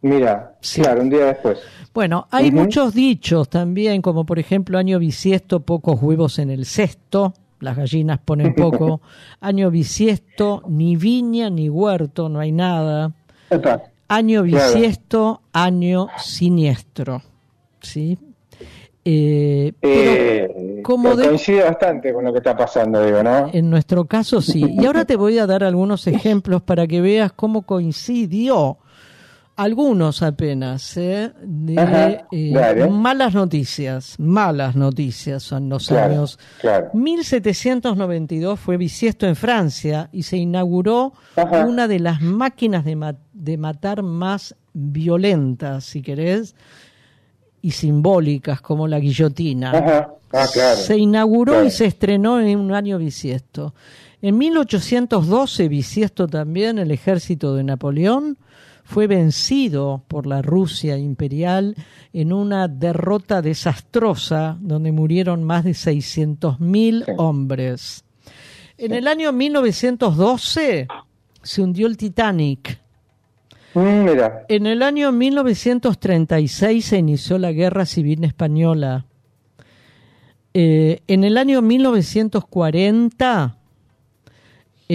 Mira, 0.04 0.56
claro, 0.74 1.02
un 1.02 1.10
día 1.10 1.26
después. 1.26 1.60
Bueno, 1.94 2.28
hay 2.32 2.52
muchos 2.52 2.94
dichos 2.94 3.50
también, 3.50 4.02
como 4.02 4.26
por 4.26 4.40
ejemplo 4.40 4.78
año 4.78 4.98
bisiesto, 4.98 5.60
pocos 5.60 6.02
huevos 6.02 6.40
en 6.40 6.50
el 6.50 6.66
cesto, 6.66 7.34
las 7.60 7.78
gallinas 7.78 8.20
ponen 8.20 8.56
poco. 8.56 9.02
año 9.42 9.70
bisiesto, 9.70 10.64
ni 10.68 10.96
viña 10.96 11.50
ni 11.50 11.70
huerto, 11.70 12.30
no 12.30 12.40
hay 12.40 12.52
nada. 12.52 13.12
Epa. 13.50 13.82
Año 14.08 14.44
Claro. 14.44 14.74
bisiesto, 14.74 15.42
año 15.54 16.08
siniestro. 16.18 17.22
¿Sí? 17.82 18.18
Eh, 19.04 19.74
pero 19.80 19.94
Eh, 20.02 20.82
como 20.84 21.16
de- 21.16 21.28
coincide 21.28 21.64
bastante 21.64 22.14
con 22.14 22.24
lo 22.24 22.32
que 22.32 22.38
está 22.38 22.56
pasando, 22.56 23.04
digo, 23.04 23.24
¿no? 23.24 23.50
en 23.52 23.70
nuestro 23.70 24.06
caso 24.06 24.42
sí. 24.42 24.64
Y 24.80 24.86
ahora 24.86 25.06
te 25.06 25.16
voy 25.16 25.40
a 25.40 25.48
dar 25.48 25.64
algunos 25.64 26.06
ejemplos 26.08 26.62
para 26.62 26.86
que 26.88 27.02
veas 27.02 27.32
cómo 27.32 27.64
coincidió. 27.64 28.78
Algunos 29.58 30.24
apenas, 30.24 30.96
¿eh? 30.98 31.32
de 31.44 31.80
Ajá, 31.80 32.28
eh, 32.32 32.88
malas 32.90 33.34
noticias, 33.36 34.16
malas 34.18 34.76
noticias 34.76 35.44
son 35.44 35.70
los 35.70 35.88
Claro, 35.88 36.14
años. 36.14 36.40
claro. 36.62 36.90
1792 36.94 38.60
fue 38.60 38.78
bisiesto 38.78 39.28
en 39.28 39.36
Francia 39.36 40.10
y 40.12 40.24
se 40.24 40.38
inauguró 40.38 41.14
Ajá. 41.36 41.66
una 41.68 41.88
de 41.88 42.00
las 42.00 42.22
máquinas 42.22 42.86
de, 42.86 42.96
ma- 42.96 43.18
de 43.34 43.58
matar 43.58 44.02
más 44.04 44.56
violentas, 44.74 45.84
si 45.84 46.02
querés, 46.02 46.56
y 47.62 47.72
simbólicas, 47.72 48.62
como 48.62 48.88
la 48.88 49.00
guillotina. 49.00 49.72
Ajá. 49.72 50.14
Ah, 50.34 50.46
claro. 50.52 50.78
Se 50.78 50.98
inauguró 50.98 51.52
Claro. 51.54 51.68
y 51.68 51.72
se 51.72 51.86
estrenó 51.86 52.40
en 52.40 52.58
un 52.58 52.74
año 52.74 52.98
bisiesto. 52.98 53.76
En 54.22 54.38
1812, 54.38 55.68
bisiesto 55.68 56.28
también, 56.28 56.80
el 56.80 56.90
ejército 56.92 57.54
de 57.54 57.64
Napoleón 57.66 58.38
fue 58.92 59.08
vencido 59.08 60.04
por 60.10 60.28
la 60.28 60.42
Rusia 60.42 60.98
imperial 60.98 61.78
en 62.12 62.34
una 62.34 62.68
derrota 62.68 63.42
desastrosa 63.42 64.58
donde 64.60 64.92
murieron 64.92 65.46
más 65.46 65.64
de 65.64 65.72
600.000 65.72 67.16
hombres. 67.18 68.04
En 68.78 68.92
el 68.92 69.08
año 69.08 69.32
1912 69.32 70.90
se 71.42 71.62
hundió 71.62 71.88
el 71.88 71.96
Titanic. 71.96 72.82
Mira, 73.76 74.44
En 74.50 74.66
el 74.66 74.84
año 74.84 75.14
1936 75.14 76.84
se 76.84 76.98
inició 76.98 77.38
la 77.38 77.54
Guerra 77.54 77.86
Civil 77.86 78.26
Española. 78.26 79.06
Eh, 80.54 81.00
en 81.08 81.24
el 81.24 81.38
año 81.38 81.62
1940, 81.62 83.56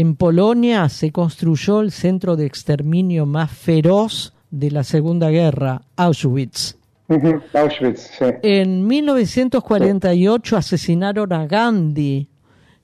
en 0.00 0.14
Polonia 0.16 0.88
se 0.88 1.10
construyó 1.10 1.80
el 1.80 1.90
centro 1.90 2.36
de 2.36 2.44
exterminio 2.46 3.24
más 3.24 3.50
feroz 3.50 4.34
de 4.50 4.70
la 4.70 4.84
Segunda 4.84 5.30
Guerra, 5.30 5.82
Auschwitz. 5.96 6.76
Ujú, 7.08 7.40
Auschwitz, 7.54 8.10
sí. 8.18 8.24
En 8.42 8.86
1948 8.86 10.56
asesinaron 10.56 11.32
a 11.32 11.46
Gandhi, 11.46 12.28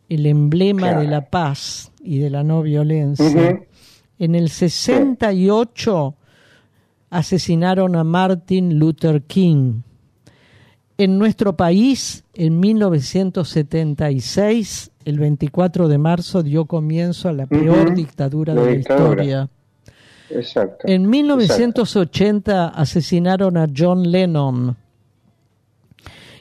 el 0.09 0.27
emblema 0.27 0.81
Claro. 0.89 1.01
de 1.01 1.07
la 1.09 1.29
paz 1.29 1.93
y 2.03 2.19
de 2.19 2.31
la 2.31 2.43
no 2.45 2.63
violencia. 2.63 3.61
En 4.19 4.35
el 4.35 4.49
68 4.49 6.15
asesinaron 7.11 7.95
a 7.97 8.05
Martin 8.05 8.79
Luther 8.79 9.23
King. 9.23 9.83
En 10.99 11.19
nuestro 11.19 11.57
país, 11.57 12.25
en 12.35 12.61
1976, 12.61 14.91
el 15.05 15.19
24 15.19 15.89
de 15.89 15.99
marzo, 15.99 16.43
dio 16.43 16.67
comienzo 16.67 17.29
a 17.29 17.33
la 17.33 17.47
peor 17.47 17.95
dictadura 17.95 18.55
La 18.55 18.61
de 18.63 18.67
la 18.71 18.77
dictadura. 18.77 19.11
historia. 19.25 19.49
Exacto. 20.31 20.87
En 20.89 21.09
1980 21.11 22.69
asesinaron 22.69 23.57
a 23.57 23.67
John 23.77 24.11
Lennon. 24.11 24.77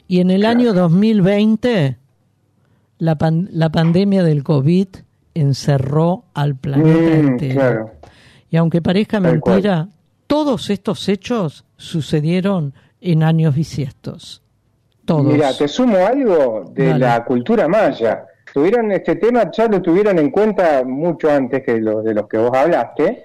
Y 0.08 0.20
en 0.20 0.30
el 0.30 0.44
año 0.44 0.72
2020, 0.74 1.96
la, 2.98 3.16
pan- 3.18 3.48
la 3.52 3.70
pandemia 3.70 4.22
del 4.22 4.42
COVID 4.44 4.86
encerró 5.34 6.24
al 6.34 6.56
planeta 6.56 7.16
Mm, 7.16 7.28
entero. 7.28 7.54
claro. 7.54 7.90
Y 8.50 8.56
aunque 8.56 8.82
parezca 8.82 9.20
Tal 9.20 9.40
cual. 9.40 9.54
mentira, 9.56 9.88
todos 10.26 10.68
estos 10.70 11.08
hechos 11.08 11.64
sucedieron 11.76 12.74
en 13.02 13.22
años 13.22 13.54
bisiestos. 13.54 14.42
Todos. 15.04 15.24
Mira, 15.32 15.52
te 15.56 15.66
sumo 15.68 15.96
algo 15.98 16.70
de 16.72 16.86
Dale. 16.88 16.98
la 17.00 17.24
cultura 17.24 17.66
maya. 17.68 18.24
Tuvieron 18.54 18.92
este 18.92 19.16
tema, 19.16 19.50
ya 19.50 19.66
lo 19.66 19.82
tuvieron 19.82 20.18
en 20.18 20.30
cuenta 20.30 20.84
mucho 20.84 21.30
antes 21.30 21.62
que 21.64 21.78
los 21.78 22.04
de 22.04 22.14
los 22.14 22.28
que 22.28 22.38
vos 22.38 22.50
hablaste. 22.56 23.24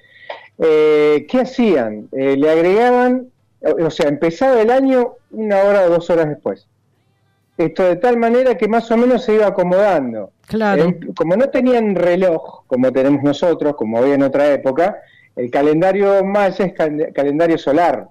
Eh, 0.58 1.26
¿Qué 1.30 1.42
hacían? 1.42 2.08
Eh, 2.12 2.36
le 2.36 2.50
agregaban, 2.50 3.28
o 3.62 3.90
sea, 3.92 4.08
empezaba 4.10 4.60
el 4.62 4.72
año 4.72 5.14
una 5.32 5.60
hora 5.64 5.84
o 5.84 5.90
dos 5.90 6.10
horas 6.10 6.30
después. 6.30 6.66
Esto 7.58 7.84
de 7.84 7.96
tal 7.98 8.18
manera 8.18 8.56
que 8.56 8.68
más 8.68 8.90
o 8.92 8.98
menos 8.98 9.24
se 9.24 9.34
iba 9.36 9.48
acomodando. 9.48 10.32
Claro. 10.48 10.86
Eh, 10.86 11.00
como 11.16 11.36
no 11.36 11.50
tenían 11.50 11.96
reloj, 11.96 12.64
como 12.68 12.92
tenemos 12.92 13.22
nosotros, 13.24 13.76
como 13.76 13.98
había 14.00 14.16
en 14.16 14.24
otra 14.24 14.52
época, 14.52 14.98
el 15.36 15.52
calendario 15.52 16.24
maya 16.24 16.66
es 16.66 16.74
cal- 16.74 17.12
calendario 17.14 17.58
solar. 17.58 18.08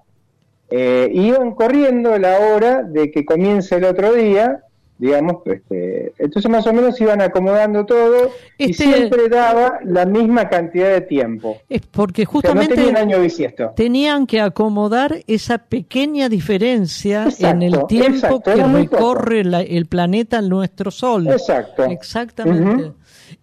Eh, 0.69 1.09
iban 1.13 1.55
corriendo 1.55 2.17
la 2.17 2.39
hora 2.39 2.83
de 2.83 3.09
que 3.11 3.23
comience 3.25 3.75
el 3.75 3.85
otro 3.85 4.13
día, 4.13 4.61
digamos, 4.99 5.37
este, 5.45 6.11
entonces 6.17 6.49
más 6.51 6.65
o 6.67 6.73
menos 6.73 6.99
iban 6.99 7.21
acomodando 7.21 7.85
todo 7.85 8.31
y 8.57 8.71
Este- 8.71 8.83
siempre 8.83 9.29
daba 9.29 9.79
la 9.85 10.05
misma 10.05 10.49
cantidad 10.49 10.89
de 10.89 11.01
tiempo. 11.01 11.57
Es 11.69 11.81
porque 11.85 12.23
O 12.23 12.25
sea, 12.41 12.53
no 12.53 12.61
justamente 12.61 12.75
tenían 12.75 12.97
año 12.97 13.21
bisiesto. 13.21 13.73
tenían 13.75 14.25
que 14.27 14.41
acomodar 14.41 15.19
esa 15.27 15.59
pequeña 15.59 16.27
diferencia 16.29 17.27
en 17.39 17.61
el 17.61 17.85
tiempo 17.87 18.15
exacto, 18.15 18.41
que 18.41 18.55
recorre 18.63 19.43
la- 19.45 19.61
el 19.61 19.85
planeta 19.85 20.41
nuestro 20.41 20.89
Sol. 20.91 21.27
Exacto. 21.27 21.85
Exactamente. 21.85 22.85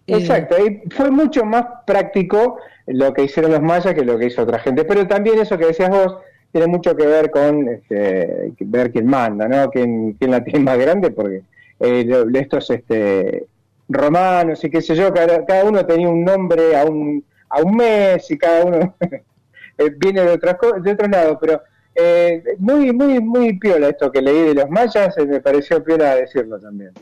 Eh, 0.07 0.17
Exacto, 0.17 0.55
y 0.63 0.81
fue 0.91 1.09
mucho 1.09 1.45
más 1.45 1.65
práctico 1.87 2.57
lo 2.87 3.13
que 3.13 3.23
hicieron 3.23 3.51
los 3.51 3.61
mayas 3.61 3.93
que 3.95 4.03
lo 4.03 4.17
que 4.19 4.27
hizo 4.27 4.43
otra 4.43 4.59
gente, 4.59 4.83
pero 4.83 5.07
también 5.07 5.39
eso 5.39 5.57
que 5.57 5.65
decías 5.67 5.89
vos 5.89 6.17
tiene 6.55 6.67
mucho 6.67 6.95
que 6.95 7.05
ver 7.05 7.31
con 7.31 7.67
este, 7.67 8.53
ver 8.61 8.89
quién 8.89 9.07
manda, 9.07 9.45
¿no? 9.45 9.69
Quién, 9.69 10.15
la 10.21 10.41
tiene 10.41 10.59
más 10.59 10.77
grande, 10.77 11.11
porque 11.11 11.41
eh, 11.81 12.25
estos 12.33 12.69
este, 12.69 13.45
romanos 13.89 14.63
y 14.63 14.69
qué 14.69 14.81
sé 14.81 14.95
yo, 14.95 15.13
cada, 15.13 15.45
cada 15.45 15.65
uno 15.65 15.85
tenía 15.85 16.07
un 16.07 16.23
nombre 16.23 16.77
a 16.77 16.85
un, 16.85 17.25
a 17.49 17.61
un 17.61 17.75
mes 17.75 18.31
y 18.31 18.37
cada 18.37 18.63
uno 18.63 18.95
eh, 19.01 19.93
viene 19.97 20.21
de 20.21 20.29
otras 20.29 20.55
de 20.81 20.91
otro 20.91 21.07
lado, 21.09 21.37
pero 21.41 21.61
eh, 21.93 22.41
muy 22.59 22.93
muy 22.93 23.19
muy 23.19 23.59
piola 23.59 23.89
esto 23.89 24.09
que 24.09 24.21
leí 24.21 24.43
de 24.43 24.53
los 24.53 24.69
mayas, 24.69 25.17
eh, 25.17 25.25
me 25.25 25.41
pareció 25.41 25.83
piola 25.83 26.15
decirlo 26.15 26.57
también. 26.57 26.93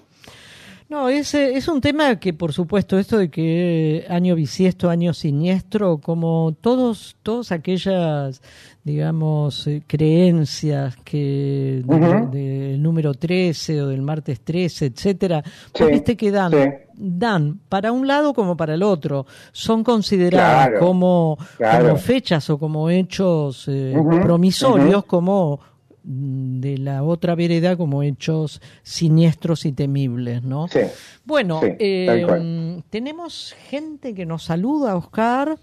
No, 0.89 1.09
es, 1.09 1.33
eh, 1.33 1.55
es 1.55 1.67
un 1.67 1.81
tema 1.81 2.17
que, 2.19 2.33
por 2.33 2.53
supuesto, 2.53 2.99
esto 2.99 3.17
de 3.17 3.29
que 3.29 4.05
año 4.09 4.35
bisiesto, 4.35 4.89
año 4.89 5.13
siniestro, 5.13 5.97
como 5.97 6.55
todos, 6.61 7.15
todas 7.23 7.51
aquellas, 7.51 8.41
digamos, 8.83 9.65
eh, 9.65 9.81
creencias 9.87 10.95
que 11.03 11.81
Ujú. 11.87 12.29
del 12.31 12.81
número 12.81 13.13
13 13.13 13.81
o 13.81 13.87
del 13.87 14.01
martes 14.01 14.41
13, 14.41 14.87
etcétera, 14.87 15.43
Sí, 15.73 15.83
viste 15.85 16.15
que 16.15 16.29
dan, 16.31 16.51
sí. 16.51 16.57
dan 16.95 17.59
para 17.69 17.91
un 17.91 18.05
lado 18.05 18.33
como 18.33 18.55
para 18.55 18.75
el 18.75 18.83
otro. 18.83 19.25
Son 19.51 19.83
consideradas 19.83 20.67
Claro, 20.69 20.85
como, 20.85 21.37
claro. 21.57 21.85
como 21.87 21.97
fechas 21.97 22.49
o 22.49 22.59
como 22.59 22.89
hechos 22.89 23.65
eh, 23.67 23.95
promisorios, 24.21 25.05
como 25.05 25.59
de 26.03 26.77
la 26.77 27.03
otra 27.03 27.35
vereda 27.35 27.77
como 27.77 28.03
hechos 28.03 28.61
siniestros 28.83 29.65
y 29.65 29.71
temibles, 29.71 30.43
¿no? 30.43 30.67
Sí. 30.67 30.81
Bueno, 31.25 31.61
Sí, 31.61 31.75
eh, 31.79 32.81
tenemos 32.89 33.55
gente 33.69 34.13
que 34.13 34.25
nos 34.25 34.43
saluda, 34.43 34.95
Oscar. 34.95 35.57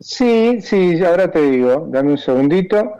Sí, 0.00 0.60
sí, 0.62 1.02
ahora 1.04 1.30
te 1.30 1.42
digo, 1.42 1.86
dame 1.90 2.12
un 2.12 2.18
segundito. 2.18 2.94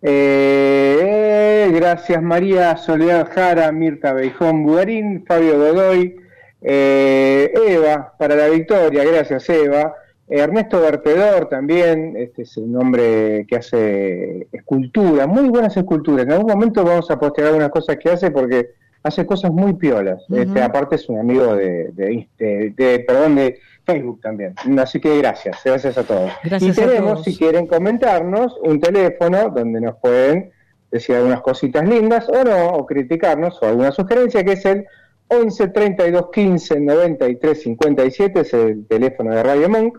Eh, 0.00 1.70
gracias 1.74 2.22
María 2.22 2.76
Soledad 2.76 3.28
Jara, 3.32 3.72
Mirta 3.72 4.12
Beijón 4.12 4.62
Bugarín, 4.62 5.24
Fabio 5.26 5.58
Godoy, 5.58 6.16
eh, 6.62 7.52
Eva 7.66 8.14
para 8.16 8.36
la 8.36 8.48
victoria, 8.48 9.04
gracias 9.04 9.48
Eva. 9.50 9.94
Ernesto 10.30 10.80
Vertedor 10.80 11.48
también, 11.48 12.14
este 12.16 12.42
es 12.42 12.56
el 12.58 12.70
nombre 12.70 13.46
que 13.48 13.56
hace 13.56 14.46
escultura, 14.52 15.26
muy 15.26 15.48
buenas 15.48 15.76
esculturas. 15.76 16.26
En 16.26 16.32
algún 16.32 16.50
momento 16.50 16.84
vamos 16.84 17.10
a 17.10 17.18
postear 17.18 17.48
algunas 17.48 17.70
cosas 17.70 17.96
que 17.96 18.10
hace 18.10 18.30
porque 18.30 18.70
hace 19.02 19.24
cosas 19.24 19.50
muy 19.52 19.74
piolas. 19.74 20.22
Este, 20.30 20.60
aparte 20.62 20.96
es 20.96 21.08
un 21.08 21.18
amigo 21.18 21.54
de, 21.56 21.92
de, 21.92 22.28
de- 22.38 22.74
de- 22.76 22.98
perdón, 23.00 23.36
de 23.36 23.58
Facebook 23.86 24.20
también. 24.20 24.54
Así 24.78 25.00
que 25.00 25.16
gracias, 25.18 25.60
gracias 25.64 25.96
a 25.96 26.02
todos. 26.02 26.30
Gracias 26.44 26.76
y 26.76 26.80
a 26.82 26.86
tenemos, 26.86 27.12
todos. 27.12 27.24
si 27.24 27.36
quieren 27.36 27.66
comentarnos, 27.66 28.58
un 28.62 28.80
teléfono 28.80 29.48
donde 29.50 29.80
nos 29.80 29.96
pueden 29.96 30.50
decir 30.90 31.16
algunas 31.16 31.40
cositas 31.40 31.88
lindas 31.88 32.28
o 32.28 32.44
no, 32.44 32.68
o 32.74 32.84
criticarnos 32.86 33.62
o 33.62 33.66
alguna 33.66 33.92
sugerencia, 33.92 34.44
que 34.44 34.52
es 34.52 34.64
el 34.66 34.84
11 35.28 35.68
32 35.68 36.30
15 36.32 36.80
93 36.80 37.62
57, 37.62 38.40
es 38.40 38.52
el 38.54 38.86
teléfono 38.86 39.34
de 39.34 39.42
Radio 39.42 39.68
Monk. 39.68 39.98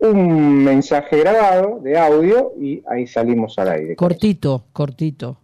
Un 0.00 0.64
mensaje 0.64 1.18
grabado 1.18 1.80
de 1.80 1.98
audio 1.98 2.52
y 2.60 2.82
ahí 2.88 3.06
salimos 3.06 3.58
al 3.58 3.68
aire. 3.70 3.96
Cortito, 3.96 4.64
cortito. 4.72 5.38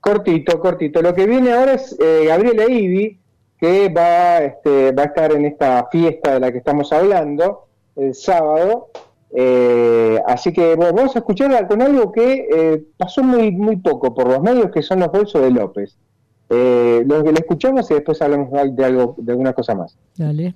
Cortito, 0.00 0.60
cortito. 0.60 1.02
Lo 1.02 1.14
que 1.14 1.26
viene 1.26 1.52
ahora 1.52 1.74
es 1.74 1.96
eh, 2.00 2.24
Gabriela 2.26 2.64
Ibi, 2.64 3.18
que 3.58 3.88
va, 3.90 4.38
este, 4.38 4.92
va 4.92 5.02
a 5.02 5.06
estar 5.06 5.32
en 5.32 5.44
esta 5.44 5.88
fiesta 5.90 6.34
de 6.34 6.40
la 6.40 6.52
que 6.52 6.58
estamos 6.58 6.92
hablando 6.92 7.66
el 7.96 8.14
sábado. 8.14 8.88
Eh, 9.30 10.18
así 10.26 10.52
que 10.52 10.74
bueno, 10.74 10.94
vamos 10.94 11.14
a 11.14 11.18
escucharla 11.18 11.66
con 11.66 11.82
algo 11.82 12.10
que 12.12 12.48
eh, 12.50 12.82
pasó 12.96 13.22
muy, 13.22 13.50
muy 13.50 13.76
poco 13.76 14.14
por 14.14 14.28
los 14.28 14.40
medios, 14.40 14.70
que 14.70 14.82
son 14.82 15.00
los 15.00 15.12
bolsos 15.12 15.42
de 15.42 15.50
López. 15.50 15.96
Eh, 16.50 17.02
lo 17.06 17.22
que 17.22 17.32
le 17.32 17.40
escuchamos 17.40 17.90
y 17.90 17.94
después 17.94 18.22
hablamos 18.22 18.50
de 18.74 18.84
algo, 18.84 19.14
de 19.18 19.32
alguna 19.32 19.52
cosa 19.52 19.74
más. 19.74 19.98
Dale. 20.16 20.54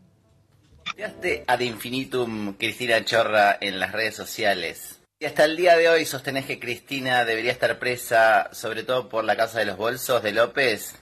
Tuiteaste 0.84 1.44
ad 1.46 1.60
infinitum 1.60 2.54
Cristina 2.54 3.04
Chorra 3.04 3.56
en 3.60 3.78
las 3.78 3.92
redes 3.92 4.16
sociales. 4.16 5.00
Y 5.18 5.26
hasta 5.26 5.44
el 5.44 5.56
día 5.56 5.76
de 5.76 5.88
hoy 5.88 6.04
sostenés 6.04 6.46
que 6.46 6.58
Cristina 6.58 7.24
debería 7.24 7.52
estar 7.52 7.78
presa, 7.78 8.50
sobre 8.52 8.82
todo 8.82 9.08
por 9.08 9.24
la 9.24 9.36
causa 9.36 9.60
de 9.60 9.66
los 9.66 9.76
bolsos 9.76 10.22
de 10.22 10.32
López. 10.32 10.96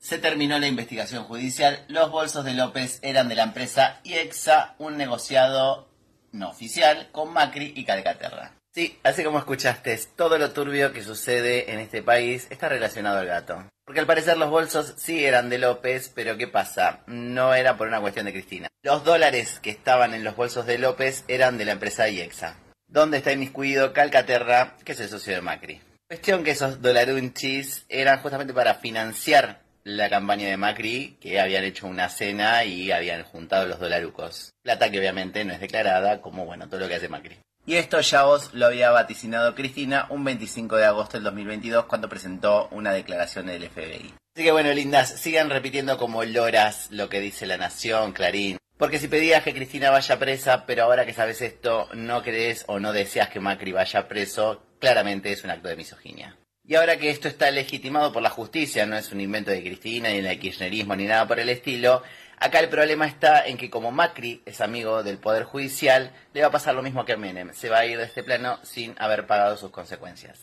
Se 0.00 0.18
terminó 0.18 0.58
la 0.58 0.66
investigación 0.66 1.24
judicial. 1.24 1.84
Los 1.86 2.10
bolsos 2.10 2.44
de 2.44 2.54
López 2.54 2.98
eran 3.02 3.28
de 3.28 3.36
la 3.36 3.44
empresa 3.44 4.00
IEXA, 4.02 4.74
un 4.78 4.96
negociado 4.96 5.88
no 6.32 6.50
oficial 6.50 7.08
con 7.12 7.32
Macri 7.32 7.72
y 7.76 7.84
Calcaterra. 7.84 8.52
Sí, 8.74 8.98
así 9.04 9.22
como 9.22 9.38
escuchaste, 9.38 9.96
todo 10.16 10.38
lo 10.38 10.50
turbio 10.52 10.92
que 10.92 11.04
sucede 11.04 11.72
en 11.72 11.78
este 11.78 12.02
país 12.02 12.48
está 12.50 12.68
relacionado 12.68 13.18
al 13.18 13.26
gato. 13.26 13.64
Porque 13.92 14.00
al 14.00 14.06
parecer 14.06 14.38
los 14.38 14.48
bolsos 14.48 14.94
sí 14.96 15.22
eran 15.22 15.50
de 15.50 15.58
López, 15.58 16.10
pero 16.14 16.38
¿qué 16.38 16.48
pasa? 16.48 17.00
No 17.06 17.52
era 17.52 17.76
por 17.76 17.88
una 17.88 18.00
cuestión 18.00 18.24
de 18.24 18.32
Cristina. 18.32 18.68
Los 18.82 19.04
dólares 19.04 19.60
que 19.60 19.68
estaban 19.68 20.14
en 20.14 20.24
los 20.24 20.34
bolsos 20.34 20.64
de 20.64 20.78
López 20.78 21.24
eran 21.28 21.58
de 21.58 21.66
la 21.66 21.72
empresa 21.72 22.08
IEXA, 22.08 22.56
donde 22.88 23.18
está 23.18 23.32
inmiscuido 23.32 23.92
Calcaterra, 23.92 24.78
que 24.82 24.92
es 24.92 25.00
el 25.00 25.10
socio 25.10 25.34
de 25.34 25.42
Macri. 25.42 25.82
Cuestión 26.08 26.42
que 26.42 26.52
esos 26.52 26.80
dolarunchis 26.80 27.84
eran 27.90 28.20
justamente 28.20 28.54
para 28.54 28.76
financiar 28.76 29.60
la 29.84 30.08
campaña 30.08 30.48
de 30.48 30.56
Macri, 30.56 31.18
que 31.20 31.38
habían 31.38 31.64
hecho 31.64 31.86
una 31.86 32.08
cena 32.08 32.64
y 32.64 32.92
habían 32.92 33.24
juntado 33.24 33.66
los 33.66 33.78
dolarucos. 33.78 34.52
Plata 34.62 34.90
que 34.90 35.00
obviamente 35.00 35.44
no 35.44 35.52
es 35.52 35.60
declarada, 35.60 36.22
como 36.22 36.46
bueno, 36.46 36.66
todo 36.66 36.80
lo 36.80 36.88
que 36.88 36.94
hace 36.94 37.10
Macri. 37.10 37.36
Y 37.64 37.76
esto 37.76 38.00
ya 38.00 38.26
os 38.26 38.52
lo 38.54 38.66
había 38.66 38.90
vaticinado 38.90 39.54
Cristina 39.54 40.06
un 40.10 40.24
25 40.24 40.76
de 40.76 40.84
agosto 40.84 41.16
del 41.16 41.24
2022 41.24 41.84
cuando 41.86 42.08
presentó 42.08 42.68
una 42.72 42.92
declaración 42.92 43.46
del 43.46 43.68
FBI. 43.68 44.14
Así 44.34 44.44
que 44.44 44.50
bueno, 44.50 44.72
lindas, 44.72 45.20
sigan 45.20 45.48
repitiendo 45.48 45.96
como 45.96 46.24
loras 46.24 46.88
lo 46.90 47.08
que 47.08 47.20
dice 47.20 47.46
La 47.46 47.58
Nación, 47.58 48.12
Clarín. 48.12 48.56
Porque 48.78 48.98
si 48.98 49.06
pedías 49.06 49.44
que 49.44 49.54
Cristina 49.54 49.90
vaya 49.90 50.18
presa, 50.18 50.66
pero 50.66 50.84
ahora 50.84 51.06
que 51.06 51.14
sabes 51.14 51.40
esto, 51.40 51.88
no 51.94 52.22
crees 52.22 52.64
o 52.66 52.80
no 52.80 52.92
deseas 52.92 53.28
que 53.28 53.38
Macri 53.38 53.70
vaya 53.70 54.08
preso, 54.08 54.66
claramente 54.80 55.30
es 55.30 55.44
un 55.44 55.50
acto 55.50 55.68
de 55.68 55.76
misoginia. 55.76 56.36
Y 56.66 56.74
ahora 56.74 56.96
que 56.96 57.10
esto 57.10 57.28
está 57.28 57.50
legitimado 57.52 58.12
por 58.12 58.22
la 58.22 58.30
justicia, 58.30 58.86
no 58.86 58.96
es 58.96 59.12
un 59.12 59.20
invento 59.20 59.52
de 59.52 59.62
Cristina, 59.62 60.08
ni 60.08 60.20
del 60.20 60.38
kirchnerismo, 60.40 60.96
ni 60.96 61.04
nada 61.04 61.28
por 61.28 61.38
el 61.38 61.48
estilo, 61.48 62.02
acá 62.42 62.58
el 62.60 62.68
problema 62.68 63.06
está 63.06 63.46
en 63.46 63.56
que 63.56 63.70
como 63.70 63.90
Macri 63.90 64.42
es 64.44 64.60
amigo 64.60 65.02
del 65.02 65.18
Poder 65.18 65.44
Judicial, 65.44 66.10
le 66.34 66.40
va 66.40 66.48
a 66.48 66.50
pasar 66.50 66.74
lo 66.74 66.82
mismo 66.82 67.04
que 67.04 67.12
a 67.12 67.16
Menem, 67.16 67.50
se 67.52 67.68
va 67.68 67.78
a 67.78 67.86
ir 67.86 67.98
de 67.98 68.04
este 68.04 68.22
plano 68.22 68.58
sin 68.62 68.94
haber 68.98 69.26
pagado 69.26 69.56
sus 69.56 69.70
consecuencias. 69.70 70.38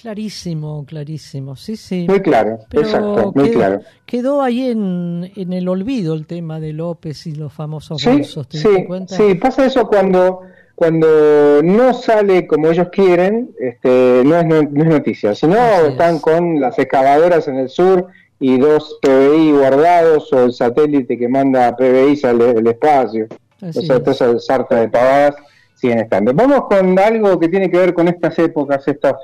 Clarísimo, 0.00 0.84
clarísimo, 0.86 1.56
sí, 1.56 1.76
sí. 1.76 2.06
Muy 2.08 2.22
claro, 2.22 2.60
Pero 2.70 2.82
exacto, 2.82 3.32
muy 3.34 3.48
quedó, 3.50 3.58
claro. 3.58 3.80
quedó 4.06 4.42
ahí 4.42 4.70
en, 4.70 5.32
en 5.34 5.52
el 5.52 5.68
olvido 5.68 6.14
el 6.14 6.24
tema 6.24 6.60
de 6.60 6.72
López 6.72 7.26
y 7.26 7.34
los 7.34 7.52
famosos 7.52 8.00
Sí, 8.00 8.08
bolsos, 8.08 8.48
¿te 8.48 8.58
sí, 8.58 8.84
cuenta? 8.86 9.16
sí, 9.16 9.34
pasa 9.34 9.66
eso 9.66 9.88
cuando, 9.88 10.42
cuando 10.76 11.60
no 11.64 11.92
sale 11.94 12.46
como 12.46 12.68
ellos 12.70 12.88
quieren, 12.92 13.50
este, 13.58 14.22
no, 14.24 14.36
es, 14.38 14.46
no, 14.46 14.62
no 14.62 14.82
es 14.84 14.88
noticia, 14.88 15.34
sino 15.34 15.56
están 15.88 16.20
con 16.20 16.60
las 16.60 16.78
excavadoras 16.78 17.48
en 17.48 17.56
el 17.56 17.68
sur 17.68 18.06
y 18.40 18.58
dos 18.58 18.98
PBI 19.02 19.52
guardados 19.52 20.32
o 20.32 20.44
el 20.44 20.52
satélite 20.52 21.18
que 21.18 21.28
manda 21.28 21.76
PBI 21.76 22.20
al 22.24 22.40
el 22.40 22.66
espacio. 22.66 23.26
Así 23.60 23.80
o 23.80 23.82
sea, 23.82 23.96
es. 23.96 24.08
esa 24.08 24.38
sarta 24.38 24.80
de 24.80 24.88
pavadas 24.88 25.34
siguen 25.74 25.98
estando. 25.98 26.32
Vamos 26.32 26.66
con 26.68 26.98
algo 26.98 27.38
que 27.38 27.48
tiene 27.48 27.70
que 27.70 27.78
ver 27.78 27.94
con 27.94 28.08
estas 28.08 28.38
épocas, 28.38 28.86
estas 28.86 29.14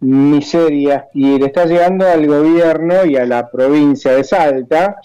miserias, 0.00 1.04
y 1.12 1.38
le 1.38 1.46
está 1.46 1.66
llegando 1.66 2.06
al 2.06 2.26
gobierno 2.26 3.04
y 3.04 3.16
a 3.16 3.26
la 3.26 3.50
provincia 3.50 4.12
de 4.12 4.24
Salta, 4.24 4.96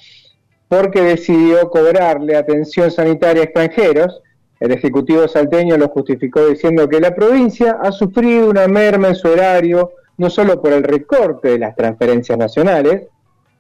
porque 0.67 1.01
decidió 1.01 1.69
cobrarle 1.69 2.35
atención 2.35 2.89
sanitaria 2.91 3.41
a 3.41 3.45
extranjeros. 3.45 4.21
El 4.59 4.71
Ejecutivo 4.71 5.27
salteño 5.27 5.77
lo 5.77 5.89
justificó 5.89 6.47
diciendo 6.47 6.87
que 6.87 7.01
la 7.01 7.13
provincia 7.13 7.77
ha 7.81 7.91
sufrido 7.91 8.49
una 8.49 8.67
merma 8.67 9.09
en 9.09 9.15
su 9.15 9.27
horario, 9.27 9.91
no 10.17 10.29
solo 10.29 10.61
por 10.61 10.71
el 10.71 10.83
recorte 10.83 11.49
de 11.49 11.59
las 11.59 11.75
transferencias 11.75 12.37
nacionales, 12.37 13.03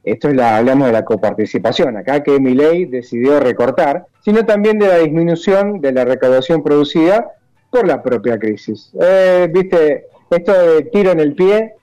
esto 0.05 0.29
es 0.29 0.35
la, 0.35 0.57
hablamos 0.57 0.87
de 0.87 0.93
la 0.93 1.03
coparticipación, 1.03 1.97
acá 1.97 2.21
que 2.21 2.39
mi 2.39 2.53
ley 2.53 2.85
decidió 2.85 3.39
recortar, 3.39 4.05
sino 4.23 4.45
también 4.45 4.77
de 4.77 4.87
la 4.87 4.97
disminución 4.99 5.81
de 5.81 5.91
la 5.91 6.05
recaudación 6.05 6.63
producida 6.63 7.31
por 7.71 7.87
la 7.87 8.01
propia 8.01 8.37
crisis. 8.37 8.91
Eh, 9.01 9.49
Viste, 9.51 10.05
esto 10.29 10.53
de 10.53 10.83
tiro 10.83 11.11
en 11.11 11.19
el 11.19 11.33
pie, 11.33 11.73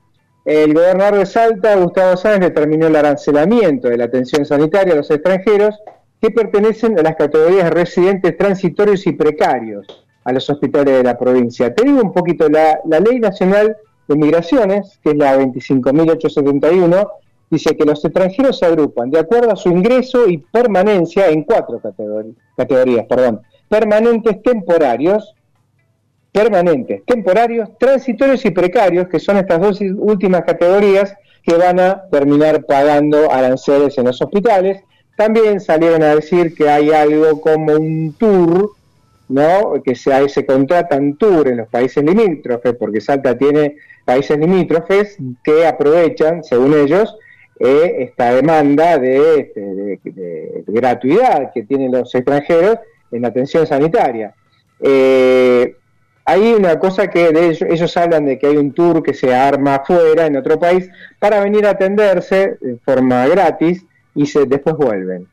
el 0.44 0.72
gobernador 0.72 1.18
de 1.18 1.26
Salta, 1.26 1.76
Gustavo 1.76 2.16
Sáenz, 2.16 2.40
determinó 2.40 2.86
el 2.86 2.96
arancelamiento 2.96 3.88
de 3.88 3.96
la 3.96 4.04
atención 4.04 4.44
sanitaria 4.44 4.94
a 4.94 4.96
los 4.96 5.10
extranjeros 5.10 5.78
que 6.20 6.30
pertenecen 6.30 6.98
a 6.98 7.02
las 7.02 7.16
categorías 7.16 7.64
de 7.64 7.70
residentes 7.70 8.36
transitorios 8.36 9.06
y 9.06 9.12
precarios 9.12 9.86
a 10.24 10.32
los 10.32 10.48
hospitales 10.48 10.98
de 10.98 11.02
la 11.02 11.18
provincia. 11.18 11.74
Te 11.74 11.84
digo 11.84 12.00
un 12.00 12.12
poquito, 12.12 12.48
la, 12.48 12.78
la 12.84 13.00
Ley 13.00 13.18
Nacional 13.18 13.76
de 14.06 14.16
Migraciones, 14.16 15.00
que 15.02 15.10
es 15.10 15.16
la 15.16 15.36
25.871, 15.36 17.08
dice 17.52 17.76
que 17.76 17.84
los 17.84 18.02
extranjeros 18.02 18.58
se 18.58 18.64
agrupan 18.64 19.10
de 19.10 19.18
acuerdo 19.18 19.52
a 19.52 19.56
su 19.56 19.68
ingreso 19.68 20.26
y 20.26 20.38
permanencia 20.38 21.28
en 21.28 21.44
cuatro 21.44 21.82
categorías, 22.56 23.04
perdón, 23.06 23.42
permanentes 23.68 24.42
temporarios, 24.42 25.34
permanentes 26.32 27.04
temporarios, 27.04 27.68
transitorios 27.78 28.42
y 28.46 28.50
precarios, 28.52 29.06
que 29.08 29.20
son 29.20 29.36
estas 29.36 29.60
dos 29.60 29.80
últimas 29.82 30.44
categorías 30.44 31.14
que 31.42 31.54
van 31.54 31.78
a 31.78 32.08
terminar 32.10 32.64
pagando 32.64 33.30
aranceles 33.30 33.98
en 33.98 34.06
los 34.06 34.22
hospitales. 34.22 34.82
También 35.18 35.60
salieron 35.60 36.02
a 36.02 36.14
decir 36.14 36.54
que 36.54 36.70
hay 36.70 36.90
algo 36.90 37.38
como 37.42 37.74
un 37.74 38.14
tour, 38.18 38.70
¿no? 39.28 39.74
Que 39.84 39.94
se, 39.94 40.26
se 40.30 40.46
contratan 40.46 41.18
tour 41.18 41.48
en 41.48 41.58
los 41.58 41.68
países 41.68 42.02
limítrofes, 42.02 42.74
porque 42.76 43.02
Salta 43.02 43.36
tiene 43.36 43.76
países 44.06 44.38
limítrofes 44.38 45.18
que 45.44 45.66
aprovechan, 45.66 46.42
según 46.42 46.72
ellos, 46.72 47.14
eh, 47.60 47.96
esta 48.00 48.34
demanda 48.34 48.98
de, 48.98 49.40
este, 49.40 49.60
de- 49.60 50.00
de- 50.04 50.64
de 50.66 50.72
gratuidad 50.80 51.52
que 51.52 51.62
tienen 51.62 51.92
los 51.92 52.14
extranjeros 52.14 52.78
en 53.10 53.24
atención 53.24 53.66
sanitaria. 53.66 54.34
Eh, 54.80 55.76
hay 56.24 56.52
una 56.52 56.78
cosa 56.78 57.08
que 57.08 57.30
de 57.32 57.46
ellos, 57.48 57.62
ellos 57.68 57.96
hablan 57.96 58.24
de 58.26 58.38
que 58.38 58.46
hay 58.46 58.56
un 58.56 58.72
tour 58.72 59.02
que 59.02 59.12
se 59.14 59.34
arma 59.34 59.76
afuera, 59.76 60.26
en 60.26 60.36
otro 60.36 60.58
país, 60.58 60.88
para 61.18 61.40
venir 61.40 61.66
a 61.66 61.70
atenderse 61.70 62.56
de 62.60 62.78
forma 62.84 63.26
gratis 63.26 63.84
y 64.14 64.26
se, 64.26 64.46
después 64.46 64.76
vuelven. 64.76 65.26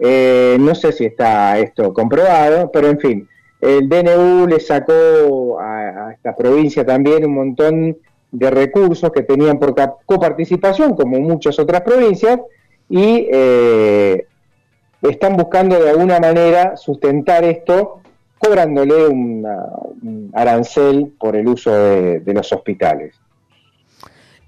Eh, 0.00 0.56
no 0.58 0.74
sé 0.74 0.90
si 0.92 1.04
está 1.06 1.58
esto 1.58 1.92
comprobado, 1.94 2.70
pero 2.72 2.88
en 2.88 2.98
fin, 2.98 3.28
el 3.60 3.88
DNU 3.88 4.46
le 4.48 4.58
sacó 4.60 5.58
a 5.60 6.12
esta 6.12 6.34
provincia 6.34 6.84
también 6.84 7.24
un 7.24 7.34
montón 7.34 7.96
de 8.34 8.50
recursos 8.50 9.10
que 9.12 9.22
tenían 9.22 9.58
por 9.60 9.74
coparticipación, 10.04 10.94
como 10.96 11.20
muchas 11.20 11.56
otras 11.58 11.82
provincias, 11.82 12.40
y 12.88 13.28
eh, 13.32 14.26
están 15.02 15.36
buscando 15.36 15.80
de 15.80 15.90
alguna 15.90 16.18
manera 16.18 16.76
sustentar 16.76 17.44
esto 17.44 18.00
cobrándole 18.38 19.06
una- 19.06 19.66
un 20.02 20.30
arancel 20.34 21.12
por 21.18 21.36
el 21.36 21.46
uso 21.46 21.70
de, 21.72 22.20
de 22.20 22.34
los 22.34 22.52
hospitales. 22.52 23.14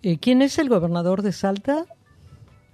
Eh, 0.02 0.18
¿Quién 0.20 0.42
es 0.42 0.58
el 0.58 0.68
gobernador 0.68 1.22
de 1.22 1.32
Salta? 1.32 1.84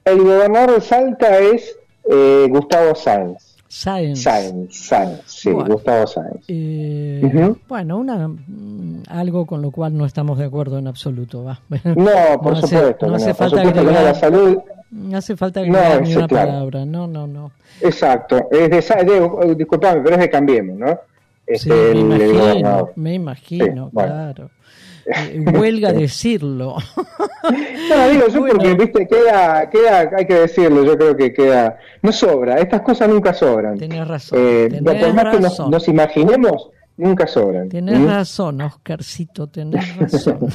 El 0.05 0.19
gobernador 0.23 0.77
de 0.77 0.81
Salta 0.81 1.39
es 1.39 1.77
eh, 2.11 2.47
Gustavo 2.51 2.95
Sáenz. 2.95 3.52
Sáenz. 3.77 4.23
Sáenz, 4.23 5.23
sí, 5.25 5.51
Bueno. 5.51 5.75
Gustavo 5.75 6.07
Sáenz. 6.07 6.45
Eh. 6.47 7.55
Bueno, 7.67 7.97
una, 7.97 8.29
mm, 8.29 9.05
algo 9.09 9.47
con 9.47 9.63
lo 9.63 9.71
cual 9.71 9.97
no 9.97 10.05
estamos 10.05 10.37
de 10.39 10.45
acuerdo 10.45 10.79
en 10.79 10.89
absoluto. 10.89 11.43
Va. 11.45 11.59
No, 11.97 12.41
por 12.43 12.53
hace- 12.53 12.67
supuesto, 12.67 13.07
no 13.07 13.15
hace 13.17 13.29
no, 13.29 13.35
falta 13.35 13.63
agregar- 13.63 14.05
la 14.05 14.15
salud, 14.15 14.59
No 14.91 15.17
hace 15.17 15.37
falta 15.37 15.61
No, 15.65 15.79
agregar 15.79 16.03
ni 16.03 16.15
una 16.15 16.29
claro. 16.29 16.49
palabra. 16.51 16.85
No, 16.85 17.07
no, 17.07 17.27
no. 17.27 17.51
exacto, 17.81 18.47
es 18.51 18.69
de, 18.69 19.05
de- 19.05 19.55
disculpame, 19.55 20.03
pero 20.03 20.17
es 20.17 20.21
de 20.21 20.29
Cambiemos, 20.31 20.77
¿no? 20.77 20.89
Sí, 20.93 20.99
Este, 21.47 21.71
me 21.71 21.91
el- 22.17 22.23
el 22.23 22.31
imagino, 22.35 22.89
me 22.97 23.15
imagino, 23.15 23.85
Sí, 23.87 23.91
claro. 23.97 24.51
Huelga 25.59 25.93
decirlo. 25.93 26.77
No, 27.89 28.09
digo 28.09 28.29
yo 28.29 28.47
porque, 28.47 28.75
viste, 28.75 29.07
queda, 29.09 29.69
queda, 29.69 30.11
hay 30.17 30.27
que 30.27 30.35
decirlo, 30.35 30.85
yo 30.85 30.97
creo 30.97 31.17
que 31.17 31.33
queda, 31.35 31.77
no 32.01 32.13
sobra, 32.13 32.59
estas 32.61 32.83
cosas 32.83 33.09
nunca 33.09 33.35
sobran. 33.35 33.77
Tenés 33.79 34.07
razón, 34.07 34.39
Eh, 34.41 34.69
tenés 34.71 35.03
por 35.05 35.13
más 35.15 35.25
que 35.25 35.41
nos, 35.41 35.51
razón. 35.51 35.71
nos 35.73 35.89
imaginemos, 35.89 36.71
nunca 36.97 37.27
sobran. 37.27 37.69
Tenés 37.69 37.99
¿Mm? 37.99 38.07
razón, 38.07 38.61
Oscarcito, 38.63 39.47
tenés 39.47 39.97
razón. 39.97 40.39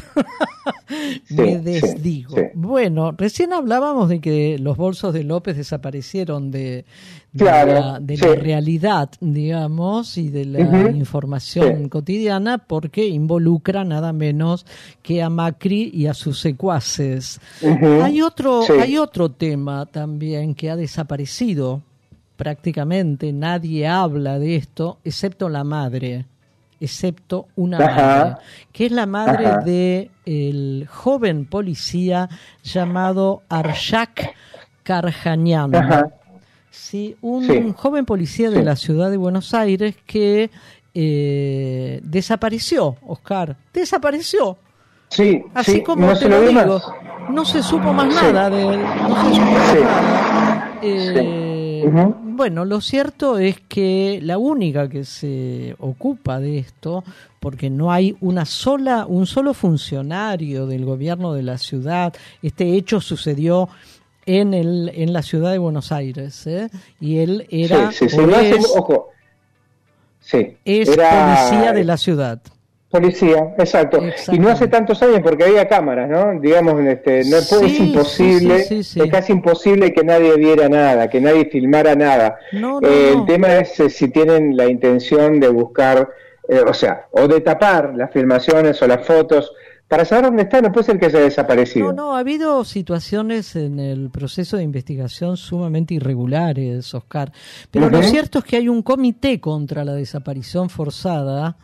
Me 1.29 1.55
Sí, 1.57 1.57
desdigo. 1.63 2.35
sí, 2.35 2.41
sí. 2.41 2.47
Bueno, 2.53 3.11
recién 3.17 3.53
hablábamos 3.53 4.09
de 4.09 4.19
que 4.21 4.57
los 4.59 4.77
bolsos 4.77 5.13
de 5.13 5.23
López 5.23 5.55
desaparecieron 5.57 6.51
de, 6.51 6.85
de 7.31 7.45
Claro, 7.45 7.73
la, 7.73 7.99
de 7.99 8.17
la 8.17 8.35
realidad, 8.35 9.09
digamos, 9.19 10.17
y 10.17 10.29
de 10.29 10.45
la 10.45 10.89
información 10.91 11.89
cotidiana, 11.89 12.57
porque 12.59 13.05
involucra 13.07 13.83
nada 13.83 14.11
menos 14.13 14.65
que 15.01 15.21
a 15.21 15.29
Macri 15.29 15.89
y 15.93 16.07
a 16.07 16.13
sus 16.13 16.39
secuaces. 16.39 17.39
Hay 18.03 18.21
otro, 18.21 18.61
hay 18.81 18.97
otro 18.97 19.29
tema 19.31 19.85
también 19.85 20.55
que 20.55 20.69
ha 20.69 20.75
desaparecido 20.75 21.81
prácticamente 22.37 23.33
nadie 23.33 23.87
habla 23.87 24.39
de 24.39 24.55
esto 24.55 24.99
excepto 25.03 25.49
la 25.49 25.63
madre 25.65 26.25
excepto 26.79 27.47
una 27.55 27.79
Ajá. 27.79 27.95
madre 27.95 28.35
que 28.71 28.85
es 28.85 28.91
la 28.91 29.05
madre 29.07 29.45
Ajá. 29.47 29.57
de 29.59 30.11
el 30.25 30.87
joven 30.89 31.45
policía 31.45 32.29
llamado 32.63 33.41
Arshak 33.49 34.33
Karjanian 34.83 35.71
sí, 36.69 37.17
un 37.21 37.43
Sí. 37.45 37.73
joven 37.75 38.05
policía 38.05 38.49
de 38.51 38.59
Sí. 38.59 38.63
la 38.63 38.75
ciudad 38.75 39.09
de 39.09 39.17
Buenos 39.17 39.53
Aires 39.55 39.95
que 40.05 40.51
eh, 40.93 41.99
desapareció 42.03 42.95
Oscar 43.07 43.55
desapareció 43.73 44.57
Sí, 45.09 45.41
Así 45.53 45.71
sí, 45.71 45.81
como 45.83 46.05
no 46.05 46.13
te 46.13 46.19
se 46.19 46.29
lo 46.29 46.41
digo, 46.41 46.53
más. 46.53 46.83
no 47.29 47.45
se 47.45 47.63
supo 47.63 47.93
más 47.93 48.13
nada 48.13 48.49
de 48.49 48.61
él, 48.61 48.81
no 49.07 49.15
se 49.23 49.35
supo 49.35 49.51
más 49.51 49.71
Sí. 49.71 49.79
nada. 49.81 50.77
Eh. 50.83 51.83
Bueno, 52.37 52.65
lo 52.65 52.81
cierto 52.81 53.39
es 53.39 53.59
que 53.67 54.19
la 54.21 54.37
única 54.37 54.87
que 54.87 55.03
se 55.05 55.75
ocupa 55.79 56.39
de 56.39 56.59
esto, 56.59 57.03
porque 57.39 57.69
no 57.71 57.91
hay 57.91 58.15
una 58.21 58.45
sola, 58.45 59.07
un 59.07 59.25
solo 59.25 59.55
funcionario 59.55 60.67
del 60.67 60.85
gobierno 60.85 61.33
de 61.33 61.41
la 61.41 61.57
ciudad, 61.57 62.13
este 62.43 62.75
hecho 62.75 63.01
sucedió 63.01 63.69
en 64.27 64.53
el, 64.53 64.91
en 64.93 65.13
la 65.13 65.23
ciudad 65.23 65.51
de 65.51 65.57
Buenos 65.57 65.91
Aires, 65.91 66.45
¿eh? 66.45 66.69
y 66.99 67.17
él 67.17 67.47
era 67.49 67.91
sí, 67.91 68.07
sí, 68.07 68.09
sí, 68.09 68.17
no 68.17 68.35
hace- 68.35 68.59
ojo. 68.77 69.07
Sí, 70.19 70.57
es 70.63 70.89
era 70.89 71.37
policía 71.49 71.73
de 71.73 71.83
la 71.85 71.97
ciudad. 71.97 72.41
Policía, 72.99 73.53
exacto. 73.57 74.01
Y 74.31 74.39
no 74.39 74.49
hace 74.49 74.67
tantos 74.67 75.01
años 75.03 75.19
porque 75.23 75.43
había 75.43 75.67
cámaras, 75.67 76.09
¿no? 76.09 76.39
Digamos, 76.39 76.79
este, 76.85 77.23
no 77.25 77.37
Sí, 77.41 77.65
es 77.65 77.79
imposible, 77.79 78.63
sí, 78.63 78.83
sí, 78.83 79.01
es 79.01 79.11
casi 79.11 79.31
imposible 79.33 79.93
que 79.93 80.03
nadie 80.03 80.35
viera 80.35 80.67
nada, 80.69 81.09
que 81.09 81.21
nadie 81.21 81.45
filmara 81.45 81.95
nada. 81.95 82.37
No, 82.51 82.79
no, 82.81 82.87
Eh, 82.87 83.11
no. 83.13 83.19
El 83.21 83.25
tema 83.25 83.55
es 83.57 83.79
eh, 83.79 83.89
si 83.89 84.09
tienen 84.09 84.55
la 84.57 84.67
intención 84.67 85.39
de 85.39 85.49
buscar, 85.49 86.09
eh, 86.49 86.61
o 86.67 86.73
sea, 86.73 87.05
o 87.11 87.27
de 87.27 87.41
tapar 87.41 87.93
las 87.95 88.11
filmaciones 88.11 88.81
o 88.81 88.87
las 88.87 89.05
fotos 89.05 89.51
para 89.87 90.03
saber 90.03 90.25
dónde 90.25 90.43
está, 90.43 90.61
no 90.61 90.71
puede 90.71 90.85
ser 90.87 90.99
que 90.99 91.05
haya 91.05 91.19
desaparecido. 91.19 91.87
No, 91.87 91.93
no, 91.93 92.15
ha 92.15 92.19
habido 92.19 92.65
situaciones 92.65 93.55
en 93.55 93.79
el 93.79 94.09
proceso 94.09 94.57
de 94.57 94.63
investigación 94.63 95.37
sumamente 95.37 95.93
irregulares, 95.93 96.93
Oscar. 96.93 97.31
Pero 97.71 97.89
lo 97.89 98.01
cierto 98.03 98.39
es 98.39 98.45
que 98.45 98.57
hay 98.57 98.67
un 98.67 98.81
comité 98.81 99.39
contra 99.39 99.85
la 99.85 99.93
desaparición 99.93 100.69
forzada 100.69 101.55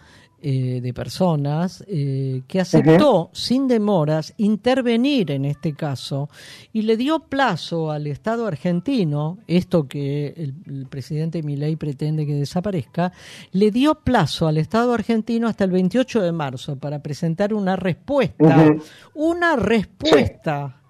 eh, 0.46 0.82
de 0.82 0.94
personas 0.94 1.86
eh, 1.88 2.42
que 2.50 2.60
aceptó 2.60 3.30
sin 3.32 3.66
demoras 3.70 4.34
intervenir 4.36 5.32
en 5.32 5.46
este 5.46 5.74
caso 5.74 6.30
y 6.74 6.82
le 6.82 6.98
dio 6.98 7.20
plazo 7.20 7.92
al 7.92 8.08
Estado 8.08 8.46
argentino, 8.46 9.38
esto 9.48 9.88
que 9.88 10.34
el, 10.36 10.54
el 10.68 10.88
presidente 10.88 11.42
Milei 11.44 11.78
pretende 11.78 12.26
que 12.26 12.34
desaparezca, 12.34 13.14
le 13.54 13.72
dio 13.72 13.96
plazo 13.96 14.48
al 14.48 14.58
Estado 14.58 14.94
argentino 14.94 15.48
hasta 15.48 15.64
el 15.64 15.72
28 15.72 16.22
de 16.22 16.34
marzo 16.34 16.78
para 16.78 17.02
presentar 17.02 17.54
una 17.54 17.78
respuesta, 17.78 18.76
una 19.14 19.56
respuesta. 19.56 20.82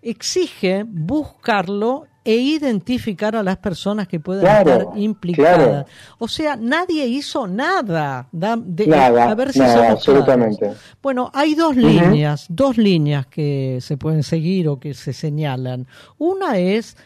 Exige 0.00 0.84
buscarlo 0.88 2.06
e 2.24 2.36
identificar 2.36 3.36
a 3.36 3.42
las 3.42 3.58
personas 3.58 4.08
que 4.08 4.18
puedan 4.18 4.42
Claro, 4.44 4.70
estar 4.80 4.98
implicadas. 4.98 5.56
claro. 5.58 5.86
O 6.18 6.26
sea, 6.26 6.56
nadie 6.56 7.06
hizo 7.06 7.46
nada. 7.46 8.28
Da- 8.32 8.56
de- 8.56 8.86
Nada, 8.86 9.30
a 9.30 9.34
ver 9.34 9.52
si 9.52 9.58
nada, 9.58 9.74
somos 9.74 9.90
absolutamente. 9.90 10.58
claros. 10.58 10.78
Bueno, 11.02 11.30
hay 11.34 11.54
dos 11.54 11.76
líneas, 11.76 12.46
dos 12.48 12.78
líneas 12.78 13.26
que 13.26 13.78
se 13.82 13.96
pueden 13.98 14.22
seguir 14.22 14.68
o 14.68 14.80
que 14.80 14.94
se 14.94 15.12
señalan. 15.12 15.86
Una 16.16 16.56
es 16.58 16.96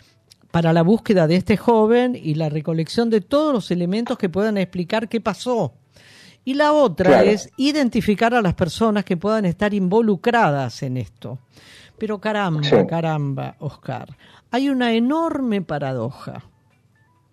para 0.53 0.73
la 0.73 0.83
búsqueda 0.83 1.27
de 1.27 1.35
este 1.37 1.57
joven 1.57 2.14
y 2.21 2.35
la 2.35 2.49
recolección 2.49 3.11
de 3.11 3.21
todos 3.21 3.53
los 3.53 3.71
elementos 3.73 4.16
que 4.19 4.29
puedan 4.29 4.57
explicar 4.57 5.09
qué 5.09 5.21
pasó. 5.21 5.75
Y 6.45 6.55
la 6.55 6.73
otra 6.73 7.11
Claro. 7.11 7.29
es 7.29 7.51
identificar 7.59 8.33
a 8.35 8.41
las 8.41 8.55
personas 8.55 9.05
que 9.05 9.16
puedan 9.16 9.45
estar 9.45 9.75
involucradas 9.75 10.83
en 10.83 10.97
esto. 10.97 11.39
Pero 11.99 12.21
caramba, 12.21 12.62
Sí. 12.62 12.77
caramba, 12.89 13.57
Oscar, 13.59 14.16
hay 14.51 14.68
una 14.68 14.94
enorme 14.94 15.62
paradoja, 15.62 16.44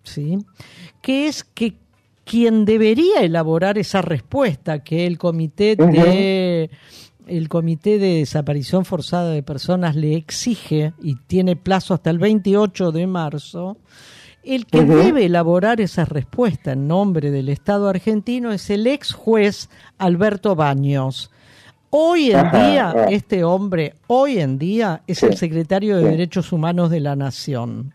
¿sí? 0.02 0.38
Que 1.02 1.28
es 1.28 1.44
que 1.44 1.76
quien 2.24 2.64
debería 2.64 3.20
elaborar 3.20 3.78
esa 3.78 4.02
respuesta 4.02 4.82
que 4.82 5.06
el 5.06 5.16
comité 5.16 5.76
de 5.76 6.70
el 7.26 7.48
comité 7.48 7.98
de 7.98 8.18
desaparición 8.18 8.84
forzada 8.84 9.30
de 9.30 9.42
personas 9.42 9.96
le 9.96 10.14
exige 10.14 10.92
y 11.02 11.16
tiene 11.26 11.56
plazo 11.56 11.94
hasta 11.94 12.10
el 12.10 12.18
28 12.18 12.92
de 12.92 13.06
marzo, 13.06 13.78
el 14.44 14.66
que 14.66 14.84
debe 14.84 15.26
elaborar 15.26 15.80
esa 15.80 16.04
respuesta 16.04 16.72
en 16.72 16.86
nombre 16.86 17.32
del 17.32 17.48
Estado 17.48 17.88
argentino 17.88 18.52
es 18.52 18.70
el 18.70 18.86
ex 18.86 19.12
juez 19.12 19.68
Alberto 19.98 20.54
Baños. 20.54 21.32
Hoy 21.98 22.30
en 22.30 22.36
Ajá, 22.36 22.68
día, 22.70 22.90
ah. 22.94 23.06
este 23.10 23.42
hombre, 23.42 23.94
hoy 24.06 24.38
en 24.38 24.58
día, 24.58 25.00
es 25.06 25.18
Sí, 25.18 25.26
el 25.26 25.36
secretario 25.36 25.96
de 25.96 26.02
sí. 26.04 26.08
Derechos 26.10 26.52
Humanos 26.52 26.90
de 26.90 27.00
la 27.00 27.16
Nación, 27.16 27.94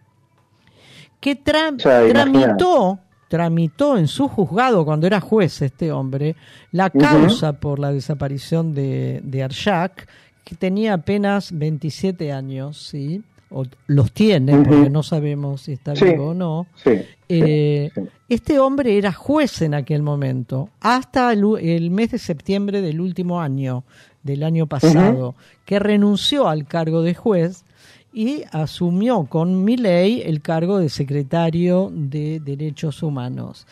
que 1.19 1.37
tra- 1.43 1.77
Ya, 1.77 2.07
tramitó, 2.11 2.97
tramitó 3.27 3.97
en 3.97 4.07
su 4.07 4.27
juzgado, 4.27 4.85
cuando 4.85 5.05
era 5.05 5.19
juez 5.21 5.61
este 5.61 5.91
hombre, 5.91 6.35
la 6.71 6.89
causa 6.89 7.53
por 7.53 7.77
la 7.77 7.91
desaparición 7.91 8.73
de, 8.73 9.21
de 9.23 9.43
Arshak, 9.43 10.07
que 10.43 10.55
tenía 10.55 10.93
apenas 10.95 11.51
27 11.55 12.31
años, 12.31 12.77
¿sí? 12.89 13.21
O 13.51 13.65
los 13.87 14.11
tiene, 14.13 14.57
porque 14.57 14.89
no 14.89 15.03
sabemos 15.03 15.61
si 15.63 15.73
está 15.73 15.95
Sí. 15.95 16.05
vivo 16.05 16.29
o 16.29 16.33
no. 16.33 16.67
Sí, 16.83 16.91
Eh. 17.31 17.91
Este 18.29 18.59
hombre 18.59 18.97
era 18.97 19.11
juez 19.11 19.61
en 19.61 19.73
aquel 19.73 20.03
momento, 20.03 20.69
hasta 20.79 21.33
el, 21.33 21.91
mes 21.91 22.11
de 22.11 22.17
septiembre 22.17 22.81
del 22.81 23.01
último 23.01 23.41
año, 23.41 23.83
del 24.23 24.43
año 24.43 24.67
pasado, 24.67 25.35
que 25.65 25.79
renunció 25.79 26.47
al 26.47 26.65
cargo 26.65 27.01
de 27.01 27.13
juez 27.13 27.65
y 28.13 28.43
asumió 28.51 29.25
con 29.25 29.63
Milei 29.63 30.21
el 30.21 30.41
cargo 30.41 30.79
de 30.79 30.89
secretario 30.89 31.89
de 31.93 32.39
Derechos 32.39 33.03
Humanos. 33.03 33.67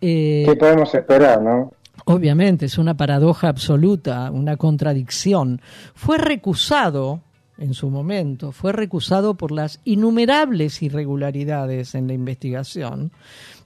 Eh, 0.00 0.44
¿Qué 0.46 0.56
podemos 0.56 0.94
esperar, 0.94 1.40
no? 1.40 1.72
Obviamente, 2.06 2.66
es 2.66 2.76
una 2.76 2.96
paradoja 2.96 3.48
absoluta, 3.48 4.30
una 4.30 4.56
contradicción. 4.56 5.60
Fue 5.94 6.18
recusado 6.18 7.20
en 7.58 7.74
su 7.74 7.90
momento, 7.90 8.52
fue 8.52 8.72
recusado 8.72 9.34
por 9.34 9.52
las 9.52 9.80
innumerables 9.84 10.82
irregularidades 10.82 11.94
en 11.94 12.06
la 12.08 12.14
investigación, 12.14 13.12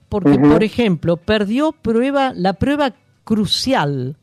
porque, 0.09 0.39
por 0.39 0.63
ejemplo, 0.63 1.17
perdió 1.17 1.71
prueba, 1.71 2.33
la 2.35 2.53
prueba 2.53 2.93
crucial 3.23 4.15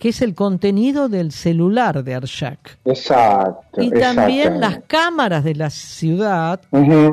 que 0.00 0.08
es 0.08 0.22
el 0.22 0.34
contenido 0.34 1.10
del 1.10 1.30
celular 1.30 2.02
de 2.02 2.14
Arshak. 2.14 2.78
Exacto. 2.86 3.82
Y 3.82 3.90
también 3.90 4.58
las 4.58 4.80
cámaras 4.86 5.44
de 5.44 5.54
la 5.54 5.68
ciudad, 5.68 6.62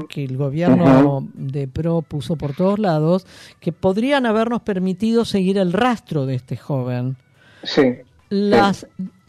que 0.08 0.24
el 0.24 0.38
gobierno 0.38 1.28
de 1.34 1.68
PRO 1.68 2.02
puso 2.02 2.38
por 2.38 2.56
todos 2.56 2.80
lados, 2.80 3.28
que 3.60 3.74
podrían 3.74 4.26
habernos 4.26 4.62
permitido 4.62 5.26
seguir 5.26 5.58
el 5.58 5.74
rastro 5.74 6.26
de 6.26 6.36
este 6.36 6.56
joven. 6.56 7.18
Sí. 7.64 7.98
Las 8.30 8.88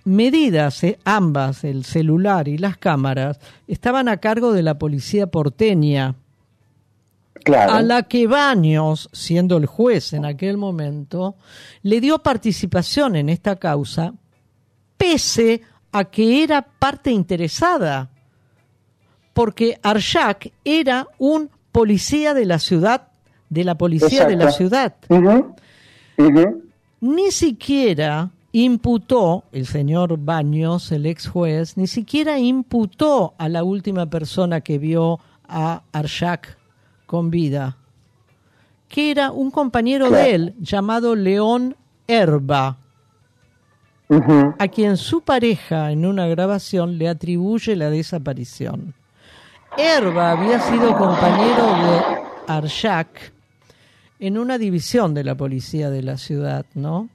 medidas, 0.09 0.83
eh, 0.85 0.99
ambas, 1.05 1.65
el 1.65 1.85
celular 1.85 2.49
y 2.49 2.59
las 2.59 2.77
cámaras, 2.77 3.39
estaban 3.67 4.09
a 4.09 4.17
cargo 4.17 4.53
de 4.53 4.63
la 4.63 4.79
policía 4.79 5.29
porteña. 5.29 6.15
A 7.47 7.83
la 7.83 8.03
que 8.03 8.27
Baños, 8.27 9.09
siendo 9.13 9.57
el 9.57 9.67
juez 9.67 10.13
en 10.13 10.25
aquel 10.25 10.57
momento, 10.57 11.37
le 11.83 12.01
dio 12.01 12.19
participación 12.19 13.17
en 13.17 13.29
esta 13.29 13.57
causa, 13.57 14.13
pese 14.97 15.63
a 15.93 16.05
que 16.05 16.43
era 16.43 16.63
parte 16.63 17.11
interesada, 17.11 18.11
porque 19.33 19.79
Arshak 19.83 20.53
era 20.65 21.07
un 21.19 21.49
policía 21.71 22.35
de 22.35 22.45
la 22.45 22.59
ciudad, 22.59 23.09
de 23.49 23.65
la 23.65 23.77
policía 23.77 24.27
de 24.27 24.37
la 24.37 24.51
ciudad. 24.51 24.97
Ni 27.01 27.31
siquiera 27.31 28.31
imputó, 28.53 29.45
el 29.53 29.67
señor 29.67 30.19
Baños, 30.19 30.91
el 30.93 31.07
ex 31.07 31.29
juez, 31.29 31.77
ni 31.77 31.87
siquiera 31.87 32.39
imputó 32.39 33.35
a 33.39 33.49
la 33.49 33.63
última 33.65 34.07
persona 34.07 34.61
que 34.61 34.79
vio 34.79 35.21
a 35.47 35.83
Arshak 35.93 36.57
con 37.07 37.31
vida, 37.31 37.77
que 38.89 39.11
era 39.11 39.31
un 39.31 39.51
compañero 39.51 40.11
de 40.11 40.35
él 40.35 40.55
llamado 40.61 41.15
León 41.15 41.77
Herba, 42.07 42.79
a 44.59 44.69
quien 44.69 44.97
su 44.97 45.21
pareja 45.21 45.93
en 45.93 46.07
una 46.07 46.27
grabación 46.27 46.97
le 46.97 47.09
atribuye 47.09 47.77
la 47.77 47.91
desaparición. 47.91 48.95
Herba 49.77 50.33
había 50.33 50.59
sido 50.61 50.97
compañero 50.97 51.67
de 51.67 52.03
Arshak 52.47 53.33
en 54.19 54.39
una 54.39 54.57
división 54.57 55.13
de 55.13 55.25
la 55.25 55.35
policía 55.35 55.91
de 55.91 56.03
la 56.03 56.17
ciudad, 56.17 56.65
¿no? 56.75 57.11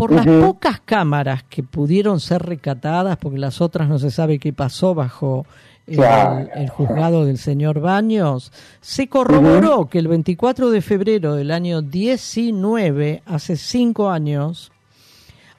Por 0.00 0.12
las 0.12 0.26
pocas 0.26 0.80
cámaras 0.80 1.42
que 1.42 1.62
pudieron 1.62 2.20
ser 2.20 2.40
recatadas, 2.40 3.18
porque 3.18 3.36
las 3.36 3.60
otras 3.60 3.86
no 3.86 3.98
se 3.98 4.10
sabe 4.10 4.38
qué 4.38 4.50
pasó 4.50 4.94
bajo 4.94 5.44
el, 5.86 6.70
juzgado 6.70 7.26
del 7.26 7.36
señor 7.36 7.80
Baños, 7.80 8.50
se 8.80 9.08
corroboró 9.08 9.90
que 9.90 9.98
el 9.98 10.08
24 10.08 10.70
de 10.70 10.80
febrero 10.80 11.34
del 11.34 11.50
año 11.50 11.82
19, 11.82 13.22
hace 13.26 13.58
cinco 13.58 14.08
años, 14.08 14.72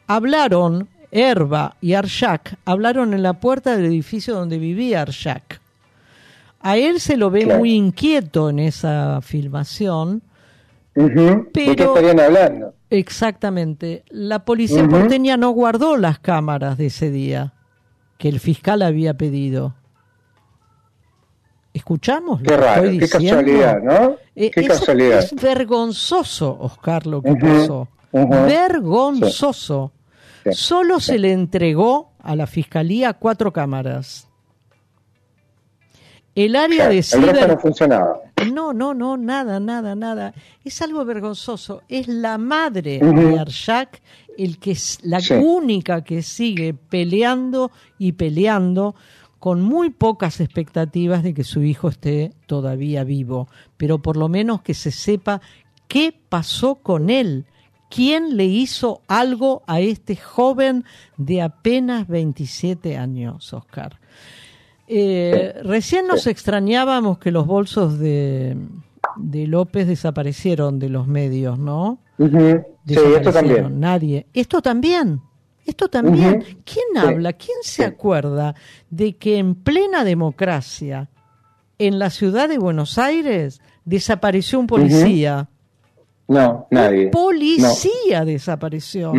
hablaron, 0.07 0.87
Herba 1.11 1.75
y 1.79 1.93
Arshak, 1.93 2.57
hablaron 2.65 3.13
en 3.13 3.21
la 3.21 3.33
puerta 3.33 3.77
del 3.77 3.85
edificio 3.85 4.33
donde 4.33 4.57
vivía 4.57 5.03
Arshak. 5.03 5.61
A 6.61 6.77
él 6.77 6.99
se 6.99 7.15
lo 7.15 7.29
ve 7.29 7.45
muy 7.45 7.73
inquieto 7.73 8.49
en 8.49 8.57
esa 8.57 9.21
filmación, 9.21 10.23
pero... 10.95 11.53
qué 11.53 11.83
estarían 11.83 12.19
hablando? 12.19 12.73
Exactamente. 12.91 14.03
La 14.09 14.43
policía 14.43 14.87
porteña 14.87 15.37
no 15.37 15.51
guardó 15.51 15.95
las 15.95 16.19
cámaras 16.19 16.77
de 16.77 16.87
ese 16.87 17.09
día 17.09 17.53
que 18.17 18.27
el 18.27 18.39
fiscal 18.41 18.81
había 18.81 19.15
pedido. 19.15 19.75
¿Escuchamos? 21.73 22.41
Qué 22.41 22.57
raro, 22.57 22.83
qué 22.83 23.07
casualidad, 23.07 23.81
¿no? 23.81 24.17
Eh, 24.35 24.51
qué 24.51 24.67
casualidad. 24.67 25.19
Es 25.19 25.33
vergonzoso, 25.33 26.57
Oscar, 26.59 27.07
lo 27.07 27.21
que 27.21 27.33
pasó. 27.33 27.87
Vergonzoso. 28.11 29.93
Solo 30.51 30.99
se 30.99 31.17
le 31.17 31.31
entregó 31.31 32.11
a 32.19 32.35
la 32.35 32.45
fiscalía 32.45 33.13
cuatro 33.13 33.53
cámaras. 33.53 34.27
El 36.35 36.55
área 36.55 36.87
de 36.87 37.03
ciber... 37.03 37.47
no 37.47 37.57
funcionaba. 37.59 38.21
No, 38.51 38.73
no, 38.73 38.93
no, 38.93 39.17
nada, 39.17 39.59
nada, 39.59 39.95
nada. 39.95 40.33
Es 40.63 40.81
algo 40.81 41.05
vergonzoso. 41.05 41.83
Es 41.87 42.07
la 42.07 42.37
madre 42.37 42.99
de 42.99 43.39
Arshak 43.39 44.01
el 44.37 44.57
que 44.57 44.71
es 44.71 44.99
la 45.03 45.19
única 45.41 46.03
que 46.03 46.23
sigue 46.23 46.73
peleando 46.73 47.71
y 47.97 48.13
peleando 48.13 48.95
con 49.39 49.61
muy 49.61 49.89
pocas 49.89 50.39
expectativas 50.39 51.23
de 51.23 51.33
que 51.33 51.43
su 51.43 51.63
hijo 51.63 51.89
esté 51.89 52.33
todavía 52.45 53.03
vivo, 53.03 53.47
pero 53.77 54.01
por 54.01 54.17
lo 54.17 54.29
menos 54.29 54.61
que 54.61 54.73
se 54.73 54.91
sepa 54.91 55.41
qué 55.87 56.13
pasó 56.29 56.75
con 56.75 57.09
él, 57.09 57.45
quién 57.89 58.37
le 58.37 58.45
hizo 58.45 59.01
algo 59.07 59.63
a 59.67 59.79
este 59.79 60.15
joven 60.15 60.85
de 61.17 61.41
apenas 61.41 62.07
27 62.07 62.97
años, 62.97 63.53
Oscar. 63.53 64.00
Eh, 64.93 65.53
recién 65.63 66.05
nos 66.05 66.27
extrañábamos 66.27 67.17
que 67.17 67.31
los 67.31 67.47
bolsos 67.47 67.97
de, 67.97 68.57
de 69.15 69.47
López 69.47 69.87
desaparecieron 69.87 70.79
de 70.79 70.89
los 70.89 71.07
medios, 71.07 71.57
¿no? 71.57 71.99
Sí, 72.19 72.97
esto 73.15 73.31
también. 73.31 73.79
Nadie. 73.79 74.27
Esto 74.33 74.61
también. 74.61 75.21
Esto 75.65 75.87
también, 75.89 76.43
¿quién 76.65 76.97
habla? 76.97 77.33
¿Quién 77.33 77.57
se 77.61 77.85
acuerda 77.85 78.55
de 78.89 79.15
que 79.15 79.37
en 79.37 79.55
plena 79.55 80.03
democracia, 80.03 81.09
en 81.77 81.99
la 81.99 82.09
ciudad 82.09 82.49
de 82.49 82.57
Buenos 82.57 82.97
Aires, 82.97 83.61
desapareció 83.85 84.59
un 84.59 84.67
policía? 84.67 85.49
No, 86.27 86.67
nadie. 86.71 87.05
Un 87.05 87.11
policía 87.11 88.25
desapareció. 88.25 89.13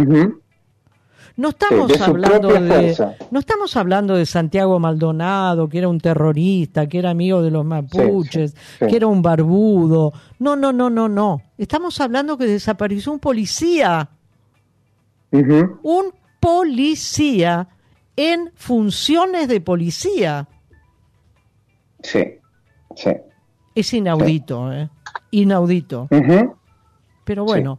No 1.36 1.48
estamos 1.48 2.00
hablando 2.00 2.48
de, 2.48 3.16
no 3.30 3.40
estamos 3.40 3.76
hablando 3.76 4.16
de 4.16 4.26
Santiago 4.26 4.78
Maldonado, 4.78 5.68
que 5.68 5.78
era 5.78 5.88
un 5.88 5.98
terrorista, 5.98 6.86
que 6.86 6.98
era 6.98 7.10
amigo 7.10 7.42
de 7.42 7.50
los 7.50 7.64
mapuches, 7.64 8.54
que 8.78 8.96
era 8.96 9.06
un 9.06 9.22
barbudo. 9.22 10.12
No, 10.38 10.56
no, 10.56 10.72
no, 10.72 10.90
no, 10.90 11.08
no. 11.08 11.42
Estamos 11.56 12.00
hablando 12.00 12.36
que 12.36 12.46
desapareció 12.46 13.12
un 13.12 13.18
policía. 13.18 14.10
Un 15.30 16.12
policía 16.38 17.68
en 18.16 18.50
funciones 18.54 19.48
de 19.48 19.60
policía. 19.60 20.48
Sí, 22.02 22.38
sí. 22.94 23.10
Es 23.74 23.94
inaudito, 23.94 24.70
¿eh? 24.72 24.90
Inaudito. 25.30 26.08
Pero 27.24 27.44
bueno, 27.44 27.78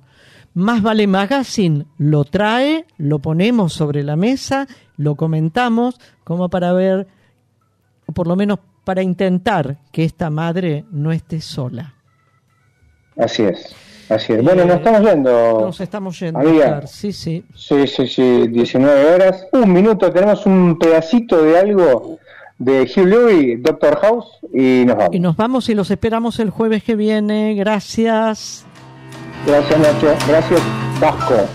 más 0.54 0.82
vale 0.82 1.08
Magazine 1.08 1.86
lo 1.98 2.26
trae, 2.26 2.86
lo 2.98 3.20
ponemos 3.20 3.74
sobre 3.74 4.04
la 4.04 4.16
mesa, 4.16 4.68
lo 4.98 5.16
comentamos 5.16 6.00
como 6.24 6.50
para 6.50 6.74
ver, 6.74 7.08
o 8.06 8.12
por 8.12 8.28
lo 8.28 8.36
menos 8.36 8.60
para 8.84 9.02
intentar 9.02 9.78
que 9.92 10.04
esta 10.04 10.30
madre 10.30 10.86
no 10.92 11.12
esté 11.12 11.42
sola. 11.42 11.96
Así 13.18 13.44
es. 13.44 13.76
Así 14.10 14.34
es. 14.34 14.44
Bueno, 14.44 14.66
nos 14.66 14.78
estamos 14.78 15.02
yendo. 15.02 15.62
Nos 15.62 15.80
estamos 15.80 16.20
yendo. 16.20 16.42
Sí, 16.88 17.14
sí. 17.14 17.46
Sí, 17.56 17.88
sí, 17.88 18.08
sí. 18.08 18.48
19 18.48 19.14
horas. 19.14 19.48
Un 19.54 19.72
minuto. 19.72 20.12
Tenemos 20.12 20.46
un 20.46 20.78
pedacito 20.78 21.42
de 21.42 21.58
algo 21.58 22.20
de 22.58 22.82
Hugh 22.82 23.06
Lewis, 23.06 23.64
Doctor 23.64 24.00
House, 24.00 24.28
y 24.54 24.84
nos 24.86 24.98
vamos. 24.98 25.16
Y 25.16 25.20
nos 25.20 25.36
vamos 25.36 25.70
y 25.70 25.76
los 25.76 25.90
esperamos 25.90 26.40
el 26.40 26.50
jueves 26.50 26.84
que 26.84 26.96
viene. 26.96 27.56
Gracias. 27.56 28.66
Gracias, 29.46 29.80
Nacho. 29.80 30.16
Gracias, 30.28 30.62
Vasco. 31.00 31.50